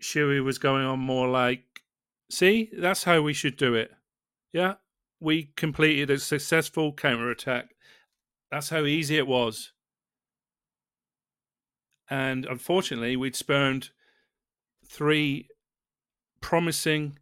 Shuey 0.00 0.44
was 0.44 0.58
going 0.58 0.84
on 0.84 1.00
more 1.00 1.26
like, 1.26 1.82
see, 2.30 2.70
that's 2.76 3.04
how 3.04 3.22
we 3.22 3.32
should 3.32 3.56
do 3.56 3.74
it. 3.74 3.92
Yeah, 4.52 4.74
we 5.20 5.52
completed 5.56 6.10
a 6.10 6.18
successful 6.18 6.92
counter 6.92 7.30
attack. 7.30 7.74
That's 8.50 8.68
how 8.68 8.84
easy 8.84 9.16
it 9.16 9.26
was 9.26 9.72
and 12.08 12.44
unfortunately, 12.46 13.16
we'd 13.16 13.36
spurned 13.36 13.90
three 14.86 15.48
promising 16.40 17.18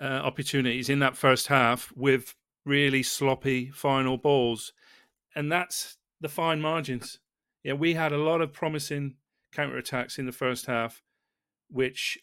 uh, 0.00 0.04
opportunities 0.04 0.88
in 0.88 0.98
that 0.98 1.16
first 1.16 1.46
half 1.46 1.92
with 1.94 2.34
really 2.64 3.02
sloppy 3.02 3.70
final 3.70 4.16
balls, 4.16 4.72
and 5.34 5.50
that's 5.50 5.96
the 6.20 6.28
fine 6.28 6.60
margins. 6.60 7.18
Yeah, 7.62 7.74
we 7.74 7.94
had 7.94 8.12
a 8.12 8.18
lot 8.18 8.40
of 8.40 8.52
promising 8.52 9.16
counter 9.52 9.76
attacks 9.76 10.18
in 10.18 10.26
the 10.26 10.32
first 10.32 10.66
half, 10.66 11.02
which, 11.68 12.18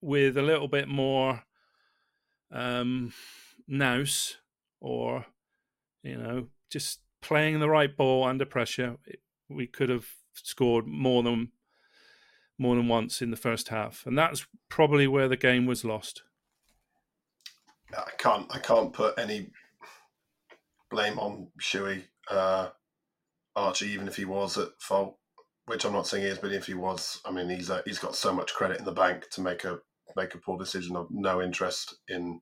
with 0.00 0.36
a 0.36 0.42
little 0.42 0.68
bit 0.68 0.88
more 0.88 1.44
um, 2.50 3.12
nous 3.66 4.36
or 4.80 5.24
you 6.02 6.16
know 6.16 6.48
just 6.70 7.00
playing 7.20 7.60
the 7.60 7.68
right 7.68 7.96
ball 7.96 8.24
under 8.24 8.44
pressure, 8.44 8.96
we 9.48 9.66
could 9.66 9.88
have 9.88 10.06
scored 10.34 10.86
more 10.86 11.22
than 11.22 11.52
more 12.58 12.76
than 12.76 12.88
once 12.88 13.22
in 13.22 13.30
the 13.30 13.36
first 13.36 13.68
half, 13.68 14.04
and 14.06 14.16
that's 14.16 14.46
probably 14.68 15.06
where 15.06 15.28
the 15.28 15.36
game 15.36 15.66
was 15.66 15.84
lost. 15.84 16.22
I 17.96 18.10
can't 18.18 18.46
I 18.54 18.58
can't 18.58 18.92
put 18.92 19.18
any 19.18 19.50
blame 20.90 21.18
on 21.18 21.48
Shuey 21.60 22.04
uh, 22.30 22.68
Archie, 23.56 23.90
even 23.90 24.08
if 24.08 24.16
he 24.16 24.24
was 24.24 24.56
at 24.58 24.68
fault, 24.80 25.18
which 25.66 25.84
I'm 25.84 25.92
not 25.92 26.06
saying 26.06 26.24
he 26.24 26.30
is, 26.30 26.38
but 26.38 26.52
if 26.52 26.66
he 26.66 26.74
was, 26.74 27.20
I 27.24 27.32
mean 27.32 27.48
he's 27.48 27.70
uh, 27.70 27.82
he's 27.84 27.98
got 27.98 28.16
so 28.16 28.32
much 28.32 28.54
credit 28.54 28.78
in 28.78 28.84
the 28.84 28.92
bank 28.92 29.28
to 29.32 29.40
make 29.40 29.64
a 29.64 29.78
make 30.16 30.34
a 30.34 30.38
poor 30.38 30.58
decision. 30.58 30.96
I've 30.96 31.10
no 31.10 31.42
interest 31.42 31.96
in 32.08 32.40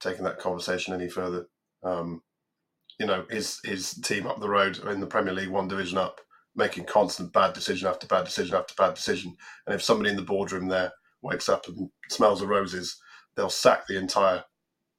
taking 0.00 0.24
that 0.24 0.38
conversation 0.38 0.94
any 0.94 1.08
further. 1.08 1.46
Um, 1.82 2.22
you 2.98 3.06
know, 3.06 3.24
his 3.30 3.60
his 3.64 3.92
team 3.94 4.26
up 4.26 4.40
the 4.40 4.48
road 4.48 4.78
in 4.78 5.00
the 5.00 5.06
Premier 5.06 5.32
League, 5.32 5.50
one 5.50 5.68
division 5.68 5.98
up, 5.98 6.20
making 6.58 6.84
constant 6.84 7.32
bad 7.32 7.54
decision 7.54 7.88
after 7.88 8.06
bad 8.06 8.24
decision 8.24 8.56
after 8.56 8.74
bad 8.76 8.94
decision. 8.94 9.34
And 9.64 9.74
if 9.74 9.82
somebody 9.82 10.10
in 10.10 10.16
the 10.16 10.22
boardroom 10.22 10.66
there 10.66 10.92
wakes 11.22 11.48
up 11.48 11.68
and 11.68 11.88
smells 12.10 12.40
the 12.40 12.46
roses, 12.46 13.00
they'll 13.36 13.48
sack 13.48 13.86
the 13.86 13.96
entire 13.96 14.44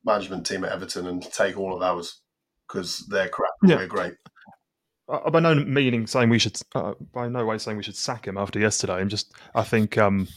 management 0.05 0.47
team 0.47 0.64
at 0.64 0.72
Everton 0.72 1.05
and 1.05 1.22
take 1.22 1.57
all 1.57 1.76
of 1.76 1.82
ours 1.82 2.22
because 2.68 3.05
they're 3.10 3.28
crap 3.28 3.51
and 3.62 3.72
yeah. 3.72 3.76
we're 3.76 3.88
great. 3.88 4.14
Uh, 5.10 5.30
by 5.30 5.39
no 5.39 5.53
meaning 5.53 6.07
saying 6.07 6.30
we 6.30 6.39
should, 6.39 6.60
uh, 6.76 6.93
by 7.12 7.28
no 7.28 7.45
way 7.45 7.57
saying 7.57 7.76
we 7.76 7.84
should 7.84 7.97
sack 7.97 8.26
him 8.26 8.38
after 8.38 8.60
yesterday. 8.60 8.93
I'm 8.93 9.10
just, 9.10 9.34
I 9.53 9.64
think 9.64 9.97
um, 9.97 10.30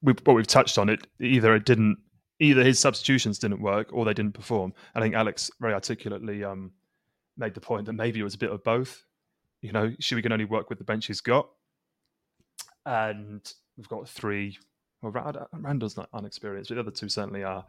we, 0.00 0.14
what 0.24 0.34
we've 0.34 0.46
touched 0.46 0.78
on 0.78 0.88
it. 0.88 1.06
Either 1.20 1.54
it 1.54 1.66
didn't, 1.66 1.98
either 2.40 2.64
his 2.64 2.78
substitutions 2.78 3.38
didn't 3.38 3.60
work 3.60 3.92
or 3.92 4.06
they 4.06 4.14
didn't 4.14 4.34
perform. 4.34 4.72
I 4.94 5.00
think 5.00 5.14
Alex 5.14 5.50
very 5.60 5.74
articulately 5.74 6.42
um, 6.42 6.72
made 7.36 7.52
the 7.52 7.60
point 7.60 7.84
that 7.86 7.92
maybe 7.92 8.20
it 8.20 8.24
was 8.24 8.34
a 8.34 8.38
bit 8.38 8.50
of 8.50 8.64
both 8.64 9.04
you 9.62 9.72
know, 9.72 9.88
Shuey 10.00 10.22
can 10.22 10.32
only 10.32 10.44
work 10.44 10.68
with 10.68 10.78
the 10.78 10.84
bench 10.84 11.06
he's 11.06 11.20
got. 11.22 11.48
And 12.84 13.40
we've 13.76 13.88
got 13.88 14.08
three. 14.08 14.58
Well, 15.02 15.12
Randell's 15.54 15.96
not 15.96 16.08
unexperienced, 16.12 16.68
but 16.70 16.74
the 16.76 16.80
other 16.80 16.90
two 16.90 17.08
certainly 17.08 17.42
are. 17.44 17.64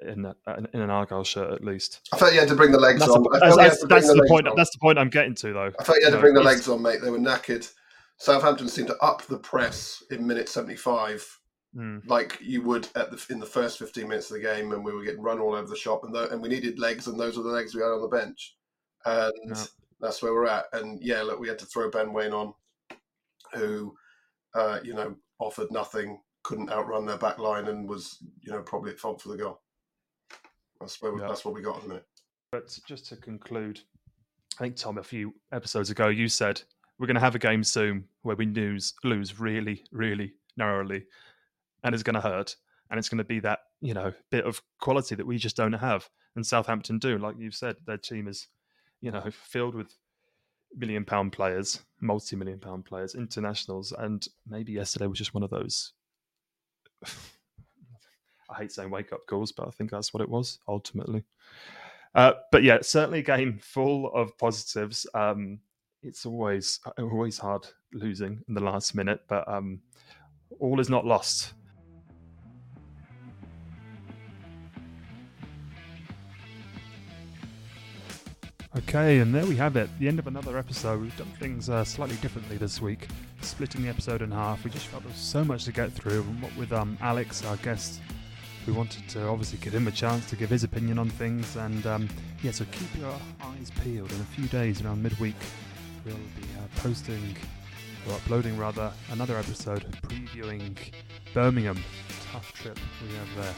in 0.00 0.24
a, 0.24 0.34
in 0.74 0.80
an 0.80 0.90
Argyle 0.90 1.24
shirt 1.24 1.52
at 1.52 1.64
least. 1.64 2.08
I 2.12 2.18
felt 2.18 2.32
you 2.34 2.40
had 2.40 2.48
to 2.48 2.54
bring 2.54 2.70
the 2.72 2.78
legs 2.78 3.00
That's, 3.00 3.12
on. 3.12 3.22
the, 3.22 3.30
I 3.30 3.38
felt 3.48 3.52
you 3.52 3.56
that's, 3.56 3.74
had 3.74 3.80
to 3.80 3.86
bring 3.86 3.96
that's 4.00 4.06
the 4.08 4.14
legs 4.14 4.30
point. 4.30 4.48
on. 4.48 4.56
That's 4.56 4.70
the 4.70 4.78
point 4.78 4.98
I'm 4.98 5.10
getting 5.10 5.34
to, 5.36 5.52
though. 5.52 5.72
I 5.78 5.84
felt 5.84 5.98
you 5.98 6.04
had 6.04 6.10
to 6.10 6.16
know, 6.16 6.20
bring 6.20 6.34
the 6.34 6.42
legs 6.42 6.68
on, 6.68 6.82
mate. 6.82 7.00
They 7.02 7.10
were 7.10 7.18
knackered. 7.18 7.70
Southampton 8.18 8.68
seemed 8.68 8.88
to 8.88 8.96
up 9.02 9.22
the 9.26 9.38
press 9.38 10.02
in 10.10 10.26
minute 10.26 10.48
75 10.48 11.40
Mm, 11.76 12.00
like 12.08 12.38
you 12.40 12.62
would 12.62 12.88
at 12.96 13.10
the 13.10 13.22
in 13.28 13.38
the 13.38 13.44
first 13.44 13.78
15 13.78 14.08
minutes 14.08 14.30
of 14.30 14.36
the 14.38 14.42
game 14.42 14.72
and 14.72 14.82
we 14.82 14.94
were 14.94 15.02
getting 15.04 15.20
run 15.20 15.38
all 15.40 15.52
over 15.54 15.66
the 15.68 15.76
shop 15.76 16.04
and 16.04 16.14
tho- 16.14 16.28
and 16.30 16.40
we 16.40 16.48
needed 16.48 16.78
legs 16.78 17.06
and 17.06 17.20
those 17.20 17.36
were 17.36 17.42
the 17.42 17.50
legs 17.50 17.74
we 17.74 17.82
had 17.82 17.88
on 17.90 18.00
the 18.00 18.08
bench 18.08 18.56
and 19.04 19.32
Yeah. 19.46 19.64
That's 20.00 20.22
where 20.22 20.32
we're 20.34 20.46
at 20.46 20.66
and 20.72 21.02
yeah 21.02 21.22
look 21.22 21.38
we 21.40 21.48
had 21.48 21.58
to 21.60 21.66
throw 21.66 21.90
Ben 21.90 22.12
Waine 22.12 22.32
on 22.32 22.52
who 23.54 23.94
uh, 24.54 24.78
you 24.82 24.94
know 24.94 25.14
offered 25.38 25.70
nothing 25.70 26.20
couldn't 26.42 26.70
outrun 26.70 27.06
their 27.06 27.18
back 27.18 27.38
line 27.38 27.66
and 27.68 27.88
was 27.88 28.18
you 28.40 28.52
know 28.52 28.62
probably 28.62 28.90
at 28.92 28.98
fault 28.98 29.20
for 29.20 29.30
the 29.30 29.36
goal 29.36 29.60
that's 30.80 31.00
where 31.00 31.12
we, 31.12 31.20
Yeah. 31.20 31.28
that's 31.28 31.44
what 31.44 31.54
we 31.54 31.62
got 31.62 31.78
in 31.78 31.86
a 31.86 31.88
minute 31.88 32.06
But 32.52 32.78
just 32.86 33.06
to 33.08 33.16
conclude, 33.16 33.80
I 34.58 34.64
think 34.64 34.76
Tom, 34.76 34.98
a 34.98 35.02
few 35.02 35.34
episodes 35.52 35.90
ago, 35.90 36.08
you 36.08 36.28
said 36.28 36.62
we're 36.98 37.06
going 37.06 37.16
to 37.16 37.20
have 37.20 37.34
a 37.34 37.38
game 37.40 37.64
soon 37.64 38.04
where 38.22 38.36
we 38.36 38.46
lose 38.46 38.94
lose 39.04 39.38
really, 39.40 39.84
really 39.92 40.34
narrowly, 40.56 41.04
and 41.82 41.94
it's 41.94 42.02
going 42.04 42.14
to 42.14 42.20
hurt, 42.20 42.56
and 42.90 42.98
it's 42.98 43.08
going 43.08 43.18
to 43.18 43.24
be 43.24 43.40
that 43.40 43.60
you 43.80 43.92
know 43.94 44.12
bit 44.30 44.44
of 44.44 44.62
quality 44.80 45.14
that 45.14 45.26
we 45.26 45.36
just 45.38 45.56
don't 45.56 45.72
have, 45.74 46.08
and 46.36 46.46
Southampton 46.46 46.98
do. 46.98 47.18
Like 47.18 47.36
you've 47.38 47.54
said, 47.54 47.76
their 47.86 47.98
team 47.98 48.28
is 48.28 48.48
you 49.00 49.10
know 49.10 49.24
filled 49.30 49.74
with 49.74 49.94
million 50.76 51.04
pound 51.04 51.32
players, 51.32 51.80
multi 52.00 52.36
million 52.36 52.58
pound 52.58 52.84
players, 52.84 53.14
internationals, 53.14 53.92
and 53.92 54.26
maybe 54.46 54.72
yesterday 54.72 55.06
was 55.06 55.18
just 55.18 55.34
one 55.34 55.42
of 55.42 55.50
those. 55.50 55.92
I 58.48 58.58
hate 58.58 58.72
saying 58.72 58.90
wake 58.90 59.12
up 59.12 59.26
calls, 59.26 59.52
but 59.52 59.66
I 59.66 59.70
think 59.70 59.90
that's 59.90 60.14
what 60.14 60.20
it 60.20 60.28
was 60.28 60.58
ultimately. 60.68 61.24
Uh, 62.14 62.32
but 62.50 62.62
yeah, 62.62 62.78
certainly 62.80 63.18
a 63.18 63.22
game 63.22 63.58
full 63.60 64.12
of 64.14 64.36
positives. 64.38 65.06
Um, 65.14 65.58
it's 66.02 66.24
always 66.24 66.80
always 66.98 67.38
hard 67.38 67.66
losing 67.92 68.42
in 68.48 68.54
the 68.54 68.60
last 68.60 68.94
minute, 68.94 69.20
but 69.28 69.46
um, 69.48 69.80
all 70.60 70.80
is 70.80 70.88
not 70.88 71.04
lost. 71.04 71.54
Okay, 78.76 79.20
and 79.20 79.34
there 79.34 79.46
we 79.46 79.56
have 79.56 79.74
it. 79.76 79.88
The 79.98 80.06
end 80.06 80.18
of 80.18 80.26
another 80.26 80.58
episode. 80.58 81.00
We've 81.00 81.16
done 81.16 81.32
things 81.40 81.70
uh, 81.70 81.82
slightly 81.82 82.16
differently 82.16 82.58
this 82.58 82.78
week, 82.78 83.08
splitting 83.40 83.82
the 83.82 83.88
episode 83.88 84.20
in 84.20 84.30
half. 84.30 84.64
We 84.64 84.70
just 84.70 84.88
felt 84.88 85.02
there 85.02 85.12
was 85.12 85.18
so 85.18 85.42
much 85.42 85.64
to 85.64 85.72
get 85.72 85.92
through, 85.92 86.20
and 86.20 86.42
what 86.42 86.54
with 86.58 86.74
um, 86.74 86.98
Alex, 87.00 87.42
our 87.46 87.56
guest, 87.56 88.02
we 88.66 88.74
wanted 88.74 89.08
to 89.08 89.28
obviously 89.28 89.58
give 89.62 89.74
him 89.74 89.88
a 89.88 89.90
chance 89.90 90.28
to 90.28 90.36
give 90.36 90.50
his 90.50 90.62
opinion 90.62 90.98
on 90.98 91.08
things. 91.08 91.56
And 91.56 91.86
um, 91.86 92.08
yeah, 92.42 92.50
so 92.50 92.66
keep 92.70 92.94
your 92.98 93.14
eyes 93.40 93.72
peeled. 93.82 94.12
In 94.12 94.20
a 94.20 94.24
few 94.24 94.46
days, 94.48 94.82
around 94.82 95.02
midweek, 95.02 95.36
we'll 96.04 96.14
be 96.14 96.42
uh, 96.58 96.80
posting 96.82 97.34
or 98.06 98.12
uploading 98.12 98.58
rather 98.58 98.92
another 99.10 99.38
episode 99.38 99.86
previewing 100.02 100.76
Birmingham. 101.32 101.82
Tough 102.30 102.52
trip 102.52 102.78
we 103.02 103.14
have 103.16 103.36
there. 103.36 103.54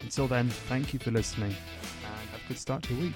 Until 0.00 0.26
then, 0.26 0.48
thank 0.48 0.92
you 0.92 0.98
for 0.98 1.12
listening 1.12 1.54
and 1.54 2.30
have 2.30 2.40
a 2.44 2.48
good 2.48 2.58
start 2.58 2.82
to 2.84 2.94
your 2.94 3.04
week. 3.04 3.14